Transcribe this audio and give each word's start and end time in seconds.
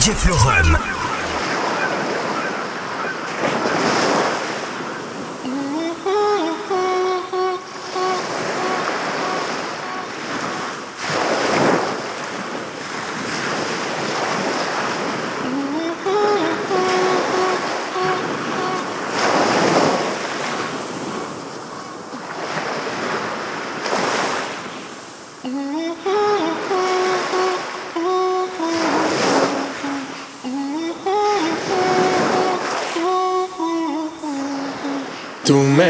DJ 0.00 0.14
Florum. 0.14 1.09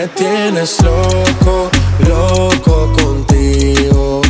Me 0.00 0.08
tienes 0.08 0.80
loco, 0.82 1.70
loco 2.08 2.90
contigo. 2.94 4.22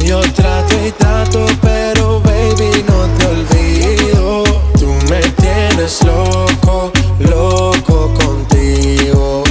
Yo 0.00 0.20
trato 0.32 0.74
y 0.84 0.90
trato, 0.90 1.46
pero 1.60 2.20
baby 2.20 2.84
no 2.88 3.06
te 3.16 3.26
olvido. 3.26 4.42
Tú 4.80 4.88
me 5.08 5.20
tienes 5.40 6.02
loco, 6.02 6.90
loco 7.20 8.12
contigo. 8.14 9.44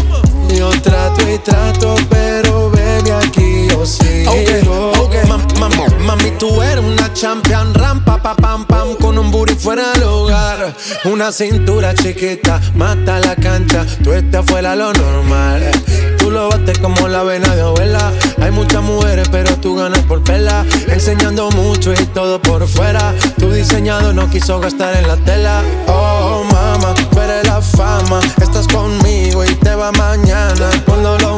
Yo 0.53 0.69
trato 0.81 1.21
y 1.29 1.37
trato, 1.37 1.95
pero 2.09 2.69
baby 2.71 3.11
aquí 3.11 3.67
yo 3.69 3.85
sigo. 3.85 4.31
Okay, 4.31 4.67
okay. 4.99 6.05
mami, 6.05 6.31
tú 6.31 6.61
eres 6.61 6.83
una 6.83 7.13
champion, 7.13 7.73
rampa, 7.73 8.21
pa, 8.21 8.35
pam, 8.35 8.65
pam, 8.65 8.95
con 8.95 9.17
un 9.17 9.31
booty 9.31 9.55
fuera 9.55 9.93
del 9.93 10.00
Una 11.05 11.31
cintura 11.31 11.93
chiquita, 11.93 12.59
mata 12.75 13.19
la 13.19 13.35
cancha, 13.35 13.85
tú 14.03 14.13
estás 14.13 14.45
fuera 14.45 14.75
lo 14.75 14.93
normal. 14.93 15.71
Tú 16.17 16.29
lo 16.29 16.49
bates 16.49 16.77
como 16.77 17.07
la 17.07 17.23
vena 17.23 17.55
de 17.55 17.61
abuela. 17.61 18.11
Hay 18.41 18.51
muchas 18.51 18.83
mujeres, 18.83 19.27
pero 19.31 19.57
tú 19.57 19.75
ganas 19.75 20.01
por 20.03 20.23
pela. 20.23 20.63
Enseñando 20.87 21.49
mucho 21.51 21.93
y 21.93 22.05
todo 22.13 22.39
por 22.39 22.67
fuera. 22.67 23.13
Tu 23.39 23.51
diseñado 23.51 24.13
no 24.13 24.29
quiso 24.29 24.59
gastar 24.59 24.95
en 24.97 25.07
la 25.07 25.17
tela. 25.17 25.63
Oh, 25.87 26.43
mama, 26.51 26.93
tú 27.11 27.19
eres 27.19 27.47
la 27.47 27.59
fama. 27.59 28.19
Estás 28.39 28.67
conmigo 28.67 29.43
y 29.43 29.55
te 29.55 29.73
va 29.73 29.91
mañana. 29.93 30.69
Cuando 30.85 31.17
lo 31.17 31.37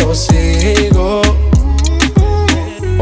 yo 0.00 0.14
sigo. 0.14 1.22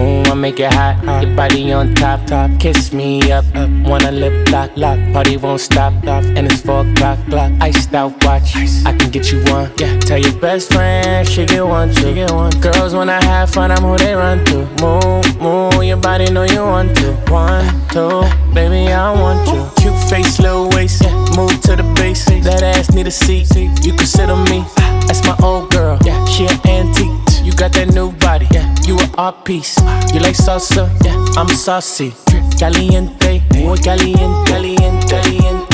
Oh, 0.00 0.22
I 0.30 0.34
make 0.34 0.60
it 0.60 0.72
hot, 0.72 1.02
your 1.22 1.34
body 1.34 1.72
on 1.72 1.94
top, 1.94 2.24
top. 2.26 2.50
Kiss 2.60 2.92
me 2.92 3.32
up, 3.32 3.44
up. 3.56 3.68
Wanna 3.84 4.12
lip 4.12 4.48
lock, 4.50 4.70
lock. 4.76 4.98
Party 5.12 5.36
won't 5.36 5.60
stop, 5.60 5.92
stop. 6.02 6.22
And 6.22 6.46
it's 6.46 6.60
four 6.60 6.86
o'clock, 6.86 7.18
clock. 7.28 7.50
Iced 7.60 7.94
out 7.94 8.12
watch, 8.24 8.54
I 8.86 8.96
can 8.96 9.10
get 9.10 9.32
you 9.32 9.42
one. 9.46 9.72
Yeah, 9.76 9.98
tell 9.98 10.18
your 10.18 10.38
best 10.38 10.72
friend 10.72 11.26
she 11.26 11.46
get 11.46 11.66
one, 11.66 11.92
she 11.94 12.14
get 12.14 12.30
one. 12.30 12.52
Girls 12.60 12.94
wanna 12.94 13.20
have 13.24 13.50
fun, 13.50 13.72
I'm 13.72 13.82
who 13.82 13.96
they 13.98 14.14
run 14.14 14.44
to. 14.46 14.58
Move, 14.80 15.40
move, 15.40 15.82
your 15.82 15.96
body 15.96 16.30
know 16.30 16.44
you 16.44 16.62
want 16.62 16.96
to. 16.98 17.12
One, 17.32 17.66
two, 17.90 18.22
baby 18.54 18.92
I 18.92 19.12
want 19.12 19.48
you. 19.48 19.66
Cute 19.82 19.98
face, 20.08 20.38
little 20.38 20.68
waist, 20.70 21.02
yeah. 21.02 21.12
Move 21.36 21.60
to 21.62 21.74
the 21.74 21.82
base. 21.96 22.24
That 22.44 22.62
ass 22.62 22.92
need 22.92 23.08
a 23.08 23.10
seat, 23.10 23.48
you 23.56 23.92
can 23.94 24.06
sit 24.06 24.30
on 24.30 24.44
me. 24.44 24.64
Ah. 24.78 24.97
That's 25.08 25.24
my 25.24 25.36
old 25.42 25.70
girl, 25.70 25.98
yeah. 26.04 26.22
She 26.26 26.44
an 26.46 26.60
antique. 26.66 27.10
You 27.44 27.52
got 27.52 27.72
that 27.72 27.92
new 27.94 28.12
body, 28.12 28.46
yeah. 28.52 28.68
You 28.86 28.98
an 29.00 29.10
art 29.16 29.44
piece. 29.44 29.76
You 30.12 30.20
like 30.20 30.36
salsa, 30.36 30.88
yeah. 31.04 31.16
I'm 31.36 31.48
saucy. 31.48 32.12
Caliente, 32.58 33.42
muy 33.56 33.78
caliente, 33.78 34.50
caliente, 34.50 35.06
caliente, 35.08 35.70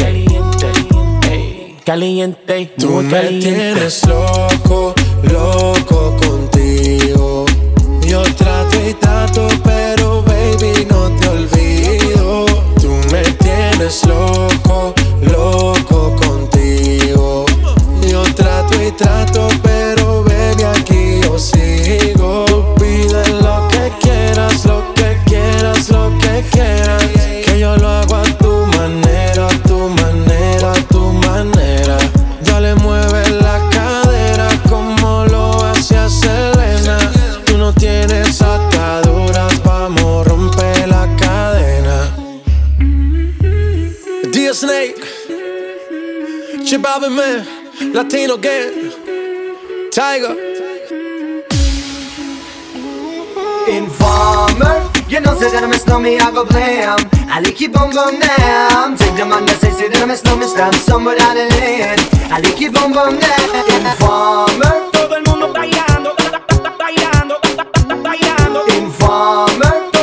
caliente. 0.61 1.77
Caliente, 1.84 2.73
Tú 2.78 2.89
muy 2.91 3.05
me 3.05 3.11
caliente. 3.11 3.50
tienes 3.50 4.06
loco, 4.06 4.94
loco 5.25 6.17
contigo. 6.17 7.44
Yo 8.06 8.23
trato 8.34 8.77
y 8.89 8.94
trato, 8.94 9.49
pero 9.65 10.23
baby 10.23 10.87
no 10.91 11.11
te 11.19 11.28
olvido. 11.28 12.44
Tú 12.81 12.91
me 13.12 13.23
tienes 13.23 14.05
loco, 14.06 14.94
loco 15.23 15.84
trato 18.97 19.49
pero 19.62 20.22
baby 20.25 20.62
aquí 20.62 21.21
yo 21.22 21.38
sigo. 21.38 22.44
Tú 22.47 22.75
pides 22.77 23.28
lo 23.43 23.69
que 23.69 23.93
quieras, 24.00 24.65
lo 24.65 24.94
que 24.94 25.19
quieras, 25.27 25.88
lo 25.91 26.16
que 26.19 26.44
quieras. 26.50 27.05
Que 27.44 27.59
yo 27.59 27.77
lo 27.77 27.88
hago 27.88 28.16
a 28.16 28.22
tu 28.22 28.66
manera, 28.77 29.47
a 29.47 29.59
tu 29.69 29.88
manera, 29.88 30.72
a 30.72 30.88
tu 30.88 31.00
manera. 31.12 31.97
Ya 32.43 32.60
le 32.60 32.75
mueves 32.77 33.31
la 33.32 33.60
cadera 33.71 34.49
como 34.69 35.25
lo 35.26 35.65
hacía 35.65 36.09
Selena. 36.09 36.99
Tú 37.47 37.59
no 37.59 37.72
tienes 37.72 38.41
ataduras, 38.43 39.62
vamos, 39.65 40.26
rompe 40.26 40.87
la 40.87 41.09
cadena. 41.16 42.15
Dear 44.32 44.55
Snake, 44.55 45.00
Chibabe 46.65 47.09
Man, 47.09 47.64
Latino 47.94 48.37
Gang, 48.37 48.91
Tiger. 49.91 50.34
Informer, 53.69 54.91
you 55.09 55.21
know 55.21 55.34
say 55.38 55.50
that 55.50 55.62
I 55.65 55.66
miss 55.66 55.87
no 55.87 55.99
me, 55.99 56.19
I 56.19 56.31
go 56.31 56.44
blam. 56.44 56.99
I 57.31 57.41
like 57.41 57.59
you 57.60 57.71
bum 57.71 57.91
bum 57.93 58.19
down 58.21 58.97
Take 58.97 59.16
the 59.16 59.25
man 59.25 59.47
that 59.47 59.56
say 59.59 59.71
say 59.71 59.88
that 59.88 60.03
I 60.03 60.06
miss 60.06 60.22
no 60.25 60.37
me, 60.37 60.47
stand 60.47 60.75
somewhere 60.77 61.16
down 61.16 61.34
the 61.37 61.49
lane 61.56 61.97
I 62.31 62.41
like 62.44 62.60
you 62.60 62.71
bum 62.71 62.93
bum 62.93 63.16
down 63.19 63.49
Informer, 63.88 64.91
Todo 64.93 65.16
el 65.16 65.25
mundo 65.25 65.49
bailando, 65.53 66.12
bailando, 66.78 67.41
bailando. 68.05 68.61
informer 68.76 69.94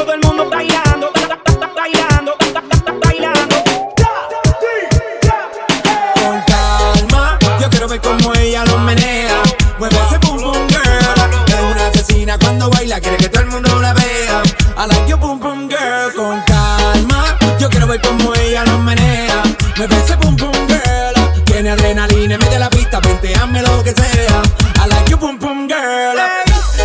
Mueve 19.81 19.97
ese 19.97 20.16
pum 20.18 20.36
pum 20.36 20.52
girl. 20.68 21.44
Tiene 21.44 21.72
adrenalina, 21.72 22.38
mete 22.38 22.59
la 22.59 22.69
pista, 22.69 23.00
venteame 23.00 23.64
lo 23.64 23.81
que 23.84 23.92
sea. 23.94 24.44
I 24.75 24.88
like 24.88 25.09
your 25.09 25.18
pum 25.19 25.40
pum 25.40 25.68
girl. 25.68 26.18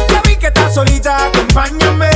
Ya 0.09 0.23
vi 0.25 0.35
que 0.37 0.47
estás 0.47 0.73
solita, 0.73 1.27
acompáñame. 1.27 2.09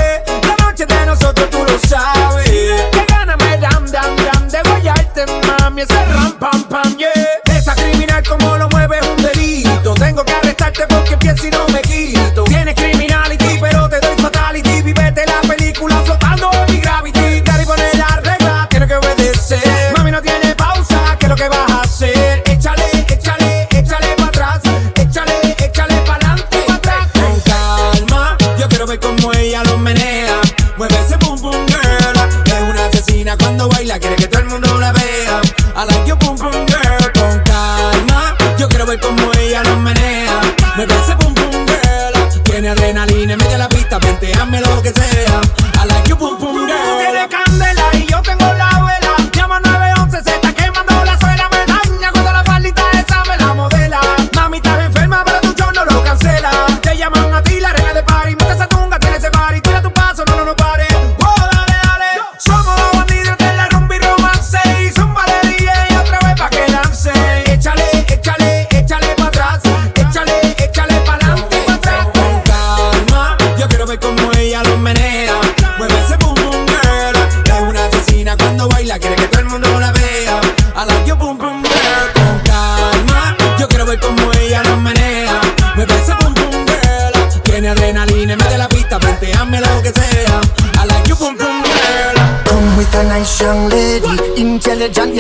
La 0.49 0.57
noche 0.65 0.87
de 0.87 1.05
nosotros 1.05 1.51
tú 1.51 1.59
lo 1.59 1.79
sabes. 1.87 2.49
Que 2.93 3.05
gana 3.07 3.37
me 3.37 3.59
dam 3.59 3.85
dam 3.91 4.17
dam 4.17 4.49
de 4.49 4.63
mami. 5.47 5.83
Ese 5.83 6.03
ram 6.07 6.33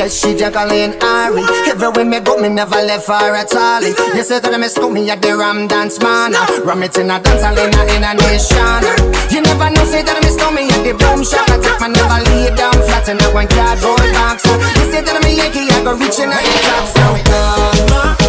yes, 0.00 0.16
she 0.16 0.34
Jacqueline 0.34 0.96
Ari. 1.02 1.44
Everywhere 1.68 2.04
me 2.04 2.20
go, 2.20 2.40
me 2.40 2.48
never 2.48 2.80
left 2.80 3.08
her 3.08 3.36
at 3.36 3.52
all. 3.54 3.82
You 3.82 4.24
say 4.24 4.40
that 4.40 4.52
I 4.54 4.56
miss 4.56 4.78
me 4.78 5.10
at 5.10 5.20
the 5.20 5.36
Ram 5.36 5.68
Dance 5.68 6.00
Man. 6.00 6.32
Ram 6.64 6.82
it 6.82 6.96
in 6.96 7.10
a 7.10 7.20
dance 7.20 7.44
hall 7.44 7.58
in 7.60 7.68
a, 7.68 7.82
in 7.92 8.04
a 8.04 8.12
nation. 8.16 8.80
You 9.28 9.42
never 9.44 9.68
know, 9.68 9.84
say 9.84 10.02
that 10.02 10.16
I 10.16 10.20
miss 10.24 10.40
me 10.56 10.72
at 10.72 10.82
the 10.84 10.92
Boom 10.96 11.20
Shop. 11.20 11.44
I 11.52 11.60
take 11.60 11.80
my 11.80 11.88
never 11.92 12.20
lay 12.32 12.48
down 12.56 12.76
flat 12.88 13.08
in 13.12 13.20
a 13.20 13.26
one 13.36 13.48
cardboard 13.48 14.08
box. 14.16 14.44
You 14.48 14.86
say 14.88 15.04
that 15.04 15.16
I'm 15.16 15.24
a 15.24 15.30
Yankee, 15.30 15.68
I 15.68 15.84
go 15.84 15.92
reaching 15.92 16.32
out 16.32 16.40
the 16.40 16.56
top. 16.64 18.16
So, 18.16 18.19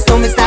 esto 0.00 0.16
me 0.18 0.26
está 0.26 0.39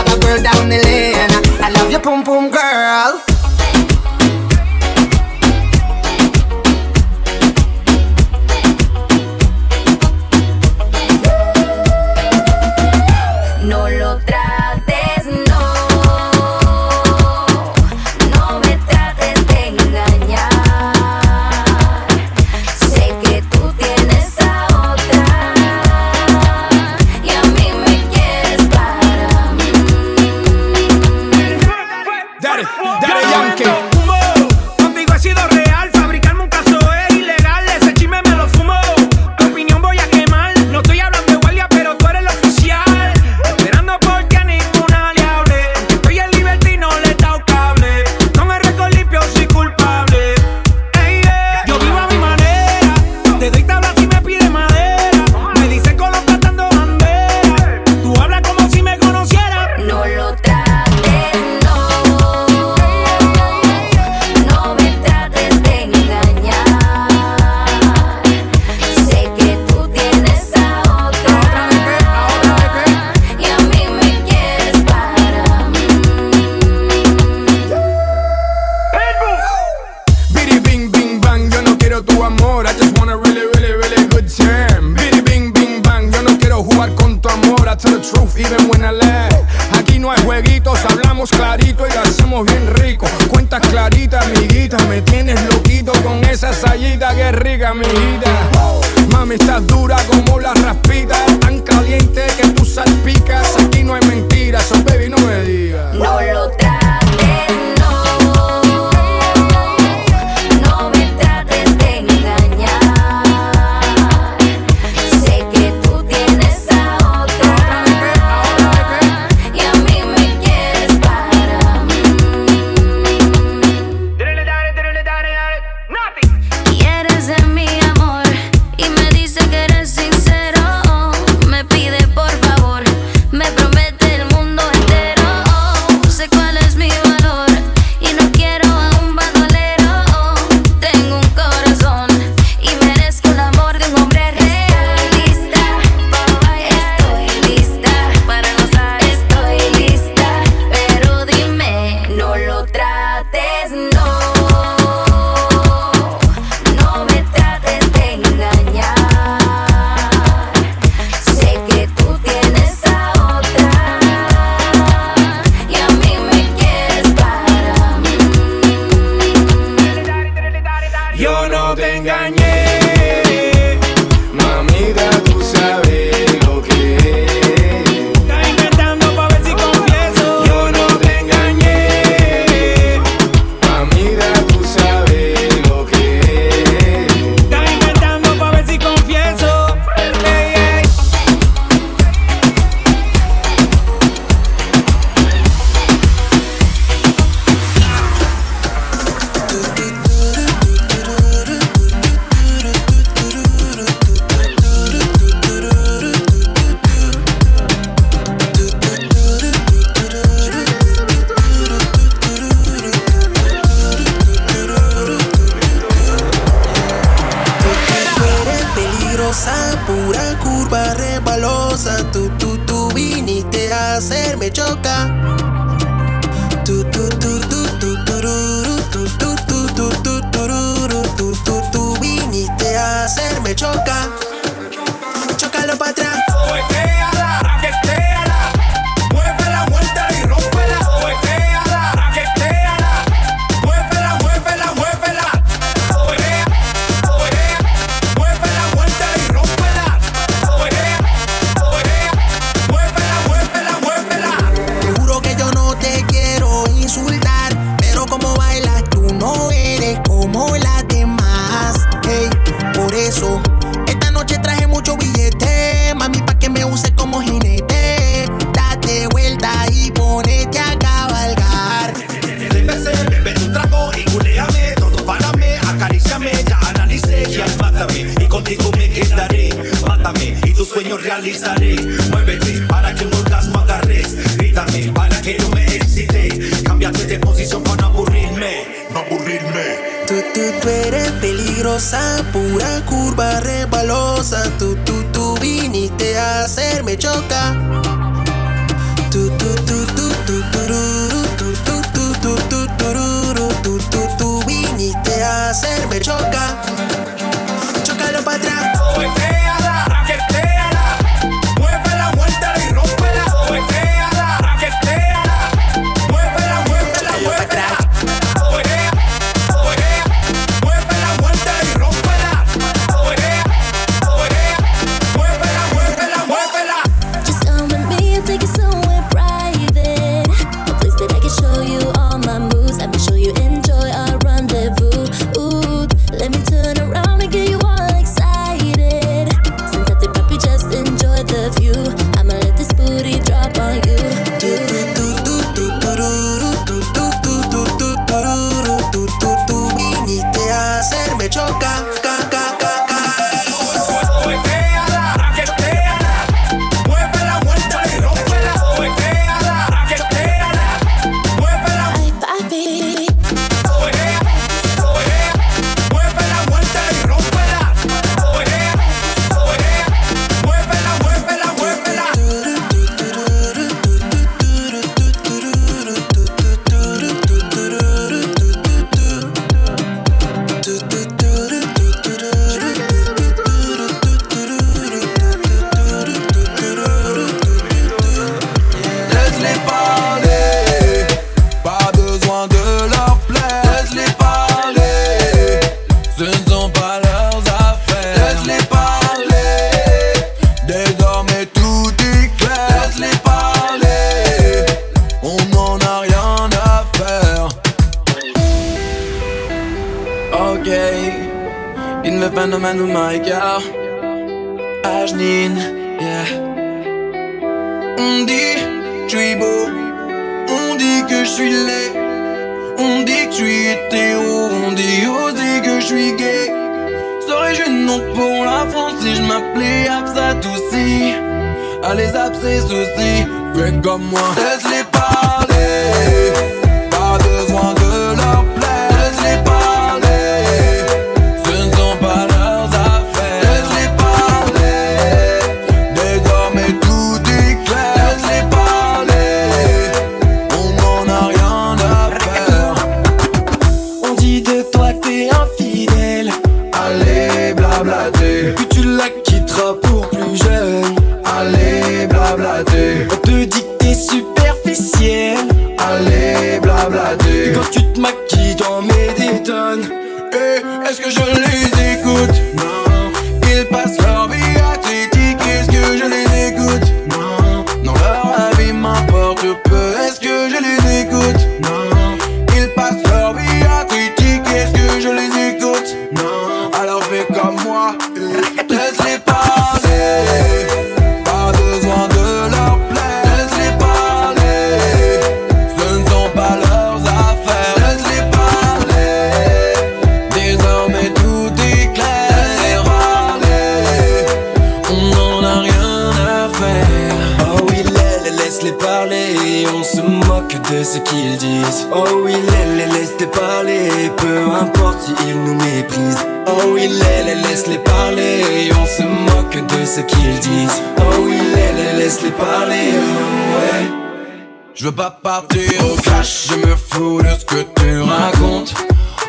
Je 524.84 524.86
veux 524.86 524.92
pas 524.92 525.12
partir 525.12 525.70
au 525.86 525.96
clash, 526.02 526.48
je 526.50 526.56
me 526.56 526.76
fous 526.76 527.22
de 527.22 527.30
ce 527.40 527.46
que 527.46 527.64
tu 527.80 528.02
racontes. 528.02 528.74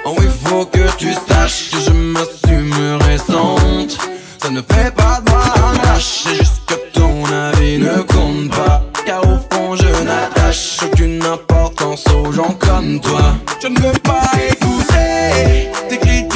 Oh, 0.05 0.17
il 0.21 0.29
faut 0.29 0.67
que 0.67 0.91
tu 0.97 1.13
saches 1.13 1.71
que 1.71 1.79
je 1.79 1.91
m'assumerai 1.91 3.19
sans 3.19 3.55
honte. 3.65 3.97
Ça 4.43 4.51
ne 4.51 4.61
fait 4.61 4.93
pas 4.95 5.21
de 5.21 5.31
moi 5.31 5.45
un 5.57 6.01
c'est 6.01 6.35
juste 6.35 6.63
que 6.67 6.75
ton 6.99 7.25
avis 7.27 7.79
ne 7.79 8.03
compte 8.03 8.51
pas. 8.51 8.83
Car 9.07 9.23
au 9.23 9.39
fond, 9.49 9.77
je 9.77 10.05
n'attache 10.05 10.79
aucune 10.83 11.25
importance 11.25 12.05
aux 12.09 12.33
gens 12.33 12.57
comme 12.59 12.99
toi. 13.01 13.37
Je 13.63 13.69
ne 13.69 13.79
veux 13.79 13.99
pas 14.03 14.31
épouser 14.51 15.71
tes 15.89 15.99
critiques. 15.99 16.34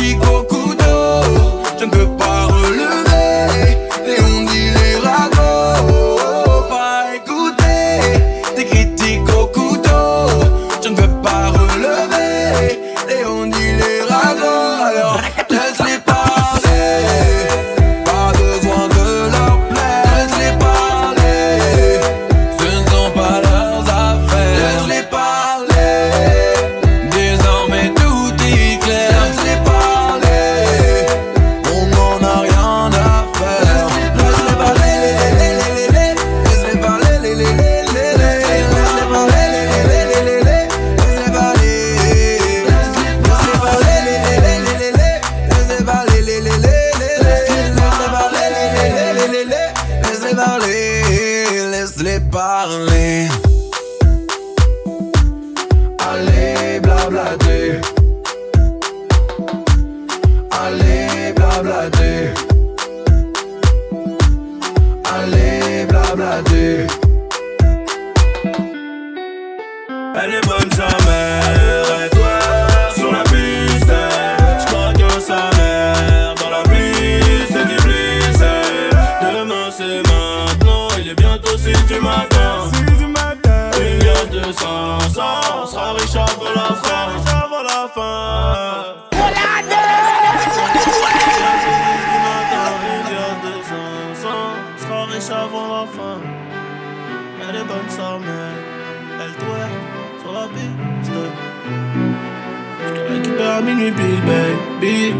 Baby. 103.91 105.15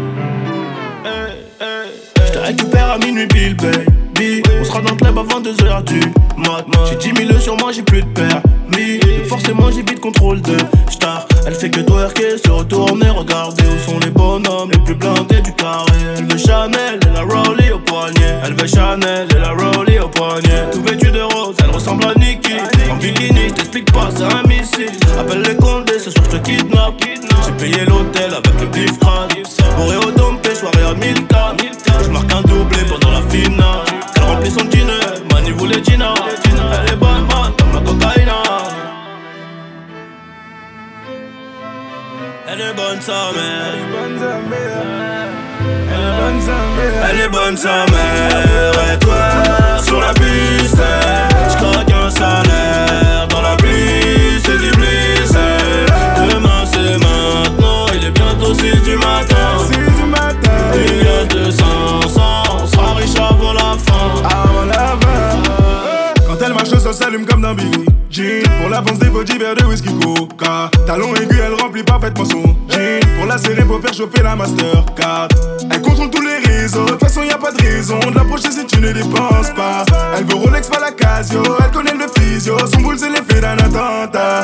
Je 2.15 2.31
te 2.31 2.37
récupère 2.37 2.91
à 2.91 2.97
minuit 2.97 3.27
pile 3.27 3.55
baby. 3.55 4.43
On 4.59 4.63
sera 4.63 4.81
dans 4.81 4.91
le 4.91 4.97
club 4.97 5.17
avant 5.17 5.41
2h 5.41 5.83
du 5.85 5.99
mat. 6.37 6.65
J'ai 6.89 6.95
10 7.11 7.27
000 7.27 7.39
sur 7.39 7.57
moi 7.57 7.71
j'ai 7.71 7.81
plus 7.83 8.01
de 8.01 8.07
permis. 8.07 8.99
Forcément 9.27 9.69
j'ai 9.71 9.81
vite 9.81 9.99
contrôle 9.99 10.41
de 10.41 10.57
star. 10.89 11.25
Elle 11.45 11.55
fait 11.55 11.69
que 11.69 11.79
twerker, 11.81 12.37
se 12.43 12.51
retourner, 12.51 13.09
regarder 13.09 13.63
où 13.63 13.89
sont 13.89 13.99
les 13.99 14.11
bonhommes 14.11 14.71
les 14.71 14.79
plus 14.79 14.95
blindés 14.95 15.41
du 15.41 15.53
carré. 15.53 15.91
Elle 16.17 16.25
veut 16.25 16.37
Chanel 16.37 16.99
et 17.01 17.13
la 17.13 17.21
Rollie 17.21 17.71
au 17.71 17.79
poignet. 17.79 18.39
Elle 18.43 18.53
veut 18.53 18.67
Chanel 18.67 19.27
et 19.35 19.39
la 19.39 19.51
Rollie 19.51 19.99
au 19.99 20.09
poignet. 20.09 20.69
Tout 20.71 20.81
vêtu 20.83 21.11
de 21.11 21.21
rose, 21.21 21.55
elle 21.63 21.71
ressemble 21.71 22.05
à 22.05 22.13
Nikki 22.15 22.53
En 22.91 22.95
bikini, 22.95 23.49
je 23.49 23.53
t'explique 23.53 23.91
pas, 23.91 24.09
c'est 24.15 24.23
un 24.23 24.43
missile. 24.47 24.91
Appelle 25.19 25.41
les 25.41 25.55
condés, 25.55 25.99
ce 25.99 26.11
soir 26.11 26.25
je 26.31 26.37
te 26.37 26.43
kidnappe. 26.43 27.01
J'ai 27.45 27.51
payé 27.53 27.85
l'hôtel 27.85 28.31
avec 28.33 28.48
bonne 42.79 43.01
sa 43.01 43.31
mère 43.35 43.73
Elle 47.09 47.19
est 47.19 47.29
bonne 47.29 47.57
sa 47.57 47.85
mère 47.91 48.73
Et 48.93 48.99
toi 48.99 49.83
sur 49.83 49.99
la 49.99 50.13
piste 50.13 50.81
Je 51.49 51.55
crois 51.57 51.83
qu'un 51.83 52.09
salaire 52.09 53.27
Dans 53.29 53.41
la 53.41 53.55
pluie 53.57 54.39
c'est 54.43 54.57
du 54.57 54.71
bliss 54.71 55.33
Demain 56.31 56.63
c'est 56.65 56.97
maintenant. 56.97 57.85
Il 57.95 58.05
est 58.05 58.11
bientôt 58.11 58.53
6 58.53 58.81
du 58.83 58.95
matin. 58.95 59.35
Il 60.75 61.03
y 61.03 61.07
a 61.07 61.25
200 61.25 61.63
on 62.61 62.67
sera 62.67 62.93
riche 62.95 63.15
avant 63.15 63.53
la 63.53 63.77
fin. 63.77 64.21
Avant 64.23 64.65
la 64.65 64.97
fin. 65.01 66.23
Quand 66.27 66.45
elle 66.45 66.53
marche, 66.53 66.69
ça 66.69 66.93
s'allume 66.93 67.25
comme 67.25 67.41
dans 67.41 67.53
Billy 67.53 67.85
Jean. 68.11 68.43
Pour 68.61 68.69
l'avance 68.69 68.99
des 68.99 69.09
body 69.09 69.37
verres 69.37 69.55
de 69.55 69.65
whisky 69.65 69.89
coca. 69.99 70.69
Talon 70.85 71.15
aigu, 71.15 71.39
elle 71.43 71.53
remplit 71.61 71.83
parfaitement 71.83 72.25
son 72.25 72.48
la 74.23 74.35
Mastercard. 74.35 75.27
Elle 75.71 75.81
contrôle 75.81 76.09
tous 76.09 76.21
les 76.21 76.37
réseaux, 76.37 76.85
de 76.85 76.91
toute 76.91 77.01
façon 77.01 77.21
y 77.23 77.31
a 77.31 77.37
pas 77.37 77.51
de 77.51 77.61
raison 77.61 77.99
de 77.99 78.15
l'approcher 78.15 78.49
si 78.51 78.65
tu 78.65 78.79
ne 78.79 78.91
dépenses 78.93 79.49
pas. 79.55 79.83
Elle 80.17 80.25
veut 80.25 80.35
Rolex, 80.35 80.67
pas 80.67 80.79
la 80.79 80.91
Casio, 80.91 81.43
elle 81.63 81.71
connaît 81.71 81.95
le 81.95 82.07
physio. 82.15 82.57
Son 82.71 82.79
boule, 82.79 82.97
c'est 82.97 83.09
l'effet 83.09 83.41
d'un 83.41 83.57
attentat. 83.57 84.43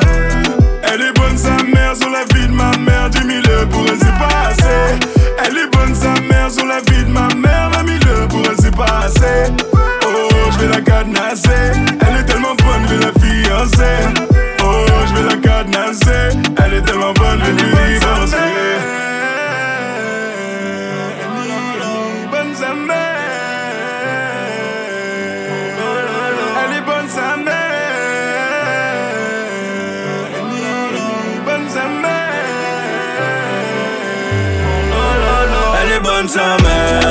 Elle 0.82 1.00
est 1.00 1.12
bonne 1.18 1.38
sa 1.38 1.56
mère 1.62 1.96
sur 1.96 2.10
la 2.10 2.24
vie 2.34 2.46
de 2.46 2.52
ma 2.52 2.70
mère, 2.76 3.08
10 3.10 3.18
000 3.18 3.66
pour 3.70 3.86
elle 3.88 3.98
c'est 3.98 4.18
pas 4.18 4.48
assez. 4.48 5.06
Elle 5.44 5.56
est 5.56 5.70
bonne 5.74 5.94
sa 5.94 6.12
mère 6.20 6.50
sur 6.50 6.66
la 6.66 6.80
vie 6.80 7.04
de 7.04 7.10
ma 7.10 7.28
mère, 7.34 7.70
20 7.72 7.86
000 8.04 8.28
pour 8.28 8.40
elle 8.40 8.56
c'est 8.60 8.76
pas 8.76 9.04
assez. 9.06 9.52
Oh, 10.04 10.28
je 10.52 10.58
vais 10.58 10.68
la 10.68 10.80
cadenasser. 10.82 11.72
Elle 12.06 12.20
est 12.20 12.26
tellement 12.26 12.54
bonne, 12.56 12.86
je 12.88 12.94
vais 12.94 13.06
la 13.06 13.12
fiancer. 13.12 14.22
Oh, 14.62 14.86
je 15.08 15.14
vais 15.14 15.28
la 15.28 15.36
cadenasser. 15.36 16.38
Elle 16.62 16.74
est 16.74 16.82
tellement 16.82 17.14
bonne, 17.14 17.40
je 17.40 17.52
vais 17.52 17.52
lui 17.52 17.98
divorcer. 17.98 18.65
langsam 36.26 37.05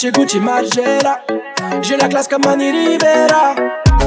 Versace, 0.00 0.12
Gucci, 0.12 0.40
Margiela 0.40 1.20
J'ai 1.82 1.96
la 1.96 2.08
classe 2.08 2.28
comme 2.28 2.44
Mani 2.44 2.70
Rivera 2.70 3.54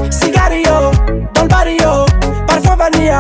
Cigarillo, 0.10 0.92
dans 1.34 1.42
le 1.42 1.48
barrio 1.48 2.06
Parfum 2.48 2.76
vanilla, 2.76 3.20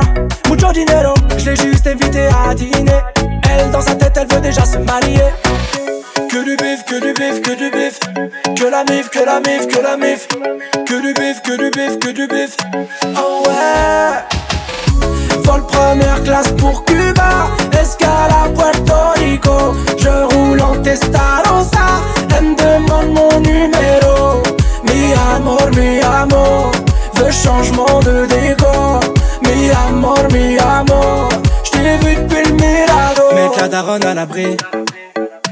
mucho 0.49 0.71
dinero 0.71 1.13
Je 1.37 1.49
l'ai 1.49 1.55
juste 1.55 1.87
invité 1.87 2.27
à 2.47 2.53
dîner 2.53 3.01
Elle, 3.49 3.71
dans 3.71 3.81
sa 3.81 3.95
tête, 3.95 4.13
elle 4.15 4.27
veut 4.33 4.41
déjà 4.41 4.63
se 4.65 4.77
marier 4.77 5.19
Que 6.29 6.43
du 6.43 6.55
bif, 6.55 6.85
que 6.85 6.99
du 7.01 7.13
bif, 7.13 7.41
que 7.41 7.55
du 7.55 7.69
bif. 7.71 7.99
Que 8.55 8.65
la 8.65 8.83
mif, 8.85 9.09
que 9.09 9.19
la 9.19 9.39
mif, 9.39 9.67
que 9.67 9.81
la 9.81 9.97
mif. 9.97 10.27
Que 10.85 11.01
du 11.01 11.13
bif, 11.13 11.41
que 11.41 11.57
du 11.57 11.69
bif, 11.71 11.99
que 11.99 12.11
du 12.11 12.27
bif. 12.27 12.55
Oh 13.17 13.43
ouais. 13.47 14.23
Vol 15.43 15.65
première 15.67 16.23
classe 16.23 16.51
pour 16.53 16.85
Cuba. 16.85 17.49
Escale 17.73 18.31
à 18.31 18.49
Puerto 18.49 18.93
Rico 19.17 19.60
à 33.99 34.13
l'abri 34.13 34.57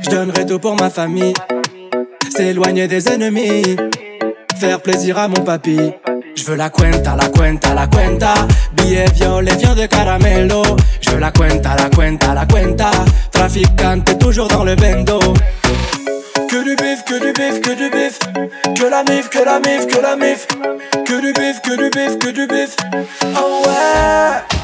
J'donnerai 0.01 0.45
tout 0.45 0.59
pour 0.59 0.75
ma 0.75 0.89
famille 0.89 1.33
S'éloigner 2.35 2.87
des 2.87 3.09
ennemis 3.09 3.75
Faire 4.57 4.81
plaisir 4.81 5.17
à 5.17 5.27
mon 5.27 5.43
papy 5.43 5.93
je 6.35 6.45
veux 6.45 6.55
la 6.55 6.69
cuenta, 6.69 7.17
la 7.17 7.27
cuenta, 7.27 7.73
la 7.73 7.87
cuenta 7.87 8.33
Billet 8.71 9.05
violet, 9.13 9.55
vient 9.57 9.75
de 9.75 9.87
caramelo. 9.87 10.63
Je 11.01 11.17
la 11.17 11.31
cuenta, 11.31 11.75
la 11.75 11.89
cuenta, 11.89 12.33
la 12.33 12.45
cuenta. 12.45 12.91
Traficante, 13.31 14.17
toujours 14.19 14.47
dans 14.47 14.63
le 14.63 14.75
bendo. 14.75 15.19
Que 16.49 16.63
du 16.63 16.75
bif, 16.77 17.03
que 17.03 17.19
du 17.19 17.33
bif, 17.33 17.59
que 17.59 17.71
du 17.75 17.89
bif. 17.89 18.19
Que 18.75 18.89
la 18.89 19.03
mif, 19.03 19.29
que 19.29 19.43
la 19.43 19.59
mif, 19.59 19.85
que 19.87 20.01
la 20.01 20.15
mif. 20.15 20.47
Que 21.05 21.19
du 21.19 21.33
bif, 21.33 21.61
que 21.61 21.75
du 21.75 21.89
bif, 21.89 22.17
que 22.19 22.29
du 22.29 22.47
bif. 22.47 22.75
Oh 23.35 23.67
ouais. 23.67 24.58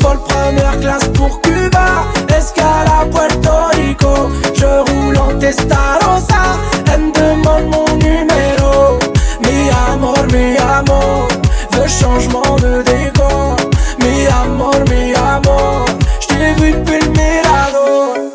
Vol 0.00 0.18
première 0.28 0.78
classe 0.80 1.08
pour 1.14 1.40
Cuba, 1.40 2.04
escale 2.28 2.88
à 2.88 3.04
Puerto 3.06 3.50
Rico. 3.72 4.30
Je 4.54 4.64
roule 4.64 5.18
en 5.18 5.38
Testarossa, 5.38 6.56
elle 6.92 7.00
me 7.00 7.12
demande 7.12 7.66
mon 7.70 7.96
numéro. 7.96 8.98
Mi 9.40 9.70
amor, 9.90 10.18
mi 10.32 10.56
amor, 10.56 11.28
veux 11.72 11.88
changement 11.88 12.56
de 12.56 12.82
décor. 12.82 13.56
Mi 13.98 14.26
amor, 14.26 14.76
mi 14.88 15.14
amor, 15.14 15.86
je 16.20 16.26
t'ai 16.28 16.52
vu 16.60 16.72
depuis 16.72 17.00
le 17.00 17.10
Mirador. 17.10 18.25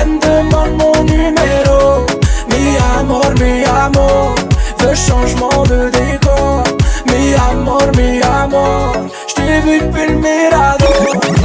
Elle 0.00 0.08
me 0.08 0.18
demande 0.18 0.72
mon 0.78 1.04
numéro. 1.04 2.06
Mi 2.48 2.76
amor, 2.98 3.30
mi 3.38 3.64
amor, 3.64 4.34
veux 4.78 4.94
changement 4.94 5.62
de 5.64 5.90
décor. 5.90 6.64
Mi 7.06 7.34
amor, 7.34 7.82
mi 7.96 8.22
amor, 8.22 8.94
je 9.28 9.34
t'ai 9.34 9.60
vu 9.60 9.80
depuis 9.80 10.06
le 10.06 10.16
Mirador. 10.16 11.35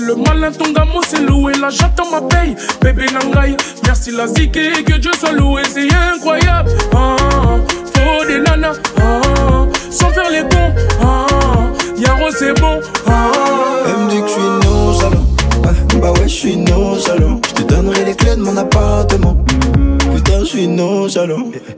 Le 0.00 0.14
malin, 0.14 0.50
ton 0.50 0.72
gamin 0.72 1.00
c'est 1.06 1.20
loué. 1.20 1.54
Là, 1.54 1.68
j'attends 1.70 2.10
ma 2.10 2.20
paye, 2.20 2.54
bébé 2.82 3.06
Nangaï. 3.12 3.56
Merci 3.84 4.12
la 4.12 4.26
zik 4.26 4.56
et 4.56 4.84
que 4.84 4.94
Dieu 4.98 5.10
soit 5.18 5.32
loué, 5.32 5.62
c'est 5.72 5.88
incroyable. 5.92 6.70
Ah, 6.94 7.16
faut 7.94 8.26
des 8.26 8.38
nanas, 8.38 8.76
ah, 9.00 9.66
sans 9.90 10.10
faire 10.10 10.30
les 10.30 10.42
cons. 10.42 10.72
Ah, 11.02 11.26
Yaro, 11.96 12.30
c'est 12.30 12.58
bon. 12.60 12.80
Ah, 13.06 13.30
me 13.86 14.20
que 14.20 14.26
je 14.26 14.32
suis 14.32 14.68
nonchalant. 14.68 15.24
Ouais, 15.64 16.00
bah 16.00 16.12
ouais, 16.12 16.28
je 16.28 16.34
suis 16.34 16.56
nonchalant. 16.56 17.40
Je 17.48 17.54
te 17.54 17.62
donnerai 17.62 18.04
les 18.04 18.14
clés 18.14 18.36
de 18.36 18.42
mon 18.42 18.56
appartement. 18.56 19.37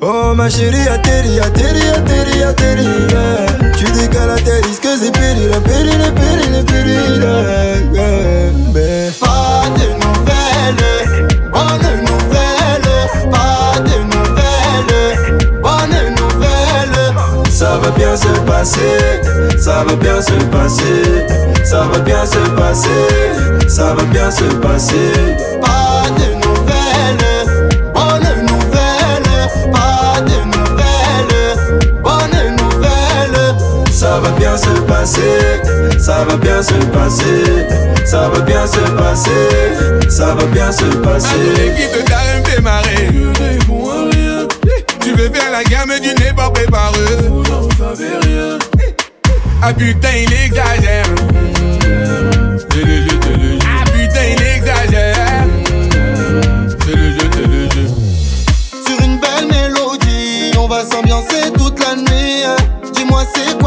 Oh 0.00 0.32
ma 0.34 0.48
chérie, 0.48 0.88
atterri, 0.88 1.38
atterri, 1.38 1.82
atterri, 1.94 2.42
atterri. 2.42 2.84
yeah. 3.10 3.72
Tu 3.76 3.84
décales, 3.92 4.30
atterris, 4.30 4.78
que 4.80 4.96
c'est 4.96 5.12
péril, 5.12 5.50
péril, 5.66 6.00
péril, 6.14 6.64
péril. 6.64 7.20
yeah, 7.20 7.76
yeah, 7.92 8.50
yeah. 8.72 9.10
Pas 9.20 9.68
de 9.76 9.86
nouvelles, 10.00 10.86
bonne 11.52 11.90
nouvelle. 12.08 12.90
Pas 13.30 13.80
de 13.80 13.96
nouvelles, 14.14 15.60
bonne 15.60 16.14
nouvelle. 16.16 17.50
Ça 17.50 17.76
va 17.82 17.90
bien 17.90 18.16
se 18.16 18.32
passer, 18.46 19.20
ça 19.58 19.84
va 19.84 19.94
bien 19.96 20.22
se 20.22 20.32
passer, 20.50 21.26
ça 21.64 21.82
va 21.82 21.98
bien 21.98 22.24
se 22.24 22.38
passer, 22.58 23.68
ça 23.68 23.92
va 23.94 24.04
bien 24.04 24.30
se 24.30 24.44
passer. 24.44 25.12
Ça 34.10 34.18
va 34.18 34.30
bien 34.30 34.56
se 34.56 34.80
passer, 34.88 35.62
ça 36.00 36.24
va 36.24 36.36
bien 36.36 36.60
se 36.60 36.72
passer, 36.72 37.44
ça 38.04 38.28
va 38.28 38.40
bien 38.40 38.66
se 38.66 38.80
passer, 38.80 40.08
ça 40.08 40.34
va 40.34 40.46
bien 40.46 40.72
se 40.72 40.84
passer. 40.96 41.28
L'équipe 41.56 41.92
de 41.94 42.08
Darren 42.08 42.42
fait 42.44 42.60
marrer. 42.60 43.08
Tu 45.00 45.12
veux 45.12 45.30
faire 45.32 45.52
la 45.52 45.62
guerre, 45.62 45.84
mais 45.86 46.00
tu 46.00 46.08
n'es 46.20 46.32
pas 46.32 46.50
préparé. 46.50 46.98
Ah 49.62 49.72
putain, 49.74 50.08
il 50.16 50.32
exagère. 50.32 51.06
C'est 52.68 52.84
le 52.84 53.02
jeu, 53.02 53.20
c'est 53.22 53.36
le 53.36 53.52
jeu. 53.52 53.58
Ah 53.62 53.84
putain, 53.92 54.24
il 54.36 54.42
exagère. 54.42 55.46
C'est 56.84 56.96
le 56.96 57.12
jeu, 57.12 57.30
c'est 57.32 57.46
le 57.46 57.62
jeu. 57.70 57.86
Sur 58.84 59.04
une 59.04 59.20
belle 59.20 59.46
mélodie, 59.52 60.58
on 60.58 60.66
va 60.66 60.84
s'ambiancer 60.84 61.52
toute 61.56 61.78
la 61.78 61.94
nuit. 61.94 62.42
Dis-moi 62.92 63.22
c'est 63.34 63.59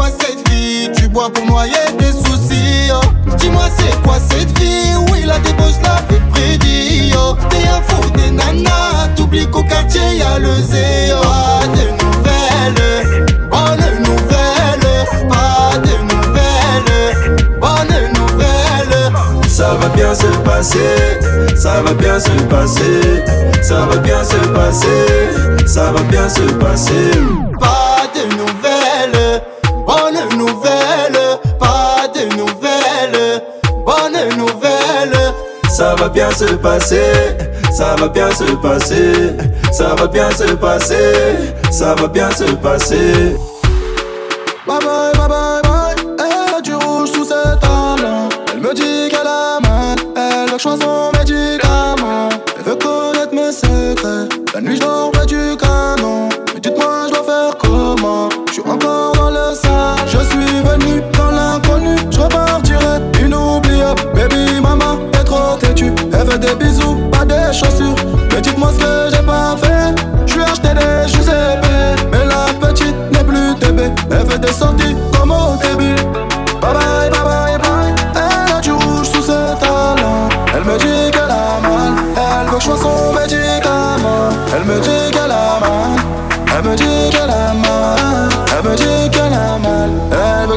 bois 1.14 1.30
pour 1.32 1.46
noyer 1.46 1.72
tes 1.96 2.12
soucis. 2.12 2.90
oh. 2.92 3.00
Dis-moi 3.38 3.62
c'est 3.78 4.02
quoi 4.02 4.16
cette 4.18 4.58
vie 4.58 4.90
Oui 5.12 5.22
la 5.24 5.38
débauche 5.38 5.80
la 5.82 6.02
vie 6.10 6.20
prédit. 6.32 7.12
oh. 7.16 7.36
T'es 7.48 7.66
un 7.68 7.80
fou 7.82 8.10
des 8.10 8.30
nanas. 8.32 9.08
T'oublies 9.16 9.46
qu'au 9.46 9.62
quartier 9.62 10.02
y 10.18 10.22
a 10.22 10.38
le 10.40 10.52
zéo. 10.56 11.16
Pas 11.22 11.66
de 11.76 11.86
nouvelles, 12.02 12.82
bonne 13.48 14.02
nouvelle. 14.08 14.88
Pas 15.30 15.78
de 15.86 15.94
nouvelles, 16.10 17.60
bonne 17.60 18.12
nouvelle. 18.18 19.48
Ça 19.48 19.74
va 19.80 19.88
bien 19.90 20.12
se 20.14 20.26
passer, 20.44 21.20
ça 21.56 21.80
va 21.82 21.92
bien 21.94 22.18
se 22.18 22.30
passer, 22.50 23.22
ça 23.62 23.86
va 23.86 23.96
bien 23.98 24.24
se 24.24 24.36
passer, 24.48 25.66
ça 25.66 25.92
va 25.92 26.02
bien 26.02 26.28
se 26.28 26.40
passer. 26.54 27.10
Pas 27.60 27.83
Ça 35.74 35.96
va 35.96 36.08
bien 36.08 36.30
se 36.30 36.44
passer, 36.54 37.36
ça 37.72 37.96
va 37.98 38.06
bien 38.06 38.30
se 38.30 38.44
passer, 38.62 39.34
ça 39.72 39.96
va 39.98 40.06
bien 40.06 40.30
se 40.30 40.44
passer, 40.52 41.52
ça 41.72 41.96
va 41.96 42.06
bien 42.06 42.30
se 42.30 42.44
passer. 42.44 43.36
Bye 44.68 44.78
bye, 44.78 45.12
bye 45.18 45.28
bye, 45.28 45.62
bye. 45.64 45.96
Elle 46.20 46.54
a 46.54 46.60
du 46.60 46.76
rouge 46.76 47.10
sous 47.10 47.24
ses 47.24 47.58
talons. 47.60 48.28
Elle 48.52 48.60
me 48.60 48.72
dit 48.72 49.08
qu'elle 49.10 49.26
a 49.26 49.58
mal. 49.62 49.98
Elle 50.16 50.50
veut 50.52 50.56
que 50.58 50.62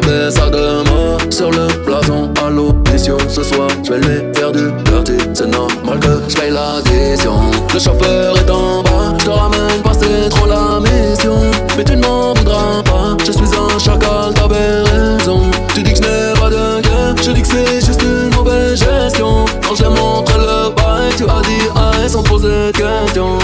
cabeça 0.00 0.50
de 0.50 0.88
mort 0.90 1.18
sur 1.30 1.50
le 1.50 1.66
blason. 1.84 2.30
À 2.44 2.50
l'audition 2.50 3.16
Ce 3.28 3.42
soir, 3.42 3.68
je 3.82 3.92
vais 3.92 4.00
les 4.00 4.34
faire 4.34 4.52
du 4.52 4.70
dirty 4.84 5.16
C'est 5.34 5.46
normal 5.46 5.98
que 6.00 6.20
je 6.28 6.36
paye 6.36 6.50
l'addition 6.50 7.34
Le 7.72 7.78
chauffeur 7.78 8.36
est 8.36 8.50
en 8.50 8.82
bas, 8.82 9.14
je 9.18 9.24
te 9.24 9.30
ramène 9.30 9.82
pas, 9.82 9.92
c'est 9.94 10.28
trop 10.28 10.46
la 10.46 10.80
mission. 10.80 11.36
Mais 11.76 11.84
tu 11.84 11.96
ne 11.96 12.02
m'en 12.02 12.34
voudras 12.34 12.82
pas, 12.84 13.16
je 13.24 13.32
suis 13.32 13.42
un 13.42 13.78
chacal, 13.78 14.34
t'avais 14.34 14.82
raison. 14.82 15.42
Tu 15.74 15.82
dis 15.82 15.92
que 15.92 15.98
je 15.98 16.02
n'ai 16.02 16.40
pas 16.40 16.50
de 16.50 16.82
gueule, 16.82 17.14
je 17.22 17.30
dis 17.30 17.42
que 17.42 17.48
c'est 17.48 17.84
juste 17.84 18.02
une 18.02 18.34
mauvaise 18.34 18.78
gestion. 18.78 19.44
Quand 19.66 19.74
j'ai 19.74 19.88
montré 19.88 20.38
le 20.38 20.74
bail, 20.74 21.12
tu 21.16 21.24
as 21.24 21.42
dit, 21.42 21.68
ah, 21.74 22.08
sans 22.08 22.22
poser 22.22 22.48
de 22.48 22.70
questions. 22.72 23.38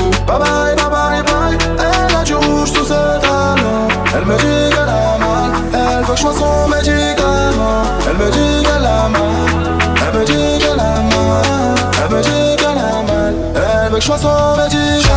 Elle 8.12 8.18
me 8.18 8.30
dit 8.30 8.62
qu'elle 8.62 8.84
a 8.84 9.08
mal, 9.08 9.78
elle 10.06 10.18
me 10.18 10.24
dit 10.26 10.58
qu'elle 10.58 10.78
a 10.78 11.00
mal, 11.00 11.74
elle 12.04 12.14
me 12.14 12.22
dit 12.22 12.56
qu'elle 12.58 12.76
a 12.76 13.02
mal, 13.10 13.34
elle 13.54 13.90
veut 13.90 13.96
que 13.96 14.00
je 14.02 14.06
sois 14.06 14.18
son 14.18 14.54
médicament. 14.54 15.12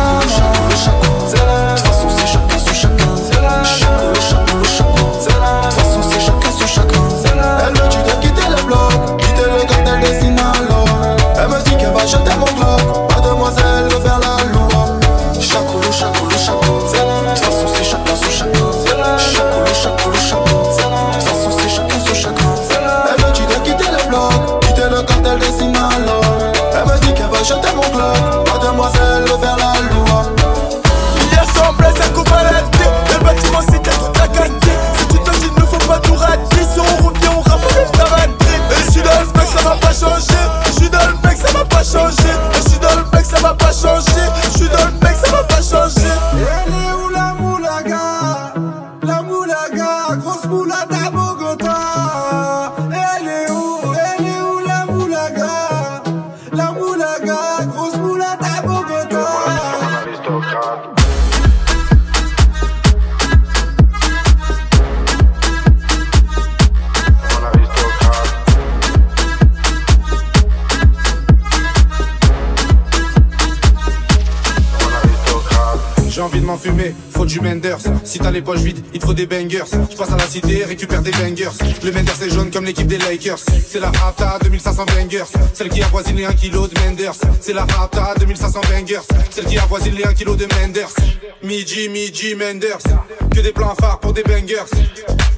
il 78.54 79.00
te 79.00 79.04
faut 79.04 79.14
des 79.14 79.26
bangers. 79.26 79.64
Je 79.90 79.96
passe 79.96 80.12
à 80.12 80.16
la 80.16 80.26
cité, 80.26 80.64
récupère 80.64 81.02
des 81.02 81.10
bangers. 81.10 81.50
Le 81.82 81.90
Menders 81.90 82.22
est 82.22 82.30
jaune 82.30 82.50
comme 82.50 82.64
l'équipe 82.64 82.86
des 82.86 82.98
Lakers. 82.98 83.38
C'est 83.66 83.80
la 83.80 83.90
Rapta 83.90 84.38
2500 84.42 84.84
bangers. 84.86 85.24
Celle 85.54 85.68
qui 85.68 85.82
avoisine 85.82 86.16
les 86.16 86.24
1 86.26 86.32
kg 86.32 86.68
de 86.68 86.80
Menders. 86.80 87.14
C'est 87.40 87.52
la 87.52 87.64
Rapta 87.64 88.14
2500 88.18 88.60
bangers. 88.70 89.00
Celle 89.30 89.46
qui 89.46 89.58
avoisine 89.58 89.94
les 89.94 90.04
1 90.04 90.14
kg 90.14 90.36
de 90.36 90.46
Menders. 90.60 90.94
Midi, 91.42 91.88
midi, 91.88 92.34
Menders. 92.34 92.78
Que 93.34 93.40
des 93.40 93.52
plans 93.52 93.74
phares 93.74 94.00
pour 94.00 94.12
des 94.12 94.22
bangers. 94.22 94.70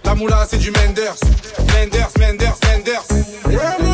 La 0.05 0.15
moula 0.15 0.47
c'est 0.49 0.59
du 0.59 0.71
Menders. 0.71 1.17
Menders, 1.75 2.11
Menders, 2.19 2.57
Menders. 2.67 3.88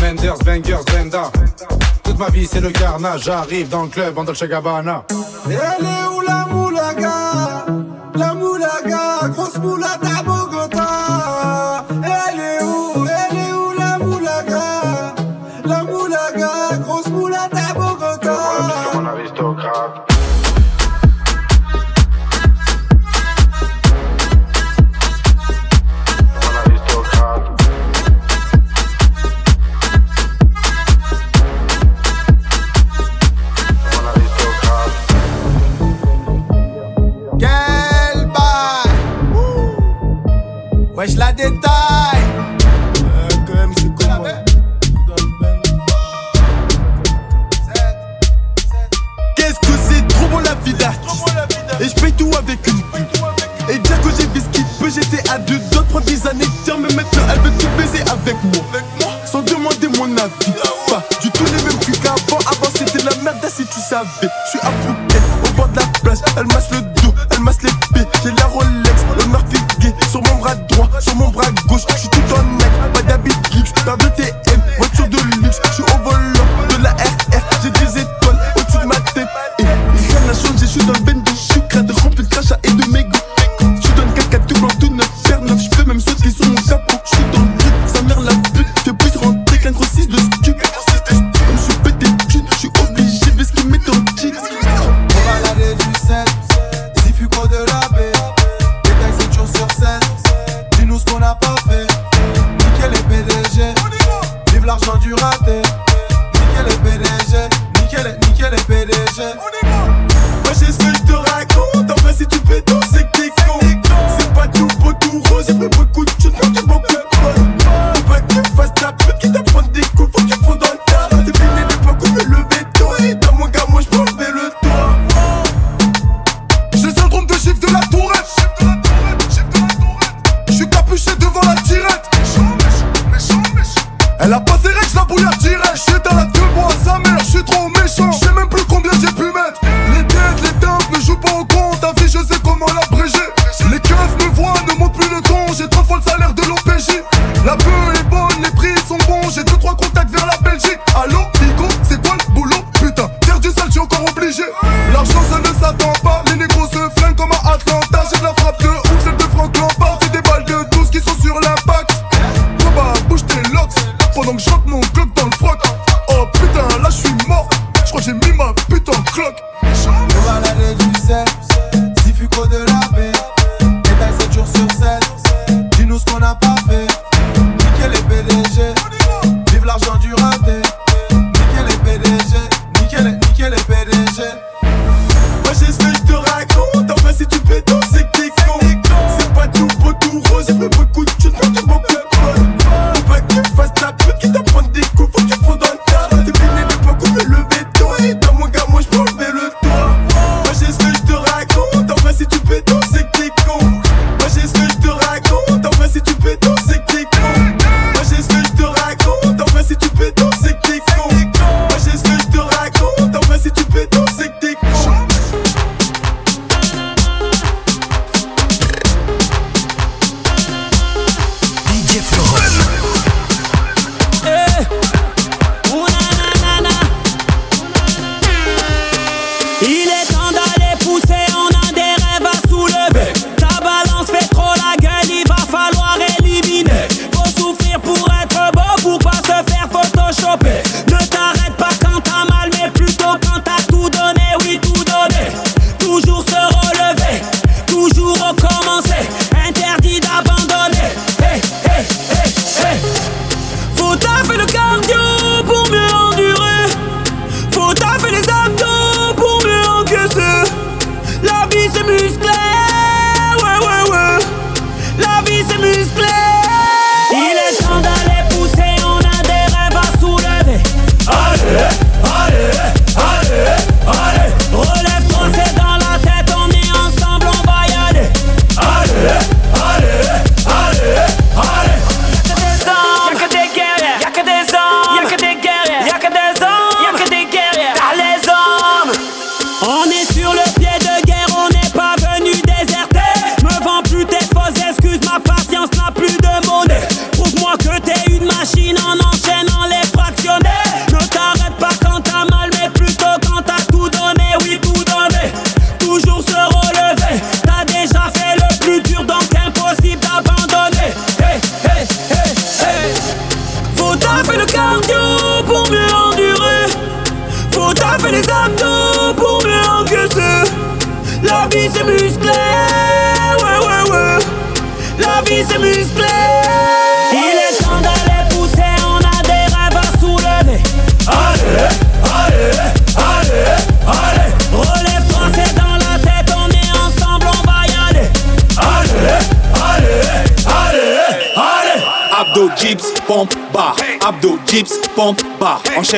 Menders, 0.00 0.38
Bangers, 0.44 0.84
Brenda. 0.86 1.30
Toute 2.02 2.18
ma 2.18 2.28
vie 2.28 2.46
c'est 2.46 2.60
le 2.60 2.70
carnage, 2.70 3.24
j'arrive 3.24 3.68
dans 3.68 3.82
le 3.82 3.88
club 3.88 4.18
en 4.18 4.24
Dolce 4.24 4.44
Gabbana. 4.44 5.04
Elle 5.46 5.52
est 5.54 6.16
où 6.16 6.20
la 6.20 6.46
moulaga? 6.50 7.66
La 8.14 8.34
moulaga, 8.34 9.28
grosse 9.28 9.58
moulata 9.58 10.17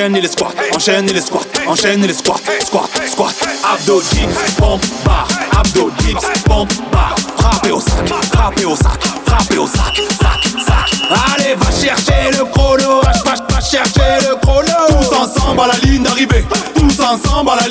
enchaîne 0.00 0.18
les 0.22 0.28
squats, 0.28 0.54
enchaîne 0.74 1.12
les 1.12 1.20
squats, 1.20 1.46
enchaîne 1.66 2.06
les 2.06 2.14
squats, 2.14 2.40
squat, 2.64 2.90
squat, 3.06 3.34
abdos 3.70 4.00
dips, 4.12 4.54
pompe, 4.56 4.86
barre, 5.04 5.28
abdos 5.58 5.90
dips, 5.98 6.24
pompe, 6.46 6.72
barre, 6.90 7.14
frappez 7.36 7.70
au 7.70 7.80
sac, 7.80 8.08
frappez 8.32 8.64
au 8.64 8.76
sac, 8.76 8.98
frappez 9.26 9.58
au 9.58 9.66
sac, 9.66 10.00
sac, 10.18 10.64
sac. 10.66 11.08
Allez, 11.34 11.54
va 11.54 11.70
chercher 11.70 12.30
le 12.30 12.44
chrono, 12.46 13.02
va, 13.02 13.12
va, 13.26 13.34
va 13.50 13.60
chercher 13.60 14.26
le 14.26 14.36
chrono. 14.40 14.72
Tous 14.88 15.14
ensemble 15.14 15.60
à 15.60 15.66
la 15.66 15.78
ligne 15.84 16.02
d'arrivée, 16.02 16.46
tous 16.74 16.98
ensemble 17.00 17.50
à 17.50 17.56
la 17.56 17.68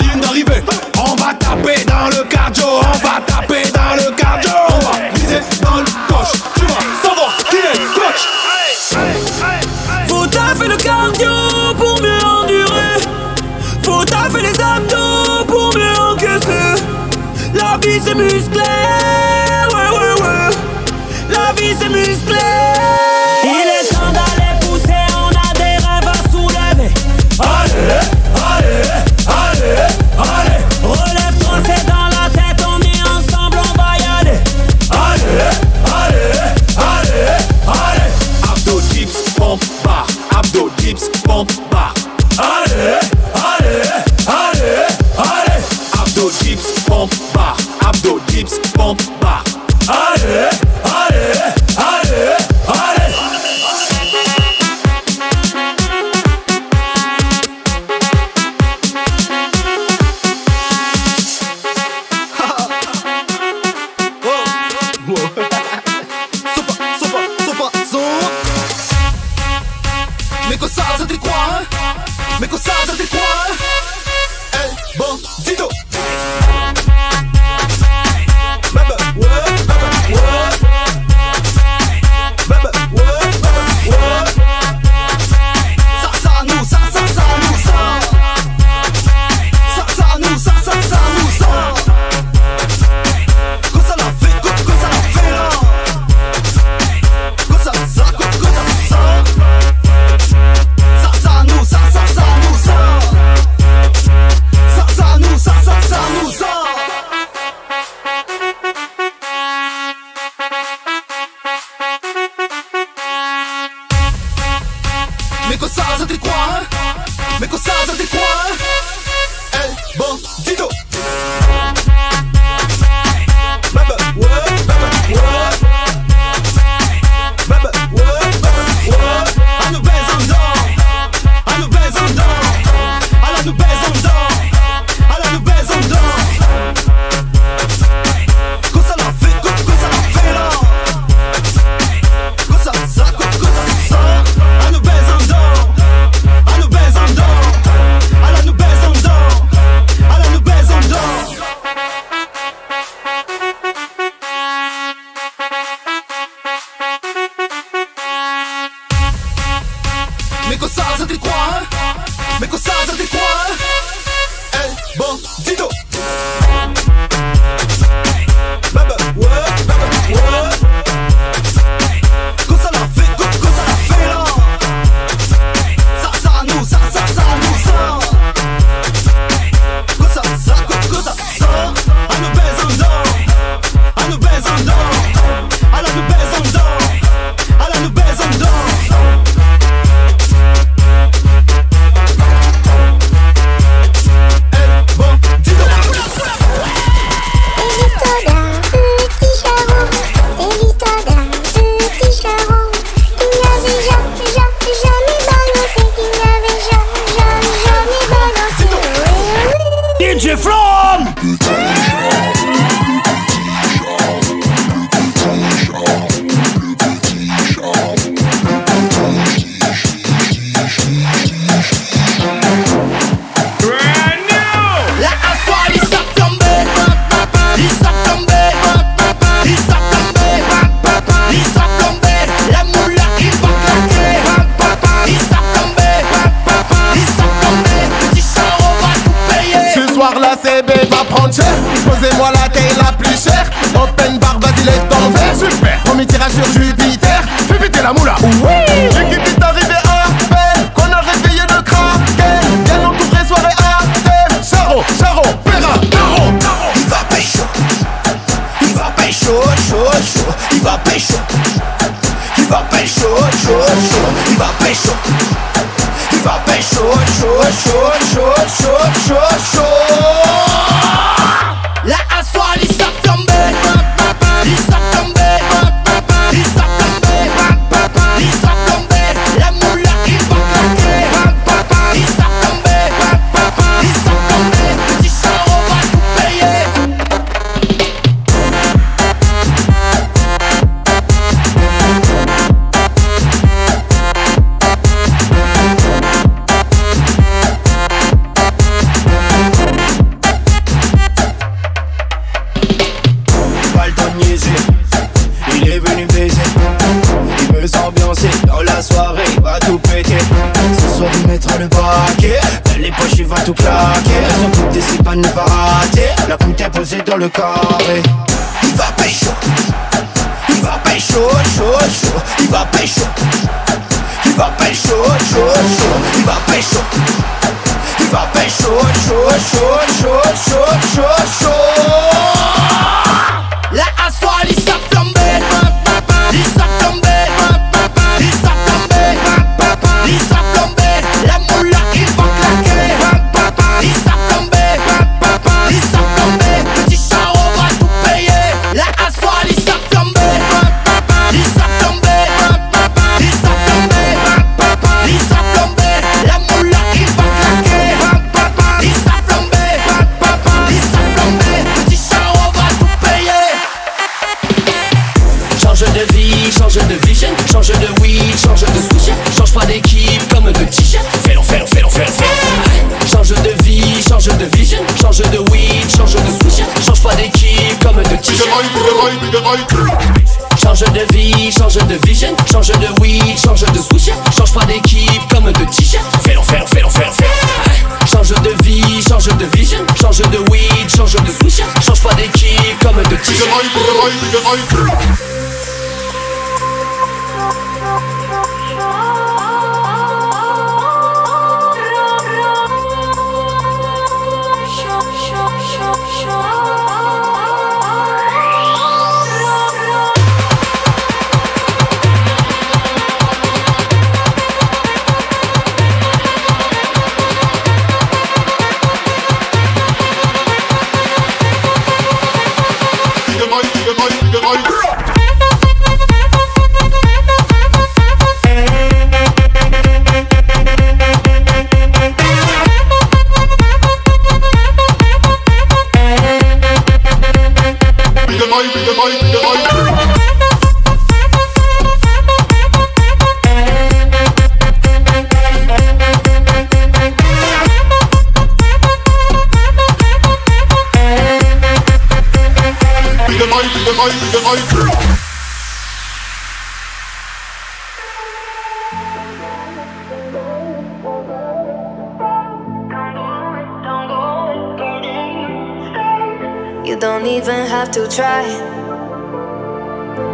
try. 468.20 468.44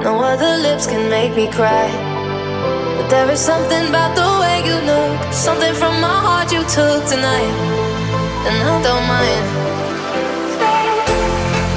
No 0.01 0.13
other 0.17 0.53
lips 0.65 0.85
can 0.87 1.05
make 1.07 1.33
me 1.35 1.45
cry. 1.57 1.85
But 2.97 3.07
there 3.13 3.29
is 3.29 3.39
something 3.39 3.83
about 3.93 4.11
the 4.17 4.29
way 4.41 4.55
you 4.69 4.77
look, 4.89 5.17
something 5.29 5.73
from 5.81 5.93
my 6.01 6.17
heart 6.25 6.49
you 6.55 6.63
took 6.75 7.01
tonight, 7.05 7.55
and 8.47 8.55
I 8.57 8.73
don't 8.87 9.05
mind. 9.15 9.45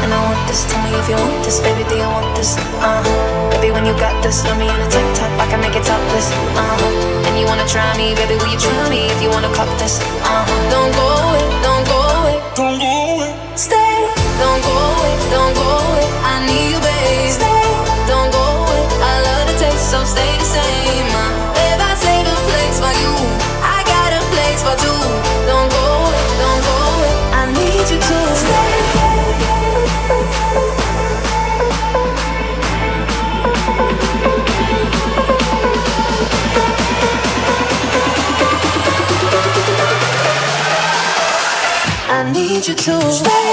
And 0.02 0.10
I 0.16 0.20
want 0.28 0.42
this, 0.48 0.64
tell 0.70 0.80
me 0.86 0.96
if 0.96 1.06
you 1.12 1.18
want 1.20 1.44
this, 1.44 1.60
baby, 1.60 1.84
do 1.90 1.96
you 2.00 2.08
want 2.16 2.30
this? 2.38 2.56
Uh, 2.80 3.04
baby, 3.52 3.68
when 3.76 3.84
you 3.84 3.92
got 4.00 4.16
this, 4.24 4.36
let 4.48 4.56
me 4.56 4.64
in 4.64 4.80
a 4.80 4.88
tank 4.88 5.08
top, 5.18 5.32
I 5.44 5.46
can 5.50 5.60
make 5.60 5.76
it 5.76 5.84
topless. 5.84 6.32
Uh, 6.56 7.28
and 7.28 7.34
you 7.36 7.44
wanna 7.44 7.68
try 7.68 7.84
me, 8.00 8.16
baby, 8.16 8.34
will 8.40 8.48
you 8.48 8.60
try 8.64 8.88
me 8.88 9.12
if 9.12 9.20
you 9.20 9.28
wanna 9.28 9.52
cop 9.52 9.68
this? 9.76 10.00
Uh, 10.24 10.44
don't 10.72 10.92
go 11.00 11.06
away, 11.20 11.44
don't 11.66 11.84
go 11.92 11.98
away, 12.16 12.36
don't 12.56 12.78
go 12.80 12.92
away. 12.96 13.17
Need 14.38 14.62
your 14.64 14.94
base, 15.02 15.30
don't 15.30 15.54
go 15.54 15.70
it. 15.98 16.10
I 16.22 16.46
need 16.46 16.70
you 16.72 16.80
baby 16.80 17.32
Don't 18.06 18.30
go, 18.30 18.46
I 19.02 19.14
love 19.26 19.44
the 19.50 19.54
taste, 19.58 19.90
so 19.90 20.04
stay 20.04 20.36
the 20.38 20.44
same. 20.44 21.06
If 21.68 21.78
I 21.80 21.92
save 21.94 22.26
a 22.26 22.36
place 22.48 22.78
for 22.78 22.94
you 23.02 23.14
I 23.62 23.78
got 23.92 24.10
a 24.14 24.22
place 24.32 24.62
for 24.62 24.76
you. 24.84 24.96
Don't 25.50 25.70
go 25.70 25.86
it, 26.18 26.28
don't 26.42 26.62
go 26.68 26.78
it. 27.08 27.16
I 27.34 27.42
need 42.32 42.66
you 42.68 42.74
to 42.74 43.12
stay. 43.12 43.47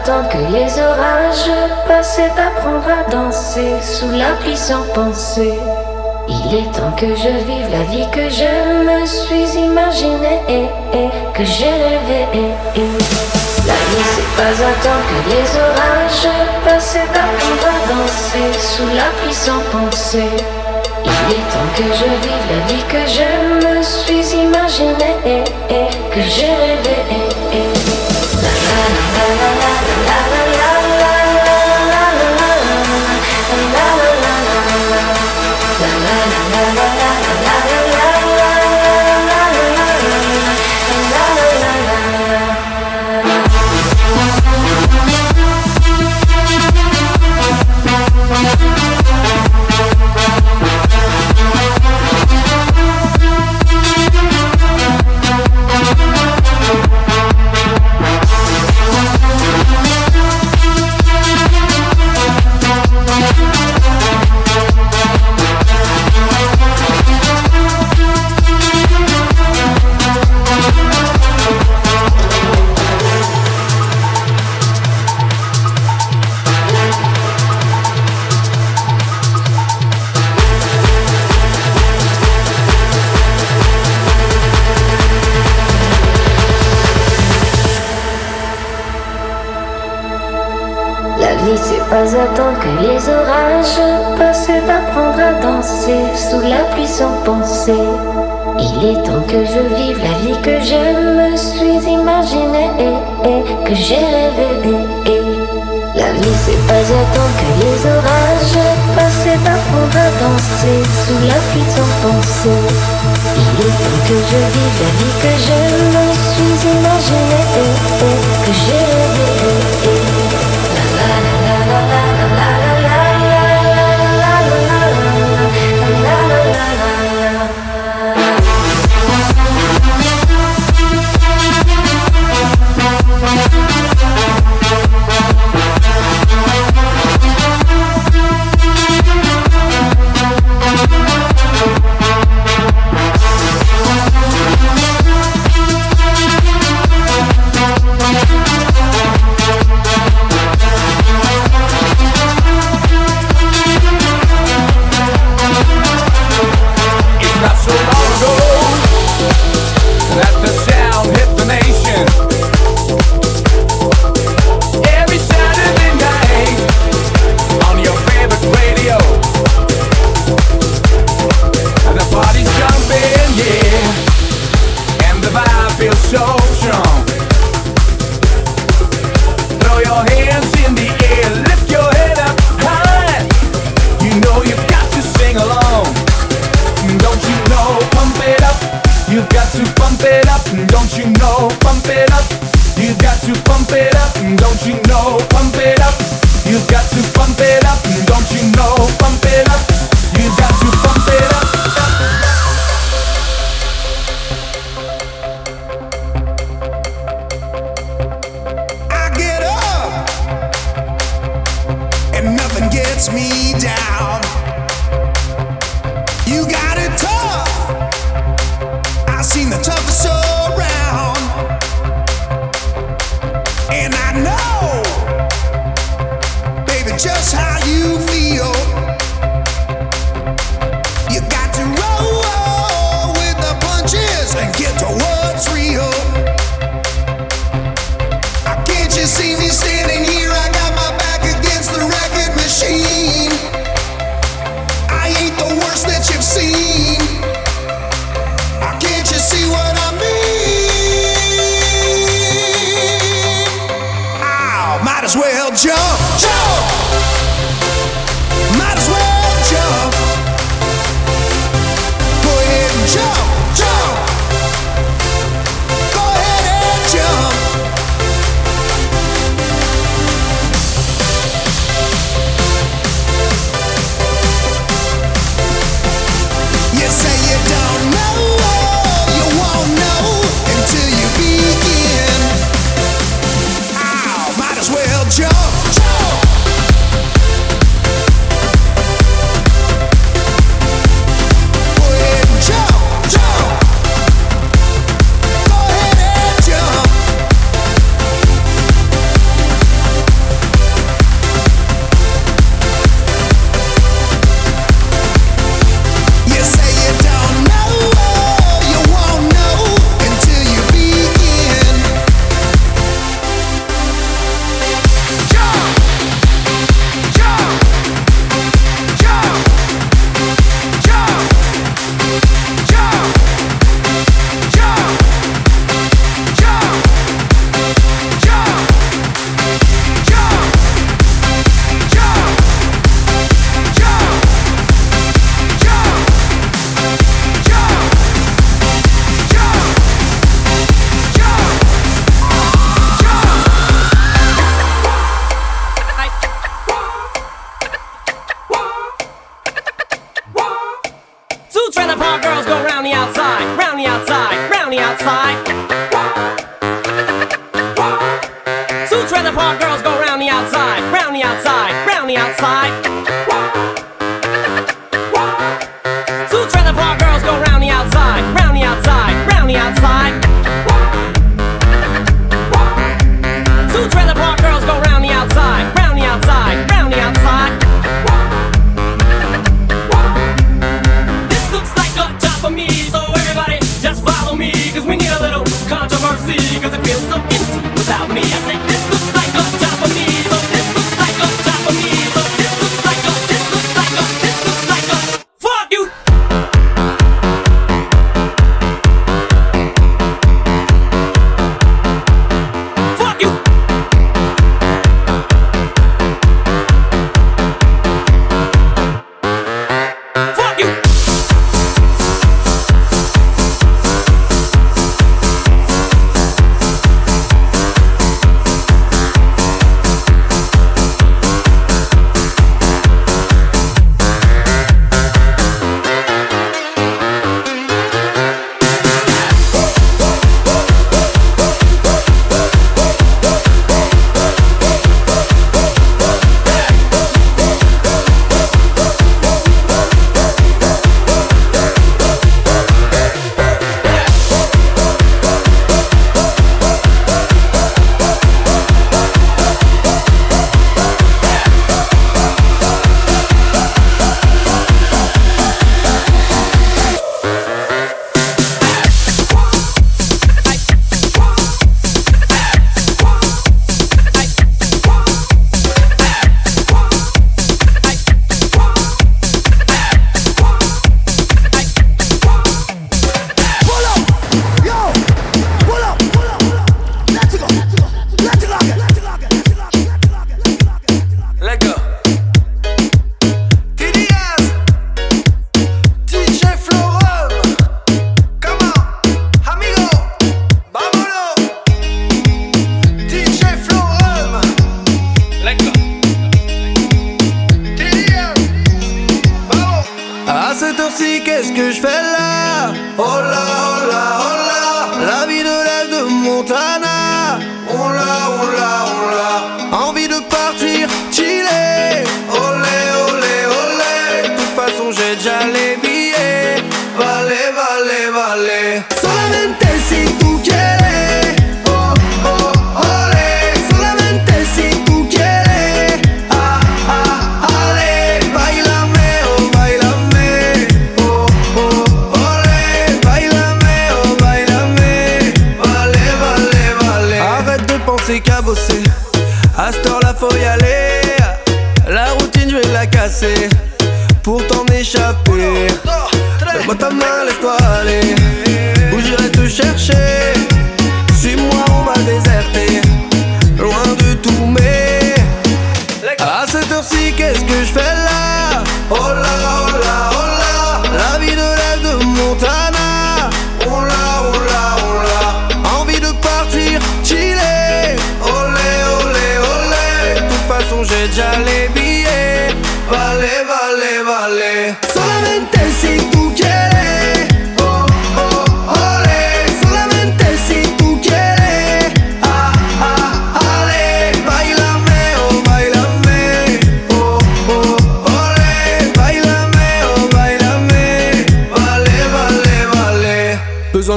Attendre 0.00 0.28
que 0.28 0.38
les 0.52 0.80
orages 0.80 1.50
passent 1.86 2.18
et 2.18 2.30
d'apprendre 2.36 2.88
à 2.88 3.10
danser 3.10 3.74
sous 3.82 4.10
la 4.10 4.32
pluie 4.40 4.56
sans 4.56 4.82
penser. 4.94 5.52
Il 6.28 6.54
est 6.54 6.72
temps 6.72 6.92
que 6.96 7.06
je 7.06 7.28
vive 7.44 7.68
la 7.70 7.82
vie 7.84 8.08
que 8.10 8.28
je 8.30 8.50
me 8.86 9.04
suis 9.04 9.58
imaginée 9.58 10.40
et, 10.48 10.64
et 10.96 11.10
que 11.34 11.44
j'ai 11.44 11.64
rêvé. 11.64 12.26
La 13.66 13.78
vie 13.88 14.06
c'est 14.12 14.32
pas 14.36 14.56
attendre 14.70 15.06
que 15.10 15.20
les 15.30 15.48
orages 15.68 16.28
passent 16.64 16.96
et 16.96 17.08
d'apprendre 17.12 17.66
à 17.66 17.80
danser 17.92 18.58
sous 18.58 18.88
la 18.94 19.08
pluie 19.20 19.34
sans 19.34 19.60
penser. 19.70 20.30
Il 21.04 21.32
est 21.32 21.46
temps 21.52 21.70
que 21.76 21.84
je 21.84 22.08
vive 22.24 22.46
la 22.50 22.60
vie 22.72 22.84
que 22.88 23.02
je 23.06 23.28
me 23.66 23.82
suis 23.82 24.36
imaginée 24.36 25.44
que 26.10 26.20
j'ai 26.22 26.46
rêvé. 26.46 26.96
La 28.42 29.59
나 30.10 30.49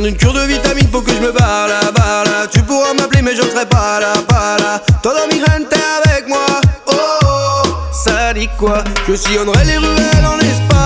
une 0.06 0.18
cure 0.18 0.34
de 0.34 0.42
vitamine, 0.42 0.88
faut 0.92 1.02
que 1.02 1.12
je 1.12 1.20
me 1.20 1.32
barre 1.32 1.68
là, 1.68 1.92
barre 1.92 2.26
là. 2.26 2.48
Tu 2.52 2.62
pourras 2.62 2.94
m'appeler, 2.94 3.22
mais 3.22 3.36
je 3.36 3.42
serai 3.42 3.66
pas 3.66 4.00
là, 4.00 4.14
pas 4.28 4.58
là. 4.58 4.82
Toi 5.02 5.14
dans 5.14 5.34
migraine, 5.34 5.66
t'es 5.70 5.78
avec 6.06 6.28
moi. 6.28 6.46
Oh, 6.88 6.92
oh, 6.94 7.26
oh. 7.26 7.70
ça 7.94 8.34
dit 8.34 8.50
quoi? 8.58 8.84
Je 9.08 9.16
sillonnerai 9.16 9.66
les 9.66 9.78
ruelles 9.78 10.26
en 10.26 10.40
Espagne. 10.40 10.83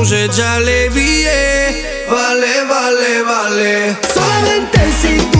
luce 0.00 0.28
già 0.28 0.58
le 0.58 0.88
vie, 0.88 2.06
vale, 2.08 2.64
vale, 2.66 3.22
vale. 3.22 3.98
Solamente 4.08 4.80
si 4.98 5.28
tu 5.30 5.39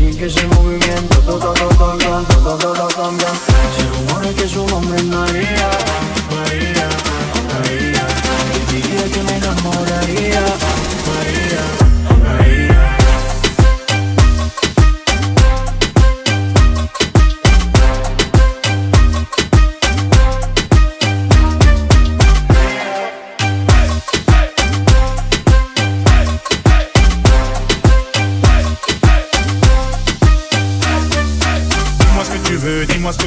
Y 0.00 0.14
que 0.14 0.26
ese 0.26 0.46
movimiento 0.48 1.18
todo, 1.26 1.52
todo, 1.52 1.68
todo, 1.68 2.22
todo, 2.32 2.56
todo, 2.56 2.88
cambia. 2.88 3.28
Se 3.76 3.82
rumora 3.90 4.30
que 4.32 4.48
su 4.48 4.66
nombre 4.66 4.96
es 4.96 5.04
María, 5.04 5.70
María, 6.30 6.88
María. 7.52 8.06
Y 8.72 8.80
que 8.80 9.22
me 9.22 9.36
enamoraría, 9.36 10.40
María. 11.06 11.79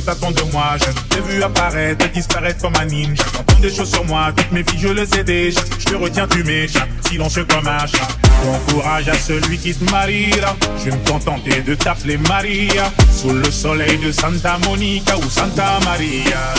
T'attends 0.04 0.32
de 0.32 0.42
moi. 0.52 0.76
Je 0.78 1.16
t'ai 1.16 1.22
vu 1.22 1.42
apparaître, 1.44 2.10
disparaître 2.12 2.62
comme 2.62 2.74
un 2.80 2.86
ninja. 2.86 3.24
T'entends 3.34 3.60
des 3.60 3.74
choses 3.74 3.92
sur 3.92 4.06
moi, 4.06 4.32
toutes 4.36 4.52
mes 4.52 4.64
filles, 4.64 4.80
je 4.80 4.88
le 4.90 5.06
sais 5.06 5.24
déjà. 5.24 5.62
Je 5.80 5.86
te 5.86 5.96
retiens, 5.96 6.28
tu 6.28 6.44
m'échappes, 6.44 6.90
silencieux 7.08 7.46
comme 7.46 7.68
un 7.68 7.86
chat. 7.88 8.08
Bon 8.44 8.74
courage 8.74 9.08
à 9.08 9.14
celui 9.14 9.58
qui 9.58 9.74
te 9.74 9.90
mariera. 9.92 10.56
Je 10.80 10.90
vais 10.90 10.98
me 10.98 11.08
contenter 11.08 11.62
de 11.62 11.76
t'appeler 11.76 12.18
Maria. 12.18 12.92
Sous 13.16 13.32
le 13.32 13.50
soleil 13.52 13.98
de 13.98 14.12
Santa 14.12 14.58
Monica 14.66 15.18
ou 15.18 15.30
Santa 15.30 15.80
Maria. 15.86 16.54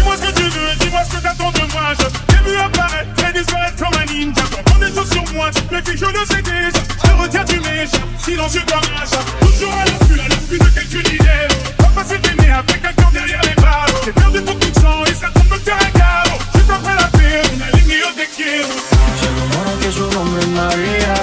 Dis-moi 0.00 0.16
ce 0.16 0.22
que 0.22 0.32
tu 0.32 0.44
veux, 0.44 0.74
dis-moi 0.80 1.00
ce 1.04 1.16
que 1.16 1.22
t'attends 1.22 1.50
de 1.50 1.72
moi. 1.72 1.92
Je 1.92 2.06
t'ai 2.32 2.50
vu 2.50 2.56
apparaître, 2.56 3.12
très 3.16 3.32
disparaître 3.34 3.76
comme 3.76 4.00
un 4.00 4.06
ninja. 4.10 4.42
T'entends 4.50 4.78
des 4.78 4.94
choses 4.94 5.10
sur 5.12 5.24
moi, 5.34 5.50
toutes 5.54 5.70
mes 5.70 5.82
filles, 5.82 5.98
je 5.98 6.06
le 6.06 6.24
sais 6.24 6.40
déjà. 6.40 6.80
Je 7.04 7.10
te 7.10 7.14
retiens, 7.20 7.44
tu 7.44 7.60
m'échappes, 7.60 8.08
silencieux 8.24 8.62
comme 8.66 8.88
un 8.96 9.04
chat. 9.04 9.24
Toujours 9.42 9.74
à 9.74 9.84
l'affût, 9.84 10.18
à 10.18 10.28
l'affût 10.28 10.58
de 10.58 10.68
quelques 10.72 11.06
idées. 11.06 11.48
Pas 11.76 11.92
facile 11.94 12.20
d'aimer 12.22 12.50
avec 12.50 12.82
un 12.82 12.92
cœur 12.94 13.10
derrière 13.12 13.42
les 13.42 13.54
barres. 13.60 13.88
J'ai 14.02 14.12
perdu 14.12 14.40
beaucoup 14.40 14.70
de 14.70 14.80
sang 14.80 15.04
et 15.04 15.12
ça 15.12 15.28
tombe 15.34 15.50
me 15.50 15.58
faire 15.58 15.76
un 15.76 15.98
carreau. 15.98 16.38
Juste 16.54 16.70
après 16.70 16.96
la 16.96 17.08
paix, 17.08 17.42
on 17.52 17.60
a 17.60 17.76
ligné 17.76 18.00
au 18.00 18.12
tequila. 18.16 18.72
Se 19.20 19.28
rumora 19.36 19.72
que 19.82 19.92
su 19.92 20.04
nombre 20.16 20.40
es 20.40 20.48
María, 20.48 21.14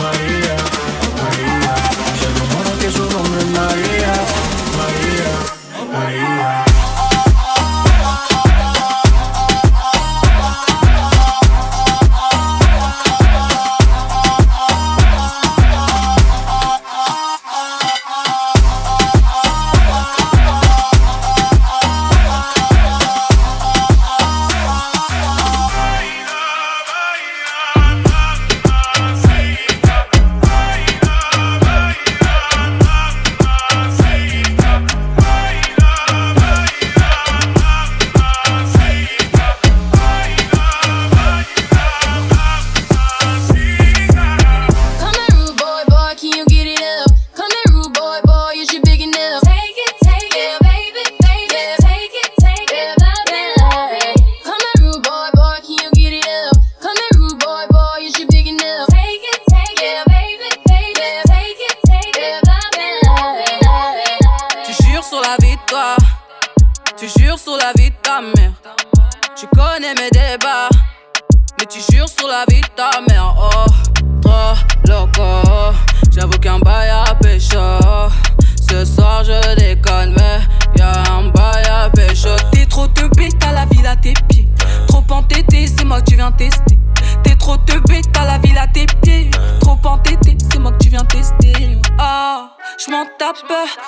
María, 0.00 0.56
María. 1.20 1.74
Rumora 2.40 2.72
que 2.80 2.90
su 2.90 3.02
nombre 3.02 3.40
es. 3.40 3.44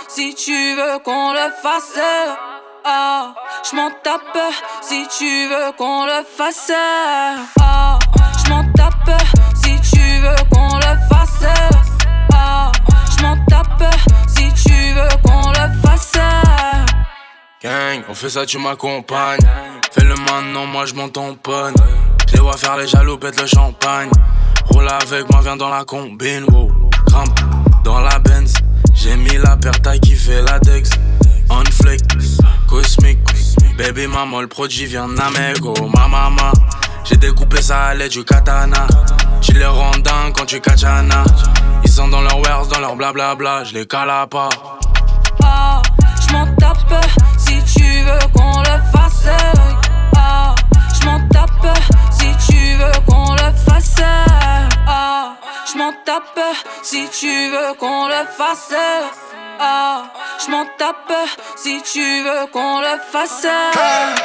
Si 0.09 0.35
tu 0.35 0.75
veux 0.75 0.99
qu'on 1.05 1.33
le 1.33 1.51
fasse. 1.63 1.99
Ah, 2.85 3.35
je 3.69 3.77
m'en 3.77 3.91
tape 4.03 4.39
si 4.81 5.07
tu 5.19 5.49
veux 5.49 5.73
qu'on 5.77 6.07
le 6.07 6.25
fasse. 6.25 6.73
Ah, 7.61 7.99
je 8.45 8.51
m'en 8.51 8.65
tape 8.73 9.23
si 9.55 9.81
tu 9.91 10.21
veux 10.21 10.37
qu'on 10.51 10.77
le 10.77 10.97
fasse. 11.09 11.47
Ah, 12.33 12.71
je 13.17 13.23
m'en 13.23 13.37
tape 13.47 13.95
si 14.29 14.53
tu 14.65 14.93
veux 14.95 15.09
qu'on 15.25 15.51
le 15.51 15.83
fasse. 15.83 16.13
Gang, 17.63 18.03
on 18.09 18.15
fait 18.15 18.31
ça, 18.31 18.47
tu 18.47 18.59
m'accompagnes. 18.59 19.41
Fais-le 19.93 20.15
maintenant, 20.15 20.67
moi 20.67 20.87
je 20.87 20.95
m'en 20.95 21.09
tamponne. 21.09 21.75
Je 22.33 22.41
vois 22.41 22.57
faire 22.57 22.77
les 22.77 22.87
jaloux, 22.87 23.19
pète 23.19 23.41
le 23.41 23.47
champagne. 23.47 24.11
Roule 24.71 24.89
avec 24.89 25.31
moi, 25.31 25.41
viens 25.43 25.57
dans 25.57 25.71
la 25.71 25.85
combine, 25.85 26.45
wow. 26.51 26.71
Grimpe 27.07 27.41
dans 27.85 28.01
la 28.01 28.19
Benz. 28.19 28.53
J'ai 28.97 29.17
mis 29.17 29.37
la 29.39 29.57
taille 29.57 30.01
qui 30.01 30.17
fait 30.17 30.43
la 30.43 30.59
Dex. 30.59 30.91
On 31.51 31.63
flick, 31.71 32.03
cosmique. 32.67 33.19
Baby 33.79 34.07
maman, 34.07 34.41
le 34.41 34.49
produit 34.49 34.87
vient 34.87 35.09
d'Amego. 35.09 35.75
Ma 35.95 36.09
maman, 36.09 36.53
j'ai 37.05 37.17
découpé 37.17 37.61
ça 37.63 37.87
à 37.87 37.95
l'aide 37.95 38.11
du 38.11 38.25
katana. 38.25 38.87
Tu 39.41 39.53
les 39.53 39.67
rends 39.67 39.93
quand 40.35 40.47
tu 40.47 40.61
kachana. 40.61 41.25
Ils 41.85 41.91
sont 41.91 42.09
dans 42.09 42.23
leur 42.23 42.41
wares, 42.41 42.67
dans 42.67 42.81
leur 42.81 42.97
blablabla. 42.97 43.65
Je 43.65 43.75
les 43.75 43.87
cala 43.87 44.27
pas. 44.27 44.49
Ah, 45.45 45.83
je 46.27 46.33
m'en 46.33 46.47
tape 46.57 47.05
si 47.39 47.63
tu 47.75 47.85
veux 47.85 48.27
qu'on 48.35 48.61
le 48.61 48.81
fasse. 48.93 49.29
Ah, 50.17 50.55
je 50.99 51.07
m'en 51.07 51.21
tape 51.29 51.79
si 52.11 52.27
tu 52.51 52.77
veux 52.77 53.01
qu'on 53.07 53.35
le 53.35 53.53
fasse. 53.67 53.97
Ah, 54.89 55.36
je 55.67 55.93
tape 56.05 56.47
si 56.83 57.09
tu 57.09 57.51
veux 57.51 57.75
qu'on 57.79 58.07
le 58.07 58.25
fasse. 58.37 58.75
Ah, 59.59 60.05
je 60.39 60.47
tape 60.79 61.19
si 61.57 61.83
tu 61.83 62.23
veux 62.23 62.47
qu'on 62.53 62.81
le 62.81 62.99
fasse. 63.11 63.49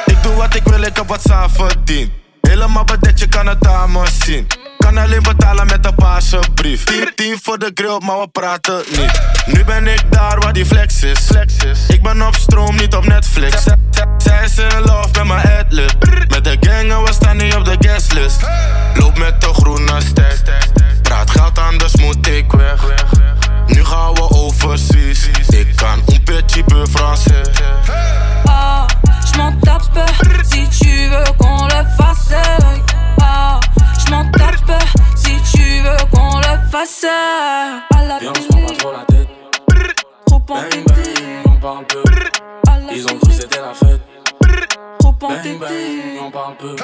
Ik 0.06 0.22
doe 0.22 0.34
wat 0.34 0.54
ik 0.54 0.62
wil, 0.64 0.82
ik 0.82 0.96
heb 0.96 1.08
wat 1.08 1.22
ze 1.22 1.46
verdient. 1.52 2.10
Helemaal 2.40 2.84
bedekt, 2.84 3.18
je 3.18 3.28
kan 3.28 3.46
het 3.46 3.66
aan 3.66 3.92
me 3.92 4.06
zien. 4.24 4.46
Kan 4.78 4.98
alleen 4.98 5.22
betalen 5.22 5.66
met 5.66 5.86
een 5.86 5.94
paarse 5.94 6.38
brief. 6.54 6.84
10, 6.84 7.12
10 7.14 7.38
voor 7.42 7.58
de 7.58 7.70
grill, 7.74 8.00
maar 8.04 8.20
we 8.20 8.28
praten 8.28 8.82
niet. 8.90 9.20
Nu 9.46 9.64
ben 9.64 9.86
ik 9.86 10.02
daar 10.10 10.38
waar 10.40 10.52
die 10.52 10.66
flex 10.66 11.02
is. 11.02 11.28
Ik 11.88 12.02
ben 12.02 12.26
op 12.26 12.34
stroom, 12.34 12.76
niet 12.76 12.94
op 12.94 13.06
Netflix. 13.06 13.64
Zij 14.16 14.44
is 14.44 14.58
in 14.58 14.80
love 14.84 15.08
met 15.12 15.24
mijn 15.24 15.58
adlib. 15.58 15.92
Met 16.28 16.44
de 16.44 16.56
gang 16.60 16.92
en 16.92 17.02
we 17.02 17.12
staan 17.12 17.36
niet 17.36 17.54
op 17.54 17.64
de 17.64 17.76
guestlist. 17.78 18.40
Loop 18.94 19.18
met 19.18 19.40
de 19.40 19.54
groene 19.54 20.00
stack. 20.00 20.81
Praat 21.12 21.30
geld 21.30 21.58
anders 21.58 21.96
moet 21.96 22.26
ik 22.26 22.52
weg. 22.52 22.84
Nu 23.66 23.84
gaan 23.84 24.14
we 24.14 24.28
overseas. 24.30 25.28
Ik 25.48 25.76
kan 25.76 26.02
un 26.06 26.22
petit 26.24 26.64
peu 26.64 26.86
français. 26.86 27.50
Ah, 28.44 28.86
je 29.24 29.36
m'en 29.36 29.58
tape 29.60 30.04
si 30.42 30.68
tu 30.68 31.08
veux 31.08 31.32
qu'on 31.36 31.66
le 31.66 31.84
fasse. 31.96 32.34
Ah, 33.20 33.58
je 34.04 34.10
m'en 34.10 34.30
tape 34.30 34.82
si 35.14 35.34
tu 35.52 35.82
veux 35.82 36.06
qu'on 36.10 36.38
le 36.38 36.58
fasse. 36.70 37.04
À 37.90 38.02
la 38.02 38.18
Viens, 38.18 38.30
on 38.30 38.42
se 38.42 38.48
prend 38.48 38.66
pas 38.66 38.74
trop 38.78 38.92
la 38.92 39.04
tête. 39.04 39.28
Trop 40.26 40.38
Bang 40.38 40.84
bang, 40.86 41.06
on 41.44 41.60
parle 41.60 41.84
peu. 41.86 42.02
Ils 42.94 43.04
ont 43.04 43.18
cru 43.18 43.28
que 43.28 43.34
c'était 43.34 43.60
la 43.60 43.74
fête. 43.74 44.11
Trop 44.98 45.12
peu. 45.12 45.26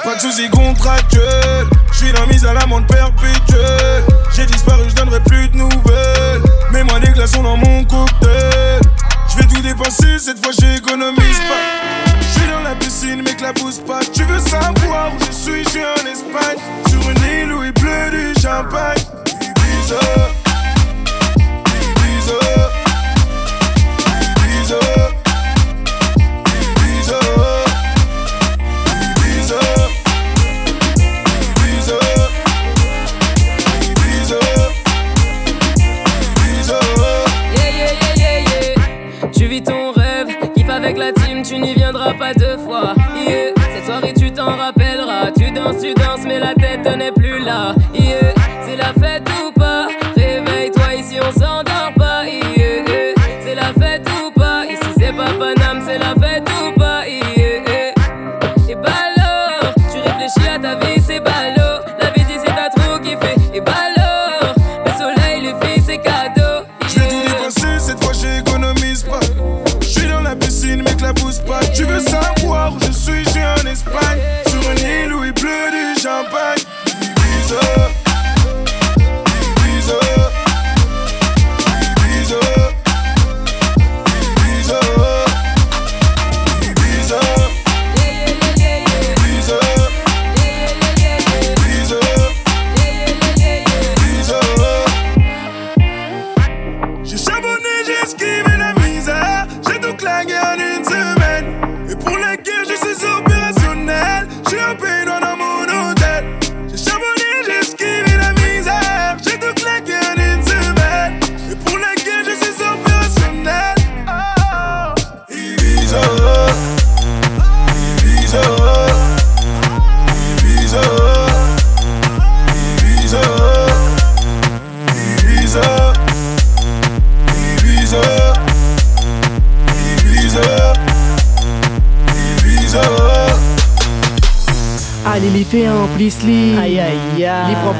Pas 0.03 0.15
de 0.15 0.19
soucis 0.19 0.49
contractuels, 0.49 1.67
je 1.91 1.97
suis 1.97 2.13
dans 2.13 2.27
mise 2.27 2.45
à 2.45 2.53
la 2.53 2.65
montre 2.65 2.87
perpétuelle. 2.87 4.03
J'ai 4.35 4.45
disparu, 4.45 4.83
je 4.89 4.95
donnerai 4.95 5.19
plus 5.21 5.47
de 5.49 5.57
nouvelles. 5.57 6.41
Mets-moi 6.71 6.99
des 6.99 7.11
glaçons 7.11 7.43
dans 7.43 7.57
mon 7.57 7.83
cocktail. 7.83 8.81
Je 9.29 9.37
vais 9.37 9.47
tout 9.47 9.61
dépenser, 9.61 10.19
cette 10.19 10.43
fois 10.43 10.53
j'économise 10.59 11.39
pas. 11.39 12.13
Je 12.21 12.39
suis 12.39 12.49
dans 12.49 12.61
la 12.61 12.75
piscine, 12.75 13.21
mais 13.23 13.35
que 13.35 13.43
la 13.43 13.53
pousse 13.53 13.79
pas. 13.79 13.99
Tu 14.13 14.23
veux 14.23 14.39
savoir 14.39 15.13
où 15.13 15.19
je 15.25 15.31
suis, 15.31 15.63
je 15.63 15.69
suis 15.69 15.83
en 15.83 16.05
Espagne. 16.05 16.59
Sur 16.89 17.01
une 17.09 17.23
île 17.23 17.53
où 17.53 17.63
il 17.63 17.73
pleut 17.73 18.11
du 18.11 18.33
champagne. 18.41 19.03
Ibiza. 19.41 20.48
Tu 41.43 41.57
n'y 41.59 41.73
viendras 41.73 42.13
pas 42.13 42.33
deux 42.33 42.57
fois. 42.57 42.93
Cette 43.73 43.85
soirée, 43.85 44.13
tu 44.13 44.31
t'en 44.31 44.55
rappelleras. 44.55 45.31
Tu 45.37 45.51
danses, 45.51 45.81
tu 45.81 45.93
danses, 45.93 46.25
mais 46.25 46.39
la 46.39 46.53
tête 46.53 46.68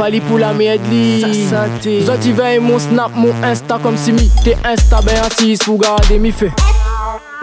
Bali 0.10 0.22
pour 0.22 0.40
la 0.40 0.54
medley. 0.54 1.22
Zoti 2.02 2.32
veille 2.32 2.58
mon 2.58 2.80
snap, 2.80 3.12
mon 3.14 3.32
insta 3.44 3.78
Comme 3.82 3.96
si 3.96 4.12
mi 4.12 4.28
t'es 4.44 4.58
insta, 4.66 5.02
ben 5.02 5.16
assis 5.24 5.56
Pour 5.64 5.78
garder 5.78 6.18
mi 6.18 6.32
fait 6.32 6.52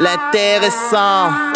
La 0.00 0.16
terre 0.32 0.64
est 0.64 1.55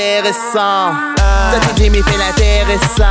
L'intéressant. 0.00 0.94
Toi 1.16 1.60
tu 1.76 1.82
dis, 1.82 1.90
l'intéressant. 2.16 3.04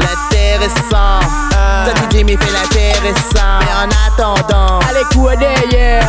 L'intéressant. 0.00 1.53
Tu 1.86 2.16
dis, 2.16 2.24
mais 2.24 2.36
fais 2.36 2.52
l'intéressant. 2.52 3.58
Mais 3.60 3.72
en 3.74 3.90
attendant. 4.06 4.80
Allez, 4.88 5.04
quoi 5.14 5.36
derrière. 5.36 6.06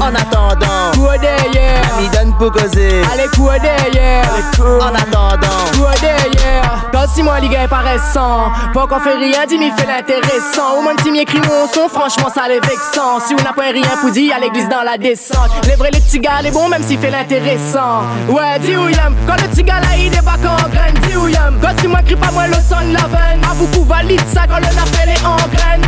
En 0.00 0.14
attendant. 0.14 0.92
Quoi 0.96 1.18
derrière. 1.18 1.82
Ami 1.98 2.08
donne 2.10 2.36
pour 2.38 2.52
causer. 2.52 3.02
Allez, 3.12 3.28
quoi 3.36 3.58
derrière. 3.58 4.24
En 4.58 4.94
attendant. 4.94 5.64
Quoi 5.78 5.92
derrière. 6.00 6.86
Quand 6.92 7.06
si 7.14 7.22
moi, 7.22 7.40
les 7.40 7.48
gars, 7.48 7.64
est 7.64 7.68
pas 7.68 7.82
encore 8.82 9.02
fait 9.02 9.14
rien, 9.14 9.46
dis 9.46 9.58
m'y 9.58 9.70
fait 9.70 9.86
l'intéressant 9.86 10.78
Au 10.78 10.82
moins, 10.82 10.94
si 11.02 11.10
m'écrit 11.10 11.40
mon 11.40 11.66
son, 11.72 11.88
franchement, 11.88 12.28
ça 12.34 12.48
les 12.48 12.60
vexant 12.60 13.20
Si 13.26 13.34
on 13.34 13.42
n'a 13.42 13.52
pas 13.52 13.70
rien 13.72 13.96
pour 14.00 14.10
dire, 14.10 14.34
à 14.36 14.40
l'église 14.40 14.68
dans 14.68 14.82
la 14.82 14.98
descente. 14.98 15.50
Les 15.66 15.76
vrais, 15.76 15.90
les 15.90 16.00
petits 16.00 16.20
gars, 16.20 16.42
les 16.42 16.50
bons, 16.50 16.68
même 16.68 16.82
s'il 16.82 16.98
fait 16.98 17.10
l'intéressant. 17.10 18.02
Ouais, 18.28 18.58
dis 18.60 18.72
y'aime 18.72 19.14
Quand 19.26 19.36
le 19.36 19.48
petit 19.48 19.62
gars 19.62 19.80
là, 19.80 19.96
il 19.98 20.10
débarque 20.10 20.44
en 20.44 20.68
graine, 20.68 20.94
dis 21.02 21.32
y'aime 21.32 21.58
Quand 21.60 21.78
si 21.80 21.88
moi, 21.88 22.00
crie 22.04 22.16
pas 22.16 22.30
moi, 22.32 22.46
le 22.46 22.54
son 22.54 22.86
de 22.86 22.94
la 22.94 23.06
veine. 23.06 23.40
À 23.44 23.54
beaucoup 23.54 23.84
valide 23.84 24.22
ça 24.32 24.42
quand 24.48 24.58
le 24.58 24.74
appel 24.96 25.08
est 25.10 25.24
en 25.24 25.36
graine 25.36 25.82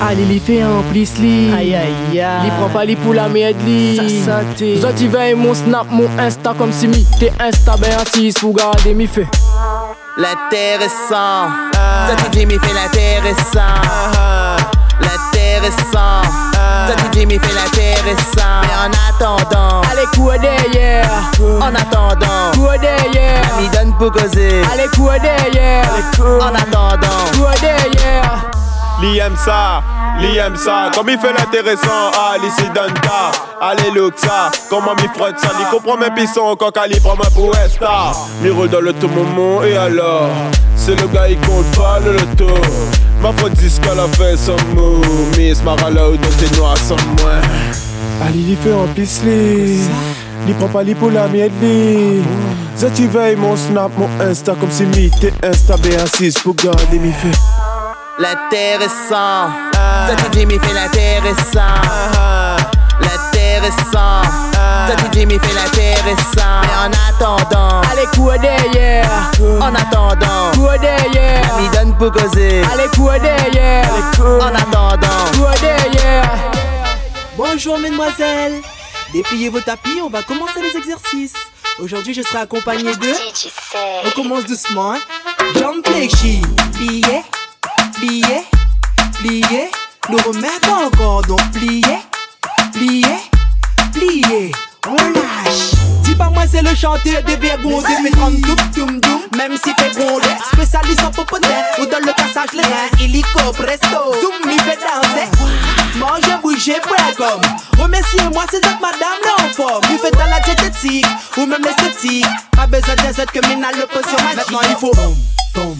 Allez, 0.00 0.24
li 0.24 0.38
fait 0.38 0.60
un 0.60 0.82
plis 0.90 1.12
li 1.18 1.52
Aïe 1.52 1.74
aïe 1.74 2.20
aïe 2.20 2.44
Li 2.44 2.50
prend 2.58 2.68
pas 2.68 2.84
li 2.84 2.96
pour 2.96 3.14
la 3.14 3.28
merde 3.28 3.56
li 3.66 3.96
Ça 3.96 4.02
ça 4.24 4.40
t'es 4.56 4.76
Zot 4.76 4.88
il 5.00 5.08
veille 5.08 5.34
mon 5.34 5.54
snap, 5.54 5.86
mon 5.90 6.08
insta 6.18 6.54
comme 6.56 6.72
si 6.72 6.86
mi 6.88 7.06
T'es 7.18 7.32
insta 7.40 7.76
ben 7.76 7.92
assise 8.00 8.34
pour 8.34 8.54
garder 8.54 8.94
mi 8.94 9.06
fait 9.06 9.26
L'intéressant. 10.18 11.50
Toi 11.72 12.16
tu 12.24 12.38
dis, 12.38 12.46
mais 12.46 12.58
fais 12.58 12.72
l'intéressant. 12.72 13.60
L'intéressant 14.98 15.35
intéressant. 15.56 16.22
Dit 16.86 17.20
Jimmy 17.20 17.38
fait 17.38 17.54
l'intéressant. 17.54 18.60
Mais 18.62 18.74
en 18.76 18.90
attendant, 19.08 19.80
allez 19.90 20.06
couder, 20.14 20.78
yeah. 20.78 21.02
En 21.60 21.74
attendant, 21.74 22.52
couder, 22.54 22.96
yeah. 23.12 23.40
Ami 23.56 23.68
donne 23.70 23.96
pour 23.98 24.12
causer. 24.12 24.62
Allez 24.72 24.88
couder, 24.94 25.52
yeah. 25.52 25.82
En 26.18 26.54
attendant, 26.54 27.24
couder, 27.32 27.98
yeah. 28.02 28.22
Liam 29.02 29.36
ça, 29.36 29.82
Liam 30.20 30.56
ça, 30.56 30.90
comme 30.94 31.10
il 31.10 31.18
fait 31.18 31.32
l'intéressant, 31.32 32.10
ah, 32.14 32.32
allez 32.34 32.48
c'est 32.56 32.72
Danta, 32.72 33.30
allez 33.60 33.90
look 33.90 34.14
ça, 34.16 34.50
comment 34.70 34.94
m'y 34.94 35.06
frotte 35.14 35.38
ça, 35.38 35.50
il 35.60 35.66
comprend 35.66 35.98
mes 35.98 36.10
pissons 36.12 36.56
quand 36.58 36.70
calibre 36.70 37.14
ma 37.14 37.28
prouesse, 37.28 37.78
Mi 38.40 38.48
le 38.48 38.92
tout 38.94 39.08
mon 39.08 39.24
monde 39.24 39.64
et 39.66 39.76
alors? 39.76 40.30
C'est 40.86 41.00
le 41.00 41.08
gars 41.08 41.28
il 41.28 41.36
compte 41.40 41.66
pas 41.76 41.98
le 41.98 42.12
loto, 42.12 42.54
ma 43.20 43.32
faute 43.32 43.54
dit 43.54 43.76
qu'elle 43.80 43.98
a 43.98 44.06
fait 44.06 44.36
son 44.36 44.56
mot, 44.72 45.00
Miss 45.36 45.60
Marala 45.64 46.10
ou 46.10 46.16
dans 46.16 46.36
tes 46.38 46.56
noirs 46.56 46.78
sans 46.78 46.94
moi. 47.18 47.32
Allez, 48.24 48.38
li 48.38 48.56
fait 48.56 48.72
en 48.72 48.86
pisse 48.94 49.22
li, 49.24 49.80
li 50.46 50.52
prend 50.54 50.68
pas 50.68 50.84
li 50.84 50.94
pour 50.94 51.10
la 51.10 51.26
mienne 51.26 51.50
tu 52.94 53.08
veilles 53.08 53.36
mon 53.36 53.56
snap, 53.56 53.90
mon 53.98 54.08
insta, 54.20 54.54
comme 54.60 54.70
si 54.70 54.84
mi 54.84 55.10
t'es 55.20 55.32
insta, 55.42 55.74
B6 55.74 56.40
pour 56.42 56.54
garder 56.54 57.00
mi 57.00 57.10
fait. 57.10 57.36
L'intéressant. 58.18 59.50
Toi 59.72 60.14
tu 60.30 60.38
dis, 60.38 60.46
mais 60.46 60.58
fais 60.58 60.72
l'intéressant. 60.72 61.76
Tu 63.56 65.08
dis, 65.10 65.26
mais 65.26 65.38
fais 65.38 65.54
l'intéressant. 65.54 66.60
Mais 66.62 66.76
en 66.76 66.92
attendant. 67.08 67.80
Allez, 67.90 68.06
quoi 68.14 68.36
derrière 68.36 69.30
En 69.60 69.74
attendant. 69.74 70.52
Quoi 70.54 70.76
derrière 70.78 71.54
Ami 71.56 71.68
donne 71.70 71.96
pour 71.96 72.12
causer. 72.12 72.62
Allez, 72.72 72.88
quoi 72.94 73.18
derrière 73.18 73.88
En 74.18 74.54
attendant. 74.54 75.24
Quoi 75.38 75.52
derrière 75.60 76.30
Bonjour 77.36 77.78
mesdemoiselles 77.78 78.60
Dépliez 79.12 79.48
vos 79.48 79.60
tapis, 79.60 80.00
on 80.02 80.10
va 80.10 80.22
commencer 80.22 80.60
les 80.60 80.76
exercices. 80.76 81.34
Aujourd'hui, 81.78 82.12
je 82.12 82.22
serai 82.22 82.38
accompagné 82.38 82.94
de... 82.94 83.12
On 84.04 84.10
commence 84.10 84.44
doucement. 84.44 84.92
Hein? 84.92 84.98
Jambes 85.58 85.86
fléchies. 85.86 86.42
Pliez, 86.74 87.22
pliez, 87.94 88.44
pliez. 89.18 89.70
Nous 90.10 90.18
remettons 90.18 90.86
encore, 90.86 91.22
donc 91.22 91.40
pliez, 91.52 91.98
pliez, 92.72 93.16
On 94.88 94.94
lâche. 94.94 95.72
Dis 96.02 96.14
pas 96.14 96.28
moi 96.28 96.44
c'est 96.50 96.60
le 96.62 96.74
chanteur 96.74 97.22
des 97.22 97.36
vergons 97.36 97.80
fait 97.80 98.10
30 98.10 98.34
doum 98.40 98.56
doum 98.74 99.00
doum. 99.00 99.20
Même 99.36 99.56
si 99.56 99.74
t'es 99.74 99.90
grondé 99.98 100.28
Spécialiste 100.52 101.02
en 101.02 101.10
popotin 101.10 101.48
Ou 101.80 101.86
dans 101.86 101.98
le 102.00 102.12
passage 102.12 102.52
les 102.52 102.60
reins 102.62 102.90
Illico 103.00 103.52
presto. 103.52 104.12
Zoom 104.20 104.52
il 104.52 104.60
fait 104.60 104.78
danser. 104.78 105.30
Manger, 105.98 106.36
bouger, 106.42 106.80
prêt 106.82 107.14
comme 107.16 107.40
Remerciez-moi 107.82 108.44
c'est 108.50 108.64
cette 108.64 108.80
madame 108.80 109.20
là 109.24 109.44
en 109.44 109.52
forme. 109.54 109.82
Vous 109.88 109.98
faites 109.98 110.14
dans 110.14 110.26
la 110.26 110.40
diététique 110.40 111.06
Ou 111.38 111.46
même 111.46 111.62
l'esthétique. 111.62 112.26
Pas 112.52 112.66
besoin 112.66 112.96
des 112.96 113.20
autres 113.20 113.32
que 113.32 113.46
mina 113.48 113.68
le 113.72 113.86
potion 113.86 114.18
magique 114.24 114.36
Maintenant 114.36 114.60
il 114.68 114.76
faut 114.76 114.94
tom, 114.94 115.14
tom, 115.54 115.76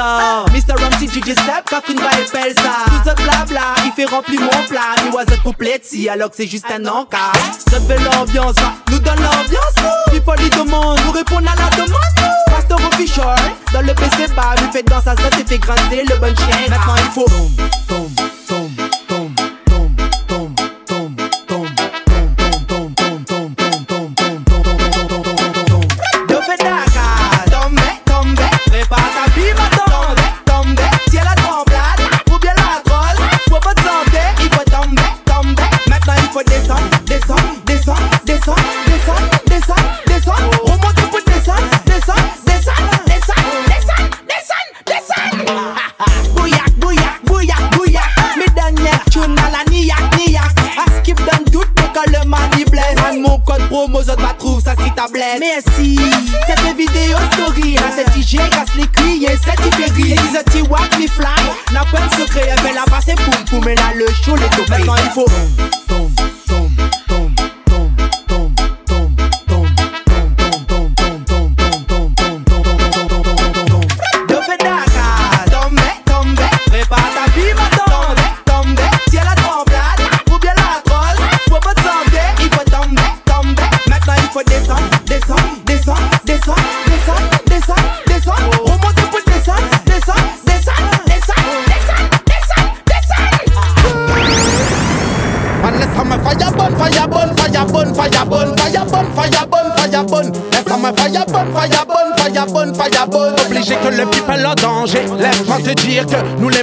ça. 0.00 0.44
Mr. 0.52 0.74
Ramsey, 0.80 1.06
DJ 1.06 1.32
Step, 1.32 1.64
Catherine 1.68 1.98
va 1.98 2.10
et 2.18 2.24
pelle 2.30 2.54
ça. 2.54 2.84
Tout 2.86 3.10
ce 3.10 3.14
blabla, 3.22 3.74
il 3.84 3.92
fait 3.92 4.04
remplir 4.04 4.40
mon 4.40 4.66
plat. 4.68 4.94
Ni 5.04 5.10
oiseau 5.10 5.36
complète 5.42 5.84
si 5.84 6.08
alors 6.08 6.30
que 6.30 6.36
c'est 6.36 6.46
juste 6.46 6.66
un 6.70 6.84
encas 6.86 7.32
Ça 7.70 7.80
fait 7.80 7.98
l'ambiance, 7.98 8.56
nous 8.90 8.98
donne 8.98 9.20
l'ambiance. 9.20 9.74
People 10.10 10.34
ils 10.40 10.50
demandent, 10.50 11.00
nous 11.04 11.12
répondons 11.12 11.46
à 11.46 11.56
la 11.56 11.76
demande. 11.76 12.00
Pasteur 12.46 12.78
official, 12.92 13.38
dans 13.72 13.82
le 13.82 13.94
PC 13.94 14.32
bar 14.34 14.54
Lui 14.56 14.72
fait 14.72 14.82
dans 14.82 15.00
sa 15.00 15.14
zone 15.16 15.40
et 15.40 15.44
fait 15.44 15.58
grincer 15.58 16.04
le 16.08 16.16
bon 16.18 16.34
chien 16.36 16.68
Maintenant 16.68 16.94
il 16.96 17.10
faut 17.12 18.09
Merci. 55.38 55.96
Merci. 55.96 55.98
Cette 56.46 56.76
vidéo 56.76 57.16
story, 57.32 57.74
là, 57.74 57.82
c'est 57.94 58.08
DJ 58.18 58.36
casse 58.50 58.74
les 58.76 58.86
crier, 58.92 59.28
c'est 59.44 59.56
Tibéri. 59.62 60.14
Ils 60.14 60.36
ont 60.36 60.50
dit, 60.50 60.62
what, 60.68 60.80
me 60.98 61.06
fly. 61.06 61.28
N'a 61.72 61.84
pas 61.84 62.06
de 62.06 62.20
secret, 62.20 62.54
mais 62.64 62.72
là-bas, 62.72 63.00
c'est 63.04 63.14
boum, 63.14 63.34
boum, 63.60 63.68
et 63.68 63.74
là, 63.74 63.92
le 63.94 64.06
show, 64.24 64.34
les 64.36 64.48
dopés. 64.56 64.70
Maintenant, 64.70 64.96
il 64.96 65.10
faut. 65.10 65.79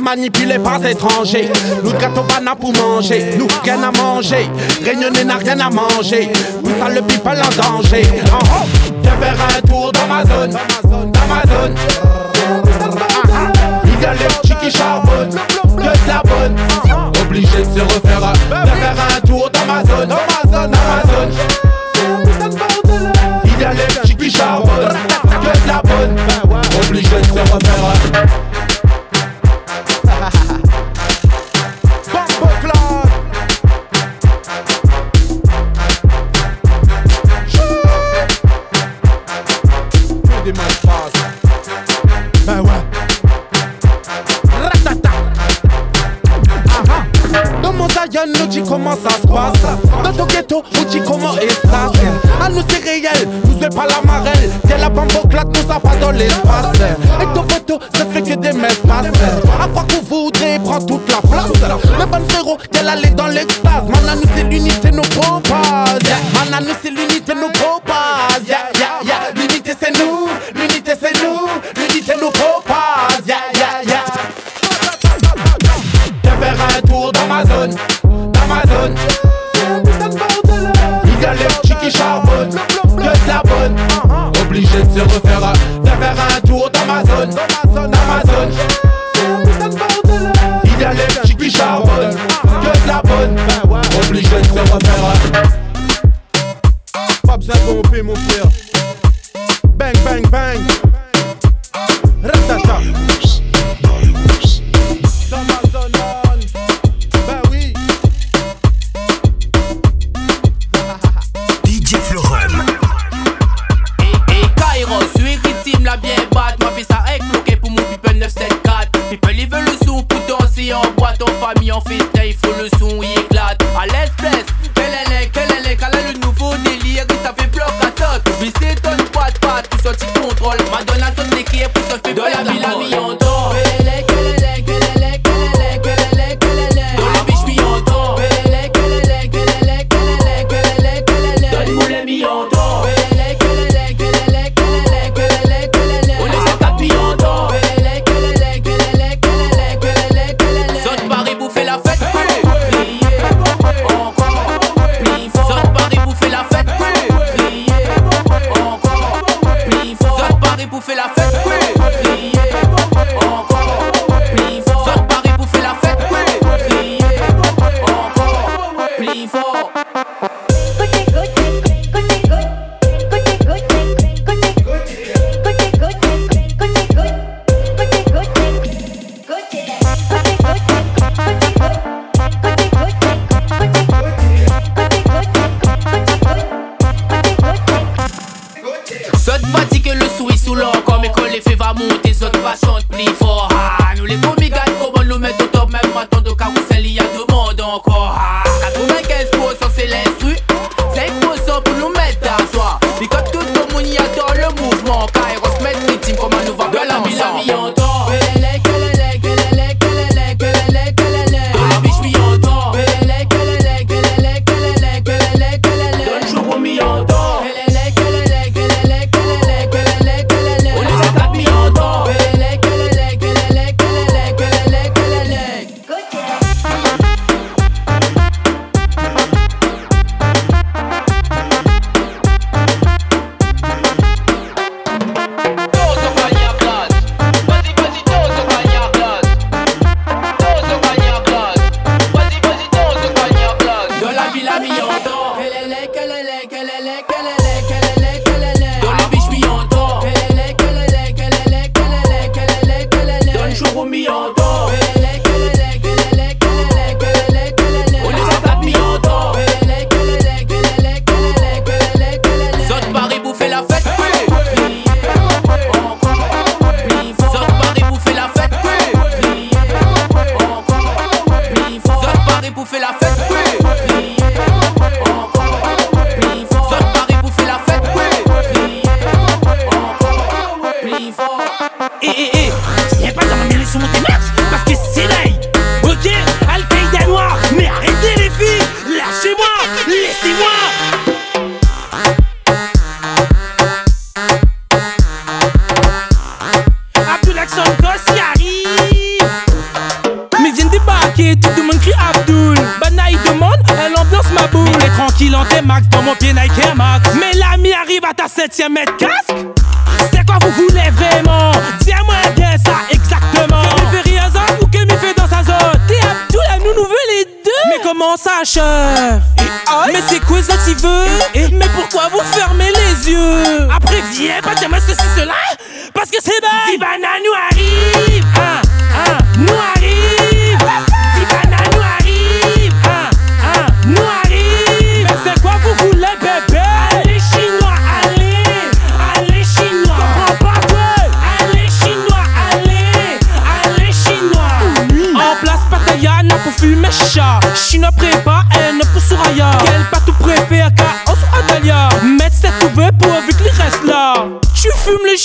manipulés 0.08 0.60
par 0.60 0.86
étrangers. 0.86 1.52
Nous 1.84 1.92
gâteau 1.92 2.24
bana 2.24 2.56
pour 2.56 2.72
manger, 2.74 3.36
nous 3.38 3.48
rien 3.64 3.82
à 3.84 3.92
manger. 3.92 4.50
Réunionnais 4.84 5.26
n'a 5.26 5.36
rien 5.36 5.60
à 5.60 5.70
manger, 5.70 6.32
nous 6.64 6.72
ça 6.80 6.90
le 6.90 7.02
people 7.02 7.38
en 7.38 7.62
danger. 7.62 8.04
En 8.32 8.38
haut, 8.38 8.68
viens 9.02 9.18
faire 9.18 9.36
un 9.58 9.62
tour 9.68 9.92
dans 9.92 10.08
ma 10.08 10.26
zone, 10.26 10.52
dans. 10.52 10.60
Ah, 10.60 11.44
ah. 13.34 13.52
Il 13.84 14.02
y 14.02 14.06
a 14.06 14.14
les 14.14 14.72
charbonne, 14.72 15.30
que 15.76 15.82
de 15.82 16.08
la 16.08 16.22
bonne. 16.24 16.56
Obligé 17.22 17.58
de 17.58 17.80
se 17.80 17.82
refaire, 17.82 18.34
viens 18.50 18.66
faire 18.66 18.96
un 19.17 19.17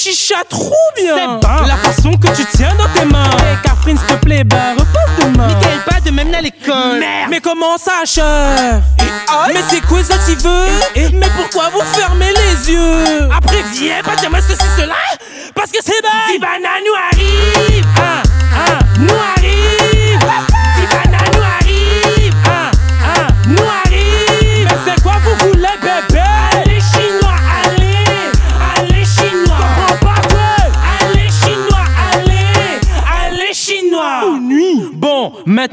chicha 0.02 0.42
trop 0.48 0.74
bien. 0.96 1.38
C'est 1.40 1.68
la 1.68 1.76
façon 1.76 2.16
que 2.16 2.26
tu 2.28 2.44
tiens 2.56 2.74
dans 2.76 2.88
tes 2.88 3.06
mains. 3.06 3.22
Hey, 3.22 3.56
Catherine, 3.62 3.96
s'il 3.96 4.06
te 4.06 4.24
plaît, 4.24 4.42
ben 4.42 4.72
repose 4.72 5.16
demain. 5.18 5.46
Michael, 5.46 5.78
pas 5.86 6.00
de 6.00 6.10
même 6.10 6.34
à 6.34 6.40
l'école. 6.40 6.98
Merde. 6.98 7.30
Mais 7.30 7.40
comment 7.40 7.78
ça, 7.78 8.04
chef 8.04 8.82
Mais 9.54 9.62
c'est 9.68 9.80
quoi 9.82 10.02
ça, 10.02 10.14
tu 10.26 10.34
veux 10.34 11.10
Mais 11.12 11.28
pourquoi 11.36 11.70
vous 11.70 11.84
fermez 11.92 12.32
les 12.32 12.72
yeux? 12.72 13.28
Après, 13.36 13.62
viens, 13.72 14.02
pas 14.02 14.16
que 14.16 14.22
ceci, 14.42 14.66
cela. 14.76 14.96
Parce 15.54 15.70
que 15.70 15.78
c'est 15.82 16.02
bête. 16.02 16.32
Dis 16.32 16.38
banane. 16.38 16.82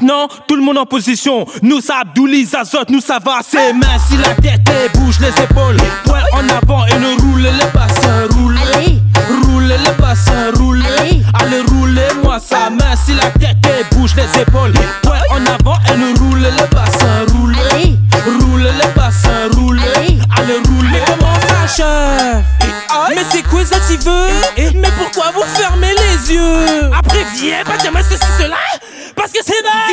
Maintenant, 0.09 0.27
tout 0.47 0.55
le 0.55 0.63
monde 0.63 0.79
en 0.79 0.87
position. 0.87 1.45
Nous 1.61 1.81
Abdouli 1.91 2.43
Zazot, 2.43 2.85
nous 2.89 2.99
ça 2.99 3.19
va. 3.23 3.41
C'est 3.47 3.73
mince, 3.73 4.09
la 4.19 4.29
tête 4.41 4.61
et 4.67 4.97
bouge 4.97 5.19
les 5.19 5.43
épaules. 5.43 5.77
Poil 6.03 6.23
en 6.33 6.49
avant 6.49 6.83
et 6.87 6.97
ne 6.97 7.21
roule 7.21 7.41
les 7.41 7.71
bassins. 7.71 8.25
Roule, 8.31 8.57
Allez. 8.73 8.97
roule 9.45 9.65
les 9.67 10.01
bassins, 10.01 10.51
roule. 10.57 10.81
Allez, 10.97 11.21
Allez 11.35 11.61
roulez-moi 11.61 12.39
ça. 12.39 12.71
Mince, 12.71 13.15
la 13.15 13.29
tête 13.39 13.57
et 13.65 13.95
bouge 13.95 14.15
les 14.15 14.41
épaules. 14.41 14.73
Poil 15.03 15.21
en 15.29 15.45
avant 15.45 15.77
et 15.93 15.97
ne 15.97 16.17
roule 16.17 16.39
les 16.39 16.75
bassins. 16.75 17.25
Roule, 17.31 17.55
Allez. 17.71 17.95
roule 18.43 18.63
les 18.63 18.99
bassins, 18.99 19.47
roule. 19.53 19.79
Allez, 19.95 20.17
Allez 20.37 20.57
roulez-moi 20.67 21.33
ça, 21.47 21.67
chef. 21.67 22.45
Mais 23.09 23.23
c'est 23.29 23.43
quoi 23.43 23.63
ça, 23.63 23.75
tu 23.87 23.97
veux? 23.97 24.27
Eh, 24.57 24.61
eh. 24.63 24.71
Mais 24.75 24.89
pourquoi 24.97 25.31
vous 25.35 25.43
fermez 25.55 25.91
les 25.93 26.33
yeux? 26.33 26.91
Après, 26.97 27.25
viens, 27.35 27.63
bah, 27.65 27.73
tiens, 27.77 27.91
c'est 28.01 28.17
cela. 28.43 28.55
just 29.39 29.55
hit 29.55 29.63
that. 29.63 29.87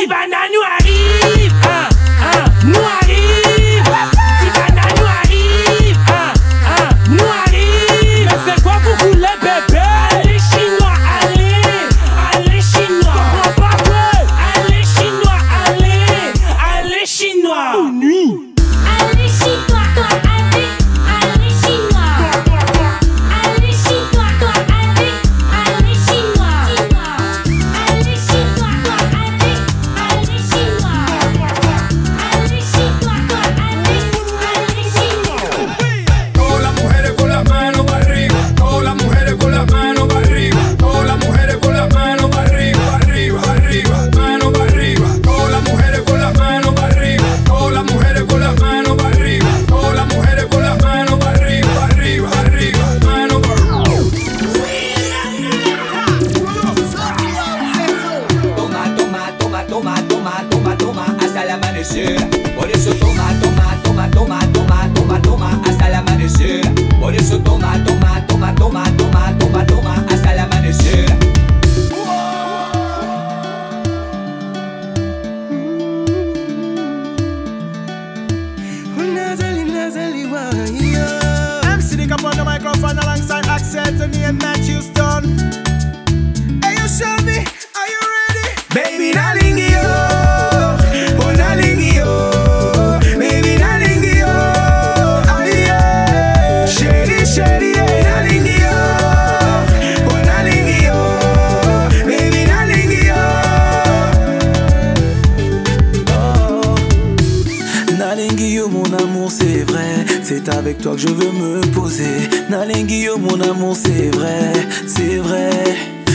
avec 110.67 110.81
toi 110.81 110.95
que 110.95 110.99
je 110.99 111.07
veux 111.07 111.31
me 111.31 111.61
poser. 111.71 112.29
Nalenguio, 112.49 113.17
mon 113.17 113.39
amour, 113.39 113.73
c'est 113.73 114.09
vrai, 114.13 114.51
c'est 114.85 115.15
vrai. 115.15 115.49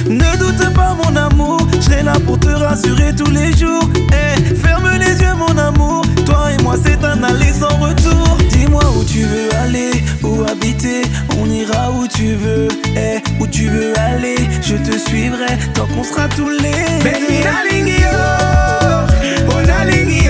Ne 0.06 0.36
doute 0.36 0.74
pas, 0.74 0.94
mon 0.94 1.16
amour, 1.16 1.66
je 1.74 1.80
serai 1.80 2.02
là 2.02 2.12
pour 2.26 2.38
te 2.38 2.48
rassurer 2.48 3.14
tous 3.16 3.30
les 3.30 3.50
jours. 3.56 3.88
Hey, 4.12 4.54
ferme 4.54 4.90
les 4.98 5.22
yeux, 5.22 5.34
mon 5.38 5.56
amour, 5.56 6.04
toi 6.26 6.52
et 6.52 6.62
moi, 6.62 6.74
c'est 6.84 7.02
un 7.02 7.22
aller 7.22 7.52
sans 7.58 7.74
retour. 7.78 8.36
Dis-moi 8.50 8.82
où 8.98 9.04
tu 9.04 9.22
veux 9.22 9.48
aller, 9.64 9.92
où 10.22 10.44
habiter, 10.46 11.00
on 11.40 11.48
ira 11.48 11.90
où 11.90 12.06
tu 12.06 12.34
veux. 12.34 12.68
Hey, 12.94 13.22
où 13.40 13.46
tu 13.46 13.68
veux 13.68 13.98
aller, 13.98 14.36
je 14.60 14.76
te 14.76 14.98
suivrai 14.98 15.56
tant 15.72 15.86
qu'on 15.86 16.04
sera 16.04 16.28
tous 16.28 16.50
les. 16.50 17.02
Baby, 17.02 17.40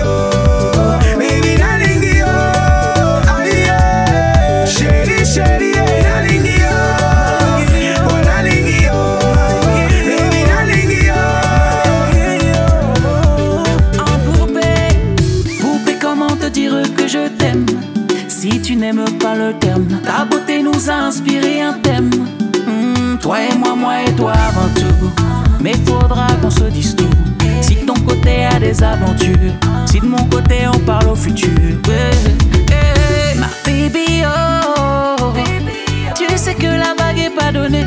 oh 0.05 0.52
Si 27.63 27.77
de 27.77 27.87
ton 27.87 27.95
côté 27.95 28.45
a 28.45 28.59
des 28.59 28.83
aventures, 28.83 29.55
si 29.87 30.01
de 30.01 30.07
mon 30.07 30.23
côté 30.27 30.67
on 30.73 30.79
parle 30.81 31.09
au 31.09 31.15
futur. 31.15 31.49
Ouais. 31.89 32.11
Ma 33.37 33.49
baby, 33.65 34.23
oh. 34.25 35.33
Tu 36.15 36.27
sais 36.37 36.55
que 36.55 36.67
la 36.67 36.95
bague 36.95 37.19
est 37.19 37.31
pas 37.31 37.53
donnée. 37.53 37.87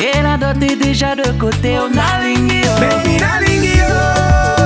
Et 0.00 0.22
la 0.22 0.36
dot 0.36 0.62
est 0.62 0.76
déjà 0.76 1.16
de 1.16 1.28
côté. 1.38 1.76
On 1.78 1.96
a 1.98 2.20
oh. 2.22 2.80
Baby, 2.80 3.66
yo, 3.78 3.84
oh 3.88 4.63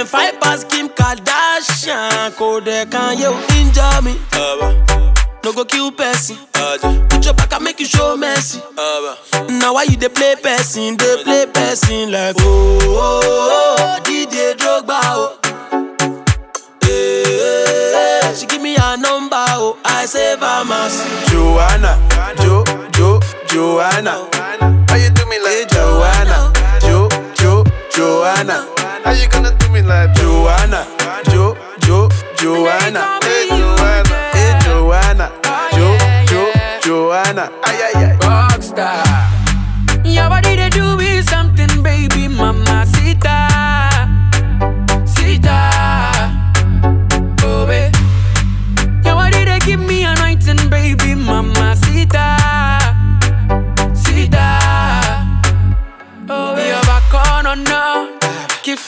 them 0.00 0.06
fight 0.06 0.40
past 0.40 0.66
Kim 0.70 0.88
Kardashian, 0.88 2.34
go 2.38 2.58
there, 2.60 2.86
can 2.86 3.18
you 3.18 3.32
injure 3.58 4.00
me? 4.02 4.16
No 5.44 5.52
go 5.52 5.64
kill 5.66 5.92
person. 5.92 6.36
Put 7.10 7.24
your 7.24 7.34
back 7.34 7.52
and 7.52 7.64
make 7.64 7.78
you 7.80 7.84
show 7.86 8.16
mercy. 8.16 8.60
Now 8.78 9.74
why 9.74 9.82
you 9.90 9.96
they 9.98 10.08
play 10.08 10.36
person? 10.42 10.96
They 10.96 11.22
play 11.22 11.44
person 11.52 12.12
like 12.12 12.36
oh, 12.38 12.78
oh, 12.82 13.76
oh, 13.78 14.00
DJ 14.04 14.54
Drogba, 14.54 15.00
oh. 15.04 15.38
Eh, 16.82 18.34
She 18.34 18.46
give 18.46 18.62
me 18.62 18.76
her 18.76 18.96
number, 18.96 19.36
oh, 19.36 19.78
I 19.84 20.06
save 20.06 20.38
her 20.40 20.64
mercy. 20.64 21.04
Joanna, 21.30 21.98
Jo, 22.42 22.64
Jo, 22.92 23.20
Joanna. 23.48 24.28
How 24.88 24.96
you 24.96 25.10
do 25.10 25.26
me 25.26 25.38
like 25.44 25.68
Joanna? 25.68 26.52
Jo, 26.80 27.08
Jo, 27.34 27.64
Joanna. 27.92 28.66
How 29.04 29.12
you 29.12 29.28
gonna 29.28 29.52
do 29.58 29.68
me 29.70 29.82
like 29.82 30.12
Joanna? 30.14 30.86
Jo, 31.30 31.56
Jo, 31.80 32.08
Joanna. 32.36 33.18
Hey 33.22 33.48
Joanna, 33.48 34.16
hey 34.32 34.52
Joanna. 34.64 35.30
Jo, 35.74 35.96
Jo, 36.30 36.42
Joanna. 36.84 37.50
Ay 37.64 37.78
ay 37.86 38.04
ay. 38.04 38.16
Rockstar. 38.20 39.04
Your 40.04 40.28
body 40.28 40.49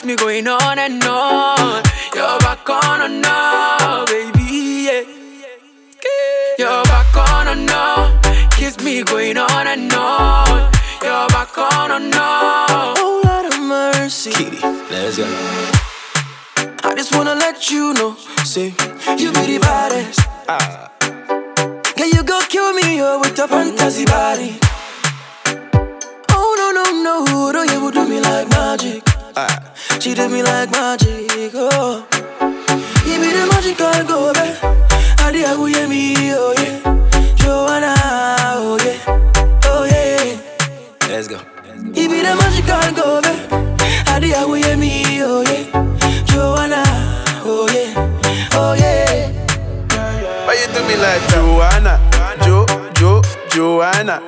keeps 0.03 0.05
me 0.05 0.15
going 0.17 0.47
on 0.49 0.79
and 0.79 1.01
on. 1.05 1.81
You're 2.13 2.39
back 2.39 2.69
on 2.69 3.01
or 3.01 3.07
no, 3.07 4.05
baby, 4.05 4.87
yeah. 4.87 5.03
You're 6.59 6.83
back 6.83 7.15
on 7.15 7.47
or 7.47 7.55
no, 7.55 8.19
keeps 8.51 8.83
me 8.83 9.03
going 9.03 9.37
on 9.37 9.67
and 9.67 9.93
on. 9.93 10.71
You're 11.01 11.29
back 11.29 11.57
on 11.57 11.91
or 11.91 11.99
no. 11.99 12.19
Oh, 12.19 13.21
Lord 13.23 13.53
of 13.53 13.59
mercy. 13.61 14.31
Kitty, 14.31 14.59
let's 14.91 15.17
go. 15.17 15.25
I 16.83 16.95
just 16.95 17.15
wanna 17.15 17.35
let 17.35 17.71
you 17.71 17.93
know, 17.93 18.15
say, 18.43 18.73
you 19.17 19.31
be 19.31 19.55
the 19.55 19.59
baddest. 19.61 20.19
Ah. 20.49 20.91
Can 21.95 22.09
you 22.11 22.23
go 22.23 22.41
kill 22.49 22.73
me 22.73 23.01
oh, 23.01 23.21
with 23.21 23.39
a 23.39 23.47
fantasy 23.47 24.05
body? 24.05 24.59
Oh, 26.29 26.51
no, 26.59 26.83
no, 26.83 27.23
no, 27.23 27.51
no, 27.51 27.63
you 27.63 27.85
would 27.85 27.93
do 27.93 28.05
me 28.05 28.19
like 28.19 28.49
magic. 28.49 29.12
She 29.99 30.13
do 30.13 30.29
me 30.29 30.43
like 30.43 30.69
magic, 30.71 31.51
oh. 31.55 32.05
You 33.05 33.19
be 33.19 33.31
the 33.31 33.47
magical 33.49 34.03
girl, 34.05 34.33
babe. 34.33 34.55
How 35.17 35.31
the 35.31 35.39
hell 35.45 35.67
you 35.67 35.87
me, 35.87 36.15
oh 36.33 36.53
yeah. 36.57 37.35
Joanna, 37.35 37.95
oh 38.57 38.77
yeah, 38.83 39.59
oh 39.65 39.85
yeah. 39.85 41.07
Let's 41.09 41.27
go. 41.27 41.39
You 41.93 42.09
be 42.09 42.21
the 42.21 42.35
magical 42.35 42.93
girl, 42.93 43.21
babe. 43.21 43.49
How 44.07 44.19
the 44.19 44.27
hell 44.27 44.55
you 44.55 44.77
me, 44.77 45.21
oh 45.23 45.41
yeah. 45.41 46.25
Joanna, 46.25 46.83
oh 47.45 47.67
yeah, 47.73 48.49
oh 48.53 48.73
yeah. 48.73 49.31
Why 50.45 50.53
you 50.53 50.67
do 50.73 50.83
me 50.87 50.95
like 50.97 51.21
Joanna? 51.29 51.97
Jo, 52.43 52.65
Jo, 52.93 53.21
Joanna. 53.49 54.21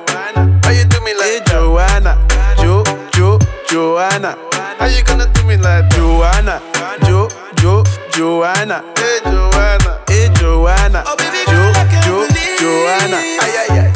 Why 0.64 0.72
you 0.72 0.84
do 0.84 1.00
me 1.02 1.14
like 1.14 1.44
Joanna? 1.46 2.18
Jo, 2.58 2.82
Jo, 3.12 3.38
Joanna. 3.68 4.36
How 4.78 4.86
you 4.86 5.02
gonna 5.04 5.26
do 5.32 5.42
me 5.44 5.56
like 5.56 5.88
Joanna? 5.90 6.60
Jo, 7.06 7.28
Jo, 7.56 7.82
Joanna. 8.12 8.84
Hey 8.96 9.20
Joanna, 9.24 10.00
hey 10.08 10.28
Joanna. 10.34 11.02
Oh, 11.06 11.16
jo, 11.48 11.72
Jo, 12.04 12.26
Joanna. 12.60 13.16
Ay 13.16 13.56
ay 13.56 13.78
ay. 13.80 13.95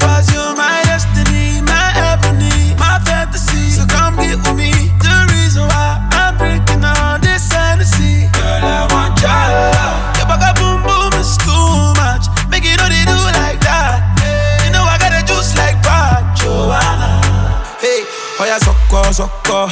Yeah, 19.10 19.26
sucker. 19.26 19.66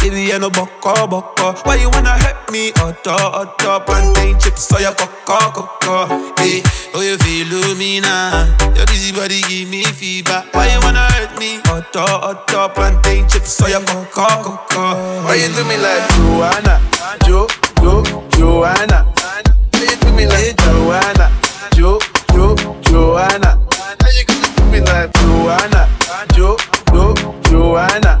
Baby, 0.00 0.32
I 0.32 0.38
no 0.38 0.50
boko, 0.50 1.06
boko. 1.06 1.52
Why 1.64 1.76
you 1.76 1.90
wanna 1.90 2.16
hurt 2.16 2.50
me? 2.50 2.72
Otto, 2.80 3.12
otto. 3.12 3.80
Plantain 3.80 4.38
chips 4.38 4.66
for 4.66 4.80
your 4.80 4.92
coco, 4.92 5.68
coco. 5.80 6.06
Hey, 6.36 6.62
oh 6.94 7.00
you 7.00 7.18
feel 7.18 7.74
me 7.76 8.00
now? 8.00 8.46
Your 8.74 8.86
dizzy 8.86 9.12
body 9.12 9.42
give 9.42 9.68
me 9.68 9.84
fever. 9.84 10.44
Why 10.52 10.72
you 10.72 10.80
wanna 10.80 11.06
hurt 11.12 11.38
me? 11.38 11.60
Otto, 11.68 12.00
otto. 12.00 12.68
Plantain 12.70 13.28
chips 13.28 13.60
for 13.60 13.68
your 13.68 13.82
coco, 13.82 14.56
coco. 14.68 14.94
Why 15.24 15.34
you 15.36 15.52
do 15.54 15.64
me 15.64 15.76
like 15.76 16.08
Joanna? 16.16 16.80
Jo, 17.26 17.46
Jo, 17.82 18.02
Joanna. 18.32 19.04
Why 19.72 19.82
you 19.84 19.96
do 20.00 20.12
me 20.12 20.26
like 20.26 20.56
Joanna? 20.56 21.30
Jo, 21.74 21.98
Jo, 22.32 22.56
Joanna. 22.82 23.60
How 24.00 24.10
you 24.16 24.24
gonna 24.24 24.48
do 24.56 24.64
me 24.72 24.80
like 24.80 25.12
Joanna? 25.14 25.88
Jo, 26.34 26.56
Jo, 26.92 27.14
Joanna. 27.44 28.19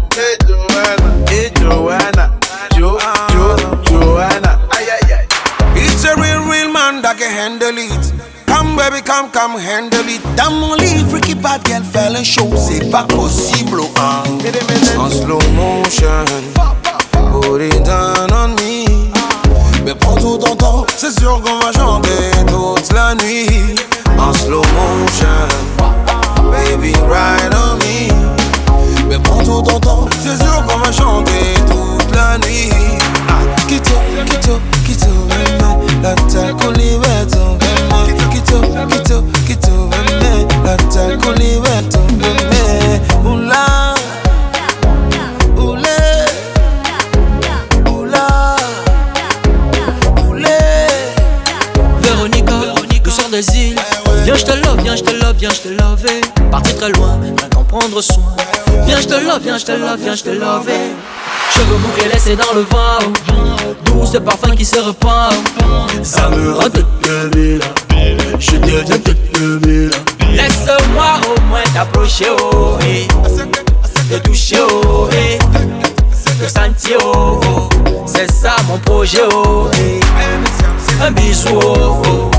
Handle 9.58 10.08
it. 10.08 10.20
Dans 10.36 10.50
mon 10.50 10.74
lit, 10.74 11.04
freaky 11.08 11.34
bad 11.34 11.60
girl, 11.66 11.82
fait 11.92 12.10
le 12.10 12.22
show, 12.24 12.48
c'est 12.56 12.90
pas 12.90 13.04
possible, 13.04 13.80
hein. 13.96 14.22
En 14.98 15.10
slow 15.10 15.38
motion, 15.54 16.24
put 17.40 17.62
it 17.62 17.82
down 17.84 18.30
on 18.32 18.48
me. 18.48 19.10
Mais 19.84 19.94
prends 19.94 20.16
tout 20.16 20.38
ton 20.38 20.54
temps, 20.54 20.84
c'est 20.96 21.18
sûr 21.18 21.40
qu'on 21.42 21.58
va 21.58 21.72
chanter 21.72 22.30
toute 22.46 22.92
la 22.92 23.14
nuit. 23.14 23.74
En 24.18 24.32
slow 24.32 24.62
motion, 24.76 25.48
baby, 26.50 26.92
ride 27.08 27.54
on 27.54 27.76
me. 27.78 29.08
Mais 29.08 29.18
prends 29.18 29.42
tout 29.42 29.62
ton 29.62 29.80
temps, 29.80 30.06
c'est 30.22 30.36
sûr 30.42 30.64
qu'on 30.66 30.78
va 30.78 30.92
chanter 30.92 31.54
toute 31.66 32.14
la 32.14 32.38
nuit. 32.38 32.70
Ah, 33.28 33.42
Kito, 33.66 33.94
vraiment, 35.28 35.80
la 36.02 36.14
Viens, 54.24 54.36
je 54.36 54.44
te 54.44 54.52
love, 54.52 54.82
viens, 54.82 54.96
je 54.96 55.02
te 55.02 55.12
love, 55.12 55.34
viens, 55.38 55.50
je 55.50 55.60
te 55.60 55.68
love. 55.70 56.50
Parti 56.50 56.74
très 56.74 56.90
loin, 56.90 57.18
qu'en 57.52 57.64
prendre 57.64 58.00
soin. 58.02 58.36
Viens, 58.86 59.00
je 59.00 59.06
te 59.06 59.14
love, 59.14 59.40
viens, 59.42 59.58
je 59.58 59.64
te 59.64 59.72
love, 59.72 59.98
viens, 59.98 60.14
je 60.14 60.22
te 60.22 60.30
love. 60.30 60.70
Cheveux 61.52 61.76
bouclés 61.78 62.08
laissés 62.12 62.36
dans 62.36 62.54
le 62.54 62.60
vent. 62.60 63.12
Douce 63.86 64.18
parfum 64.24 64.54
qui 64.54 64.64
se 64.64 64.78
repart. 64.78 65.34
Ça 66.02 66.28
me 66.28 66.52
rend 66.52 66.68
toute 66.70 66.86
débile. 67.02 67.60
Je 68.38 68.56
deviens 68.56 68.98
toute 68.98 69.32
débile. 69.32 69.90
Laisse-moi 70.40 71.20
au 71.28 71.40
moins 71.48 71.62
t'approcher, 71.74 72.26
oh, 72.30 72.78
eh. 72.82 73.06
Te 74.08 74.18
toucher, 74.20 74.56
oh, 74.60 75.08
eh. 75.12 75.38
Te 76.42 76.48
sentir, 76.48 76.98
oh, 77.04 77.40
oh. 77.44 77.68
C'est 78.06 78.30
ça 78.32 78.56
mon 78.66 78.78
projet, 78.78 79.20
oh, 79.34 79.68
eh. 79.74 80.00
Un 81.04 81.10
bisou, 81.10 81.58
oh, 81.62 82.02
oh. 82.06 82.30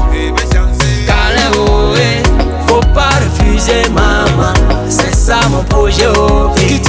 Câlin, 1.06 1.52
oh, 1.58 1.94
eh. 1.96 2.24
Faut 2.68 2.82
pas 2.94 3.10
refuser, 3.22 3.88
maman. 3.94 4.54
C'est 4.90 5.14
ça 5.16 5.40
mon 5.50 5.64
projet, 5.64 6.08
oh, 6.18 6.50
eh. 6.58 6.82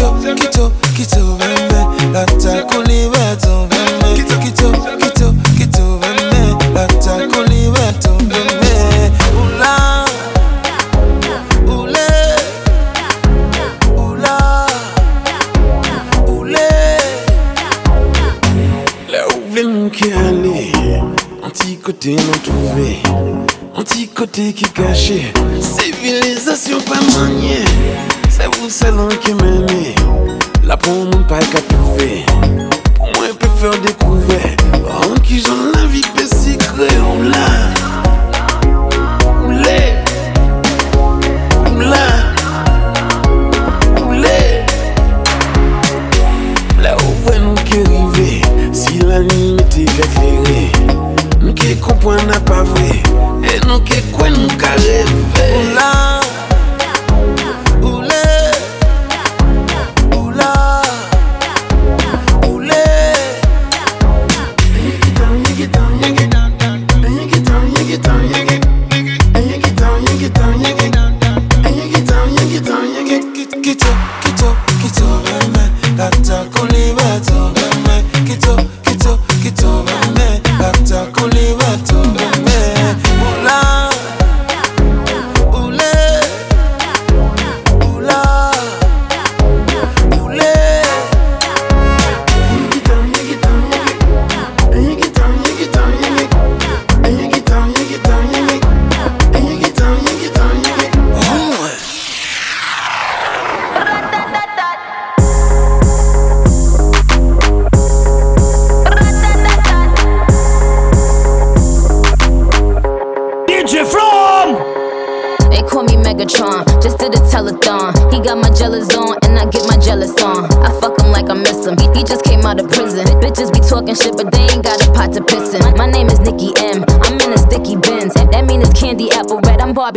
La 2.12 2.24
anti-côté 22.04 22.98
non 23.06 23.44
anti-côté 23.76 24.52
qui 24.52 24.64
caché, 24.64 25.32
civilisation 25.60 26.80
pas 26.80 27.00
maniée, 27.16 27.64
c'est 28.28 28.52
vous 28.56 28.68
seul 28.68 28.94
qui 29.20 29.32
m'aimez, 29.34 29.94
là 30.64 30.76
pour 30.76 30.92
mon 30.92 31.22
pas 31.22 31.38
qu'à 31.38 31.60
trouver, 31.60 32.24
pour 32.96 33.06
moi 33.14 33.28
peut 33.38 33.46
faire 33.56 33.80
découvert, 33.80 34.56
en 34.84 35.14
qui 35.20 35.40
j'en 35.40 35.70
la 35.76 35.86
vie 35.86 36.02
secret, 36.26 36.98
oula, 37.16 37.20
oulé, 37.20 37.81
pointe 52.02 52.34
à 52.34 52.40
pavé. 52.40 53.02
Et 53.44 53.66
nous 53.66 53.80
qui 53.80 54.00
carré. 54.58 55.04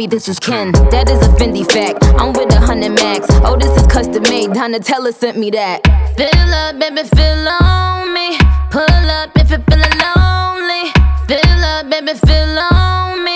Red. 0.06 0.12
This 0.12 0.28
is 0.28 0.40
Ken. 0.40 0.72
That 0.92 1.10
is 1.10 1.22
a 1.22 1.30
Fendi 1.32 1.66
fact. 1.72 2.04
I'm 2.20 2.34
with 2.34 2.54
a 2.54 2.60
hundred 2.60 2.92
max. 2.92 3.28
Oh, 3.44 3.58
this 3.58 3.76
is 3.78 3.88
custom 3.88 4.24
made. 4.24 4.50
Donatella 4.52 5.14
sent 5.14 5.38
me 5.38 5.52
that. 5.52 5.82
Fill 6.18 6.54
up, 6.54 6.80
baby, 6.80 7.08
fill 7.16 7.48
on 7.48 8.14
me. 8.14 8.38
Pull 8.72 9.10
up 9.10 9.32
if 9.36 9.50
you're 9.50 9.60
feeling 9.70 9.98
lonely. 10.04 10.92
Fill 11.28 11.64
up, 11.64 11.90
baby, 11.90 12.14
fill 12.26 12.60
on 12.60 13.24
me. 13.24 13.35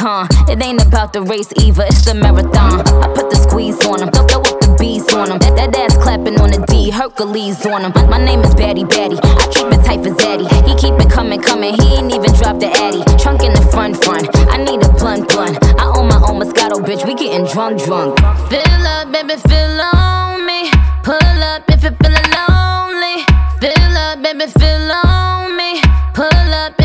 Megacon. 0.00 0.50
It 0.50 0.62
ain't 0.62 0.84
about 0.84 1.12
the 1.12 1.22
race 1.22 1.52
either, 1.56 1.84
it's 1.84 2.04
the 2.04 2.14
marathon. 2.14 2.80
I 2.80 3.12
put 3.14 3.30
the 3.30 3.36
squeeze 3.36 3.78
on 3.86 4.02
him, 4.02 4.10
throw 4.10 4.40
up 4.40 4.60
the 4.60 4.76
bees 4.78 5.12
on 5.14 5.30
him. 5.30 5.38
That, 5.38 5.56
that 5.56 5.76
ass 5.76 5.96
clapping 6.02 6.40
on 6.40 6.50
the 6.50 6.64
D, 6.66 6.90
Hercules 6.90 7.64
on 7.66 7.84
him. 7.84 7.92
My 8.08 8.22
name 8.22 8.40
is 8.40 8.54
Batty 8.54 8.84
Batty. 8.84 9.18
I 9.22 9.46
keep 9.52 9.66
it 9.68 9.84
tight 9.84 10.02
for 10.02 10.14
Zaddy. 10.14 10.48
He 10.66 10.74
keep 10.76 10.94
it 11.00 11.10
coming, 11.10 11.40
coming. 11.40 11.74
He 11.74 11.96
ain't 11.96 12.12
even 12.12 12.32
dropped 12.34 12.60
the 12.60 12.70
Addy. 12.70 13.02
Trunk 13.18 13.42
in 13.42 13.52
the 13.52 13.62
front, 13.72 14.02
front. 14.02 14.28
I 14.50 14.56
need 14.56 14.82
a 14.82 14.88
blunt, 14.94 15.28
blunt. 15.28 15.58
I 15.78 15.84
own 15.96 16.08
my 16.08 16.20
own 16.28 16.40
Moscato, 16.40 16.80
bitch. 16.80 17.06
We 17.06 17.14
getting 17.14 17.46
drunk, 17.46 17.82
drunk. 17.84 18.18
Fill 18.48 18.86
up, 18.86 19.12
baby, 19.12 19.36
fill 19.36 19.80
on 19.80 20.46
me. 20.46 20.70
Pull 21.04 21.40
up 21.44 21.62
if 21.68 21.82
you're 21.82 21.96
feeling 22.00 22.28
lonely. 22.32 23.24
Fill 23.60 23.96
up, 23.96 24.22
baby, 24.22 24.46
fill 24.48 24.92
on 24.92 25.56
me. 25.56 25.80
Pull 26.14 26.54
up 26.54 26.79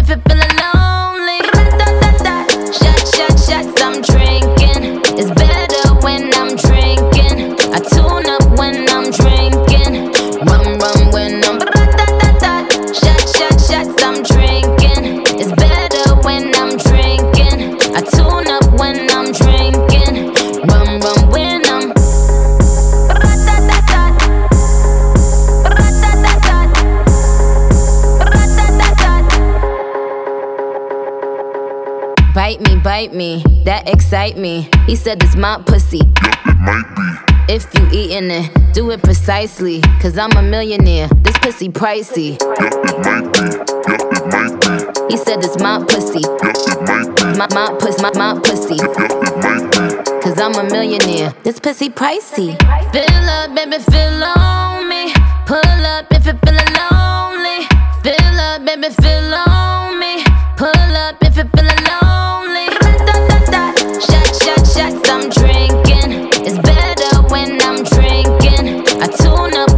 excite 34.15 34.37
me. 34.37 34.69
He 34.85 34.95
said 34.95 35.21
it's 35.21 35.35
my 35.35 35.61
pussy. 35.65 35.99
It 35.99 36.57
might 36.61 36.87
be. 36.95 37.53
If 37.53 37.67
you 37.73 37.85
eatin' 37.91 38.31
it, 38.31 38.73
do 38.73 38.89
it 38.91 39.03
precisely. 39.03 39.81
Cause 39.99 40.17
I'm 40.17 40.31
a 40.37 40.41
millionaire, 40.41 41.09
this 41.23 41.37
pussy 41.39 41.67
pricey. 41.67 42.37
It 42.39 42.97
might 43.03 43.27
be. 43.33 43.43
It 43.91 44.25
might 44.31 44.55
be. 44.61 45.13
He 45.13 45.17
said 45.17 45.43
it's 45.43 45.59
my 45.59 45.83
pussy. 45.83 46.23
It 46.23 46.81
might 46.87 47.13
be. 47.17 47.23
My, 47.37 47.47
my 47.53 47.77
pussy, 47.77 48.01
my, 48.01 48.11
my 48.15 48.39
pussy. 48.39 48.75
It 48.75 49.35
might 49.43 49.69
be. 49.73 50.21
Cause 50.21 50.39
I'm 50.39 50.55
a 50.55 50.63
millionaire, 50.63 51.33
this 51.43 51.59
pussy 51.59 51.89
pricey. 51.89 52.55
Fill 52.93 53.29
up, 53.29 53.53
baby, 53.53 53.83
fill 53.83 54.23
on 54.23 54.87
me. 54.87 55.13
Pull 55.45 55.85
up 55.91 56.05
if 56.11 56.25
you're 56.25 56.39
feeling 56.45 56.73
lonely. 56.79 57.34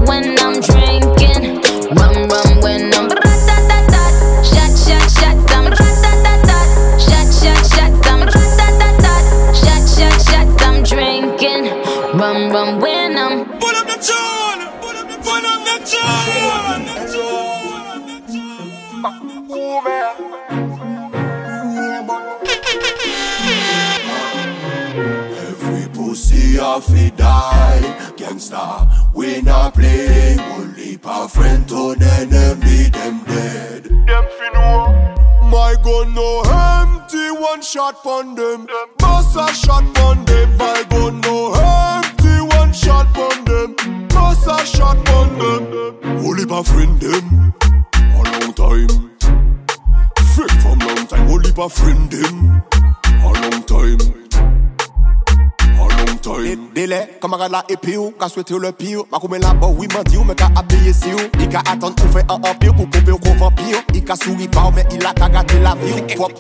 When 0.08 0.40
I'm 0.40 0.62
drinking. 0.62 1.62
Rum, 1.96 2.30
rum 2.30 2.62
when 2.62 2.94
I'm. 2.94 3.10
Shot, 4.50 4.72
shot, 4.84 5.04
shots, 5.12 5.52
I'm. 5.54 5.66
Shot, 7.06 7.28
shot, 7.40 7.62
shots, 7.72 8.08
I'm. 8.08 8.22
Shot, 9.62 9.84
shot, 9.96 10.16
shots, 10.28 10.64
I'm 10.64 10.78
drinking. 10.84 11.64
Rum, 12.18 12.50
rum 12.52 12.80
when 12.80 13.18
I'm. 13.18 13.46
Pull 13.60 13.76
up 13.76 13.88
the 13.88 13.98
tune. 14.08 14.62
Pull 14.82 14.96
up 14.96 15.08
the 15.10 15.18
pull 15.22 15.46
up 15.46 15.60
the 15.66 15.76
Every 25.50 25.86
pussy 25.90 26.60
off 26.60 26.86
fi 26.86 27.12
die 27.12 28.07
Gangsta, 28.28 29.14
we 29.14 29.42
not 29.42 29.74
play 29.74 30.36
Only 30.38 30.98
pa 30.98 31.28
friend 31.28 31.68
to 31.70 31.96
enemy, 31.96 32.90
them 32.90 33.24
dead. 33.24 33.84
Them 33.86 34.26
fi 34.38 34.50
know. 34.54 35.50
My 35.50 35.76
gun 35.82 36.14
no 36.14 36.42
empty, 36.44 37.32
one 37.32 37.62
shot 37.62 38.04
pon 38.04 38.36
them. 38.36 38.68
Bust 38.98 39.38
a 39.38 39.48
shot 39.56 39.86
pon 39.96 40.26
them 40.26 40.58
My 40.58 40.84
gun 40.90 41.22
no 41.22 41.54
empty, 41.54 42.56
one 42.58 42.74
shot 42.74 43.08
pon 43.14 43.46
them. 43.46 44.08
Bust 44.10 44.46
a 44.46 44.66
shot 44.66 44.98
pon 45.06 45.30
them. 45.40 46.26
Only 46.26 46.46
pa 46.46 46.64
friend 46.64 47.00
them 47.00 47.54
A 47.96 48.24
long 48.34 48.54
time. 48.54 49.10
Freak 50.36 50.52
from 50.62 50.80
long 50.80 51.08
time 51.08 51.32
Only 51.32 51.54
pa 51.54 51.70
friend 51.70 52.12
them 52.12 52.62
A 53.24 53.32
long 53.42 53.64
time 53.64 54.27
Délai, 56.76 57.18
camarade 57.22 57.52
là 57.52 57.64
et 57.70 57.78
puis 57.78 57.98
ou, 57.98 58.14
souhaité 58.28 58.54
le 58.60 58.72
pire. 58.72 59.02
Ma 59.12 59.18
coumé 59.18 59.40
là 59.40 59.54
bas, 59.54 59.68
oui, 59.68 59.88
m'a 59.94 60.04
dit 60.04 60.18
ou, 60.18 60.24
mais 60.24 60.36
qu'a 60.36 60.50
habillé 60.56 60.94
si 60.94 61.14
ou. 61.14 61.18
Il 61.40 61.50
qu'a 61.50 61.60
attendre 61.60 61.96
ou 62.04 62.48
empire 62.48 62.76
pour 62.76 62.90
couper 62.90 63.12
ou 63.12 63.18
qu'on 63.18 63.34
vampire. 63.36 63.82
Il 63.94 64.04
qu'a 64.04 64.16
souri 64.16 64.48
pas, 64.48 64.70
mais 64.76 64.86
il 64.92 65.06
a 65.06 65.14
la 65.18 65.76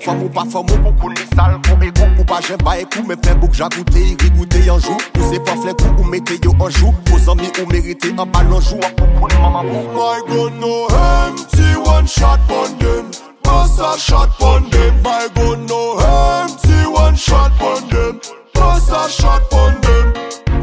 femme 0.03 0.23
ou 0.23 0.29
pas 0.29 0.45
femme 0.45 0.65
ou, 0.69 0.91
qu'on 1.01 1.81
écoute. 1.81 2.03
Ou 2.19 2.23
pas 2.23 2.39
j'aime 2.47 2.57
pas 2.57 2.79
écoute, 2.79 3.03
mais 3.07 3.15
plein 3.15 3.35
bouc, 3.35 3.53
j'ai 3.53 3.63
goûté, 3.63 4.15
il 4.19 4.37
goûté 4.37 4.69
en 4.69 4.79
joue. 4.79 4.97
Ou 5.17 5.21
c'est 5.31 5.43
pas 5.43 5.55
flèque 5.55 5.77
ou 5.97 6.03
mettez 6.03 6.39
yo. 6.43 6.53
Vos 6.57 7.31
amis 7.31 7.51
ou 7.61 7.71
méritez 7.71 8.13
un 8.17 8.25
ballon 8.25 8.59
joue. 8.59 8.77
En 8.77 8.89
coucou, 8.89 9.41
maman. 9.41 9.63
My 9.63 10.21
gun 10.27 10.59
no 10.59 10.87
empty, 10.89 11.75
one 11.83 12.07
shot 12.07 12.39
pon 12.47 12.77
them. 12.77 13.05
Bust 13.43 13.79
a 13.79 13.97
shot 13.97 14.29
pon 14.37 14.69
them. 14.69 15.01
My 15.03 15.27
gun 15.33 15.65
no 15.65 15.97
empty, 15.97 16.85
one 16.93 17.15
shot 17.15 17.51
pon 17.57 17.87
them. 17.89 18.19
Bust 18.57 18.91
a 18.91 19.09
shot 19.09 19.49
pon 19.49 19.79
them. 19.81 20.13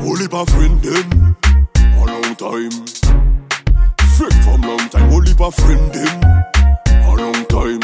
Only 0.04 0.28
pa 0.28 0.44
friend 0.44 0.80
them. 0.82 1.36
A 1.78 2.04
long 2.04 2.34
time. 2.36 2.74
Freak 4.16 4.36
from 4.44 4.60
long 4.62 4.88
time. 4.90 5.10
Only 5.12 5.34
pa 5.34 5.50
friend 5.50 5.92
them. 5.94 6.14
A 7.08 7.14
long 7.14 7.40
time. 7.46 7.82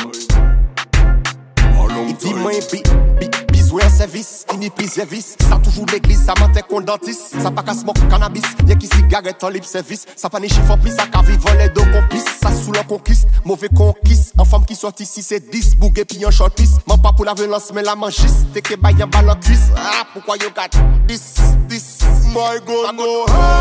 A 1.79 1.87
long 1.87 2.15
Dis 2.19 2.35
moi 2.35 2.61
bi, 2.71 2.83
bi, 3.19 3.40
Souè 3.71 3.89
servis, 3.89 4.45
ini 4.53 4.67
pli 4.75 4.89
servis 4.91 5.37
Sa 5.47 5.57
toujou 5.63 5.87
l'eglis, 5.93 6.19
sa 6.19 6.35
mante 6.41 6.59
kondantis 6.67 7.21
Sa 7.39 7.53
pa 7.55 7.63
ka 7.63 7.71
smok 7.77 8.01
kanabis, 8.11 8.49
ye 8.67 8.75
ki 8.75 8.89
sigaret 8.91 9.45
an 9.47 9.53
lip 9.55 9.67
servis 9.69 10.09
Sa 10.19 10.27
pa 10.27 10.41
ni 10.43 10.49
chifon 10.51 10.81
pli, 10.83 10.91
sa 10.91 11.05
ka 11.07 11.21
vivan 11.23 11.55
le 11.61 11.69
do 11.71 11.85
komplis 11.93 12.25
Sa 12.41 12.51
sou 12.51 12.75
la 12.75 12.83
konkist, 12.89 13.29
mouve 13.47 13.69
konkist 13.79 14.35
An 14.43 14.49
fam 14.51 14.65
ki 14.67 14.75
sorti 14.75 15.07
si 15.07 15.23
se 15.23 15.39
dis, 15.53 15.77
bouge 15.79 16.03
pi 16.03 16.19
an 16.27 16.35
shortis 16.35 16.81
Man 16.91 16.99
pa 17.05 17.13
pou 17.15 17.29
la 17.29 17.37
relans, 17.39 17.69
men 17.77 17.87
la 17.87 17.95
manjis 17.95 18.41
Teke 18.57 18.75
bayan 18.83 19.13
balan 19.15 19.39
kris, 19.47 19.69
ah, 19.79 20.03
poukwa 20.17 20.35
yo 20.43 20.51
gat 20.57 20.75
Dis, 21.07 21.37
dis, 21.71 21.87
my 22.35 22.59
gun 22.67 22.89
ah, 22.89 22.91
ah. 22.91 22.97
no 22.99 23.11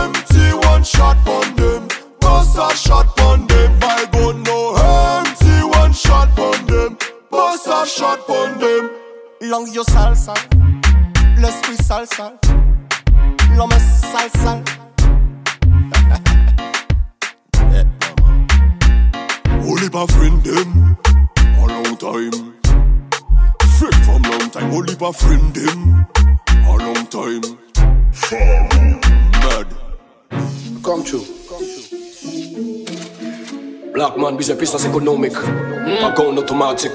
empty 0.08 0.48
One 0.72 0.88
shot 0.90 1.22
pon 1.22 1.54
dem, 1.60 1.86
boss 2.18 2.58
a 2.58 2.72
shot 2.74 3.14
pon 3.14 3.46
dem 3.46 3.78
My 3.78 4.10
gun 4.10 4.42
no 4.42 4.58
empty, 4.74 5.70
one 5.70 5.94
shot 5.94 6.34
pon 6.34 6.66
dem 6.66 6.98
Boss 7.30 7.68
a 7.68 7.86
shot 7.86 8.26
pon 8.26 8.58
dem 8.58 8.90
Langue 9.42 9.70
yo 9.74 9.84
sale 9.84 10.16
sale, 10.18 10.36
l'esprit 11.38 11.82
sale 11.82 12.06
sale, 12.14 12.38
l'homme 13.56 13.72
sale 13.72 14.30
sale. 14.36 14.64
Only 19.66 19.90
pa 19.90 20.06
friend 20.08 20.44
them. 20.44 20.98
A 21.38 21.66
long 21.68 21.96
time. 21.98 22.54
Freak 23.78 23.96
from 24.04 24.22
long 24.24 24.50
time. 24.52 24.74
Only 24.74 24.96
pa 24.98 25.12
friend 25.14 25.54
them. 25.54 26.06
A 26.68 26.76
long 26.76 27.08
time. 27.08 27.42
Mad. 29.40 29.68
Come 30.84 31.04
true. 31.06 31.24
Black 33.94 34.18
man, 34.18 34.36
busy 34.36 34.54
business 34.56 34.86
economic. 34.86 35.34
Account 35.34 36.40
automatic. 36.40 36.92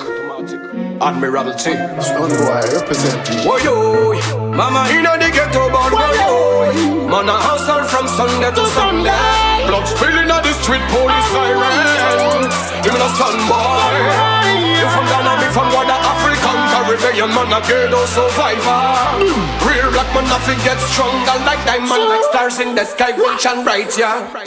Admiralty. 1.01 1.75
Son 2.01 2.31
boy, 2.31 2.63
represent. 2.73 3.29
Whoa 3.45 3.59
yo, 3.59 4.15
mama 4.55 4.89
in 4.91 5.03
the 5.03 5.31
ghetto, 5.33 5.69
but 5.71 5.93
whoa 5.93 6.13
yo. 6.15 7.09
Man 7.09 7.29
a 7.29 7.37
hustle 7.37 7.85
from 7.91 8.07
Sunday 8.09 8.51
to 8.51 8.65
Sunday. 8.75 9.67
Blood 9.67 9.87
spilling 9.87 10.31
on 10.31 10.43
the 10.43 10.53
street, 10.63 10.83
police 10.91 11.29
siren. 11.35 12.47
Even 12.87 13.01
a 13.01 13.09
standby. 13.17 14.55
You 14.79 14.89
from 14.91 15.07
Ghana, 15.11 15.33
me 15.41 15.49
from 15.53 15.69
Wada 15.75 15.97
African 15.99 16.59
Caribbean, 16.85 17.29
man 17.31 17.53
a 17.53 17.61
ghetto 17.67 18.05
survivor. 18.07 19.25
Real 19.65 19.91
black 19.91 20.13
man 20.15 20.25
nothing 20.29 20.59
get 20.65 20.79
stronger 20.93 21.39
like 21.45 21.65
diamond, 21.65 22.05
like 22.09 22.25
stars 22.25 22.61
in 22.61 22.75
the 22.75 22.85
sky, 22.85 23.13
will 23.17 23.37
shine 23.39 23.65
bright, 23.65 23.97
yeah. 23.97 24.45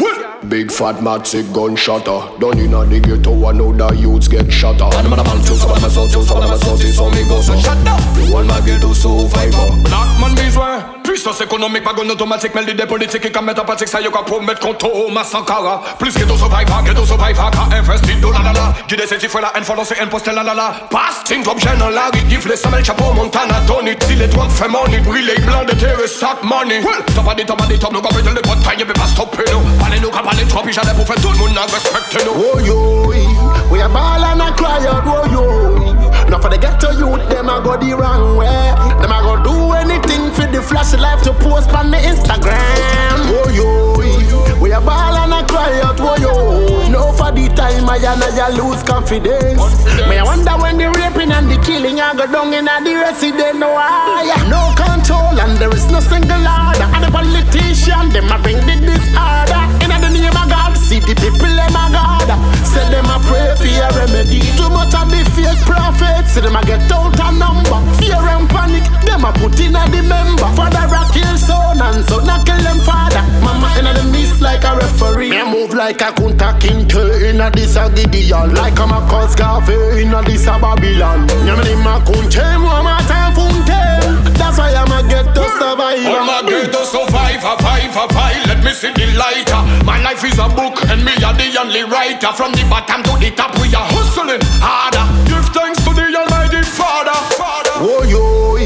Big 0.48 0.72
fat 0.72 0.96
matic 0.98 1.44
gunshotter 1.52 2.40
Down 2.40 2.58
in 2.60 2.74
a 2.74 2.86
the 2.86 3.00
ghetto 3.02 3.46
I 3.46 3.52
know 3.52 3.74
the 3.74 3.90
youths 3.98 4.30
get 4.30 4.50
shatter 4.50 4.86
And 4.86 5.10
man 5.10 5.20
a 5.20 5.24
man 5.24 5.44
too, 5.44 5.56
some 5.56 5.72
of 5.72 5.82
my 5.82 5.90
soul 5.90 6.08
too, 6.08 6.24
some 6.24 6.42
of 6.42 6.48
my 6.48 6.56
soul 6.56 6.78
too 6.78 6.88
So 6.88 7.10
me 7.10 7.28
go 7.28 7.42
so 7.42 7.58
shut 7.58 7.76
up 7.88 8.00
one 8.31 8.48
bagay 8.48 8.80
do 8.81 8.94
survive 8.94 9.56
up 9.56 9.73
Black 9.84 10.10
man 10.19 10.35
bezwen 10.35 10.84
Puissance 11.03 11.41
ekonomik 11.41 11.84
bagon 11.84 12.10
otomatik 12.10 12.53
Mel 12.53 12.65
di 12.65 12.73
de 12.73 12.85
politik 12.85 13.26
i 13.26 13.30
ka 13.31 13.41
metapatik 13.41 13.88
Sa 13.88 13.99
yo 13.99 14.11
ka 14.11 14.23
promet 14.23 14.60
konto 14.60 14.88
o 14.88 15.10
masankara 15.10 15.80
Plis 15.99 16.18
ki 16.18 16.26
do 16.26 16.38
survive 16.38 16.69
ha, 16.69 16.81
ki 16.84 16.94
survive 17.06 17.38
ha 17.38 17.49
Ka 17.52 17.64
investi 17.77 18.19
la 18.22 18.41
la 18.44 18.52
la 18.52 18.73
Gide 18.88 19.07
se 19.07 19.18
ti 19.18 19.27
la 19.41 19.52
en 19.56 19.64
folon 19.64 19.85
se 19.85 19.95
en 20.02 20.10
poste 20.10 20.31
la 20.34 20.44
la 20.44 20.53
la. 20.53 20.73
Pas 20.89 21.23
ting 21.23 21.44
drop 21.44 21.60
jen 21.60 21.80
la 21.80 22.10
rit 22.14 22.27
Gifle 22.30 22.57
samel 22.57 22.84
chapo 22.84 23.14
montana 23.14 23.61
tonit 23.68 24.03
Si 24.03 24.15
le 24.15 24.27
drop 24.27 24.52
fe 24.52 24.68
money. 24.68 24.99
Brile 24.99 25.35
blan 25.45 25.65
de 25.65 25.76
tere 25.76 26.07
sak 26.07 26.44
money. 26.44 26.81
Well, 26.84 27.02
top 27.15 27.27
a 27.31 27.35
di 27.35 27.45
top 27.45 27.61
a 27.61 27.65
di 27.68 27.77
top 27.77 27.94
Nou 27.94 28.02
ka 28.02 28.10
metel 28.15 28.34
de 28.34 28.41
pot 28.41 28.57
tanye 28.64 28.85
Be 28.85 28.94
pas 28.94 29.14
toppe 29.15 29.44
nou 29.52 29.61
Pale 29.80 30.02
nou 30.02 30.11
ka 30.11 30.22
pale 30.23 30.45
trop 30.48 30.68
I 30.68 30.73
jade 30.73 30.94
pou 30.98 31.06
fe 31.06 31.15
tout 31.22 31.38
moun 31.38 31.53
nan 31.53 31.69
respekte 31.72 32.26
nou 32.26 32.35
Oh 32.35 32.60
yo, 32.65 32.77
we 33.72 33.81
a 33.81 33.88
ball 33.88 34.23
and 34.23 34.41
a 34.41 34.52
cry 34.56 34.85
out 34.88 35.06
Oh 35.06 35.23
yo, 35.31 35.87
now 36.30 36.40
for 36.40 36.49
the 36.49 36.58
ghetto 36.58 36.91
youth, 36.91 37.30
them 37.30 37.49
a 37.49 37.62
go 37.64 37.78
the 37.78 37.95
wrong 37.95 38.38
way. 38.38 38.48
Them 39.02 39.12
a 39.12 39.20
go 39.24 39.41
do 39.44 39.72
anything 39.74 40.32
for 40.32 40.48
the 40.52 40.62
flash 40.62 40.94
life 40.94 41.24
to 41.24 41.34
post 41.34 41.70
on 41.72 41.91
the 41.91 41.98
Instagram. 41.98 43.32
Oh 43.32 43.49
yo, 43.49 44.60
we 44.60 44.72
a 44.72 44.82
ball 44.82 45.16
and 45.16 45.34
a 45.34 45.48
cry 45.48 45.82
out, 45.82 45.99
oh 45.99 46.16
yo. 46.20 46.90
No 46.90 47.12
for 47.14 47.32
the 47.32 47.48
time 47.56 47.90
I 47.90 47.98
and 47.98 48.24
I 48.24 48.49
lose 48.49 48.84
confidence. 48.84 49.60
Me 50.08 50.18
I 50.18 50.24
wonder 50.24 50.52
when 50.60 50.78
the 50.78 50.90
raping 50.91 51.32
and 51.32 51.52
the 51.52 51.58
killing 51.64 51.99
I 51.99 52.16
go 52.16 52.28
down 52.32 52.54
in 52.54 52.66
the 52.66 52.94
resident. 52.95 53.60
No? 53.60 53.76
No 54.48 54.72
control 54.76 55.36
and 55.40 55.58
there 55.58 55.74
is 55.76 55.88
no 55.91 55.99
single 55.99 56.44
order. 56.44 56.88
And 56.95 57.04
the 57.04 57.12
politician 57.12 58.10
them 58.12 58.32
a 58.32 58.40
bring 58.40 58.60
the 58.64 58.76
disorder. 58.80 59.64
In 59.84 59.91
the 59.91 60.10
name 60.12 60.32
of 60.32 60.48
God, 60.48 60.66
see 60.88 61.00
the 61.04 61.14
people 61.20 61.52
them 61.52 61.76
a 61.76 61.84
God. 61.92 62.32
Say 62.64 62.88
them 62.88 63.12
a 63.12 63.20
pray 63.28 63.52
for 63.60 63.68
a 63.68 63.88
remedy. 64.00 64.40
Too 64.56 64.72
much 64.72 64.96
of 64.96 65.12
the 65.12 65.20
fake 65.36 65.60
prophets, 65.68 66.32
see 66.32 66.42
them 66.42 66.56
a 66.56 66.64
get 66.64 66.88
out 66.88 67.20
a 67.20 67.28
number. 67.36 67.80
Fear 68.00 68.24
and 68.24 68.48
panic, 68.48 68.88
them 69.04 69.28
a 69.28 69.32
put 69.36 69.60
in 69.60 69.76
a 69.76 69.84
the 69.92 70.02
member. 70.08 70.48
Father 70.56 70.88
a 70.88 71.04
kill 71.12 71.36
son 71.36 71.84
and 71.84 72.08
son 72.08 72.30
a 72.32 72.40
kill 72.48 72.62
them 72.64 72.80
father. 72.88 73.24
Mama 73.44 73.68
in 73.80 73.86
the 73.92 74.04
mist 74.16 74.40
like 74.40 74.64
a 74.64 74.80
referee. 74.80 75.30
Me 75.30 75.44
move 75.44 75.76
like 75.76 76.00
a 76.02 76.16
kunta 76.16 76.56
kinte 76.60 76.96
in 77.20 77.36
inna 77.36 77.52
this 77.52 77.76
a 77.76 77.90
Gideon 77.92 78.54
Like 78.56 78.80
I'm 78.80 78.92
a 78.92 79.00
cause 79.10 79.36
cafe 79.36 80.02
inna 80.02 80.22
this 80.24 80.48
a 80.48 80.58
Babylon 80.60 81.28
Nyamini 81.46 81.76
makunche 81.84 82.58
mwa 82.58 83.02
time 83.08 83.36
funte 83.36 83.97
That's 84.38 84.58
why 84.58 84.74
I'm 84.74 84.92
a 84.92 85.02
get 85.08 85.34
to 85.36 85.44
survive. 85.60 86.06
I'm 86.06 86.30
a 86.30 86.48
get 86.48 86.72
to 86.72 86.86
survive, 86.86 87.44
a 87.44 87.54
five, 87.62 87.92
a 87.92 88.06
five. 88.14 88.46
Let 88.48 88.64
me 88.64 88.72
see 88.72 88.94
the 88.94 89.08
lighter 89.18 89.62
My 89.86 90.02
life 90.02 90.24
is 90.24 90.40
a 90.40 90.48
book 90.48 90.78
and 90.90 91.04
me 91.04 91.14
are 91.26 91.34
the 91.34 91.50
only 91.60 91.84
writer. 91.84 92.32
From 92.34 92.54
the 92.54 92.64
bottom 92.70 93.04
to 93.04 93.14
the 93.20 93.32
top 93.32 93.54
we 93.60 93.74
are 93.74 93.88
hustling 93.94 94.42
harder. 94.62 95.06
Give 95.30 95.46
thanks 95.54 95.84
to 95.84 95.92
the 95.94 96.06
almighty 96.16 96.62
father, 96.64 97.18
father. 97.36 97.76
Oh 97.82 98.04
yo, 98.06 98.58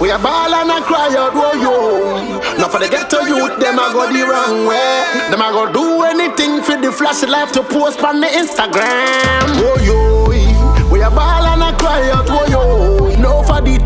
we 0.00 0.10
a 0.10 0.18
ball 0.18 0.52
and 0.54 0.70
a 0.70 0.80
cry 0.82 1.14
out, 1.16 1.32
oh 1.34 1.54
yo 1.54 2.56
Now 2.58 2.68
for 2.68 2.78
the 2.78 2.88
ghetto 2.88 3.22
youth, 3.22 3.58
them 3.58 3.78
a 3.78 3.92
go 3.92 4.10
the 4.12 4.22
wrong 4.26 4.66
way. 4.66 5.04
Them 5.30 5.40
a 5.40 5.50
go 5.50 5.72
do 5.72 6.02
anything 6.02 6.62
for 6.62 6.76
the 6.80 6.92
flash 6.92 7.22
life 7.22 7.52
to 7.52 7.62
post 7.62 8.02
on 8.02 8.20
the 8.20 8.26
Instagram. 8.26 9.46
Oh 9.58 9.78
yo, 9.82 10.90
we 10.90 11.00
a 11.02 11.10
ball 11.10 11.46
and 11.46 11.62
a 11.62 11.76
cry 11.78 12.10
out, 12.10 12.26
oh 12.28 12.46
yo 12.46 12.62
No 12.62 12.70
for 12.72 12.98
the 12.98 13.01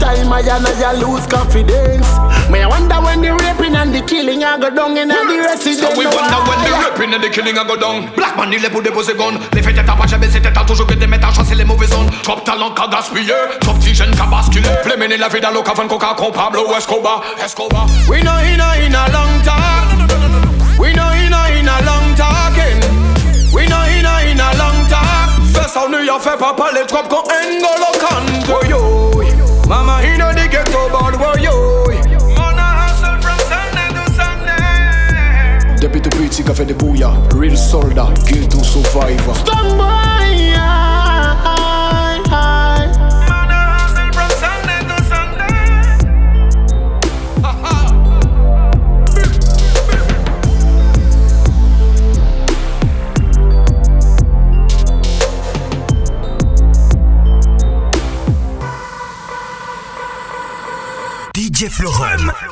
time 0.06 0.32
I 0.32 0.40
and 0.40 0.66
I 0.66 0.92
lose 1.02 1.26
confidence. 1.26 2.06
Me 2.50 2.62
I 2.62 2.66
wonder 2.66 2.98
when 3.02 3.20
the 3.22 3.34
raping 3.34 3.74
and 3.74 3.92
the 3.92 4.02
killing 4.06 4.44
I 4.44 4.58
go 4.58 4.70
down 4.70 4.96
in 4.96 5.08
the 5.08 5.18
residence. 5.42 5.82
So 5.82 5.90
we 5.98 6.06
wonder 6.06 6.40
when 6.46 6.58
the 6.62 6.70
raping 6.78 7.12
and 7.14 7.22
the 7.22 7.30
killing 7.30 7.58
a 7.58 7.64
go 7.66 7.76
down. 7.76 8.14
Black 8.14 8.36
man 8.36 8.52
il 8.52 8.64
est 8.64 8.70
pour 8.70 8.82
déposer 8.82 9.14
gun 9.14 9.34
Les 9.52 9.62
faits 9.62 9.76
états 9.76 9.96
pas 9.96 10.06
jamais 10.06 10.28
c'était 10.30 10.52
toujours 10.66 10.86
que 10.86 10.94
des 10.94 11.06
à 11.06 11.32
chasser 11.32 11.54
les 11.54 11.64
mauvaises 11.64 11.90
zones 11.90 12.10
Trop 12.22 12.40
talent 12.40 12.70
qu'a 12.70 12.86
gaspillé 12.86 13.34
Trop 13.60 13.74
petit 13.74 13.94
jeune 13.94 14.14
qu'a 14.14 14.26
basculé 14.26 14.68
Plémener 14.84 15.16
la 15.16 15.28
vie 15.28 15.40
dans 15.40 15.50
l'eau 15.50 15.62
qu'avant 15.62 15.88
qu'on 15.88 15.98
compte 15.98 16.34
Pablo 16.34 16.62
Escobar 16.76 17.22
Escobar. 17.44 17.86
We 18.08 18.22
know 18.22 18.36
in 18.38 18.60
a 18.60 18.86
in 18.86 18.94
a 18.94 19.10
long 19.10 19.42
talk. 19.42 20.78
We 20.78 20.92
know 20.92 21.10
in 21.22 21.32
a 21.32 21.42
in 21.58 21.66
a 21.66 21.76
long 21.88 22.14
talking. 22.14 22.78
We 23.52 23.66
know 23.66 23.82
in 23.96 24.06
a 24.06 24.30
in 24.30 24.40
a 24.40 24.50
long 24.56 24.78
talk. 24.88 25.30
Fais 25.52 25.68
ça 25.68 25.88
New 25.90 26.04
York 26.04 26.22
fait 26.22 26.38
pas 26.38 26.54
parler 26.54 26.82
trop 26.86 27.02
qu'on 27.08 27.24
N'Golo 27.26 27.90
Kanté 28.00 28.68
yo 28.68 29.25
Mama, 29.68 30.00
you 30.06 30.16
know 30.16 30.32
they 30.32 30.48
get 30.48 30.66
bad, 30.66 31.18
where 31.18 31.38
you? 31.40 31.50
Mona 32.36 32.66
hustle 32.78 33.18
from 33.20 33.38
Sunday 33.50 33.88
to 33.96 34.04
Sunday. 34.14 35.80
Deputy 35.80 36.10
Pretty 36.10 36.42
Cafe 36.44 36.64
de 36.64 36.74
Booyah, 36.74 37.32
real 37.34 37.56
soldier, 37.56 38.06
guild 38.26 38.50
to 38.52 38.64
survivor. 38.64 39.34
Stand 39.34 39.76
by! 39.76 40.25
DJ 61.56 61.70
Florum. 61.70 62.45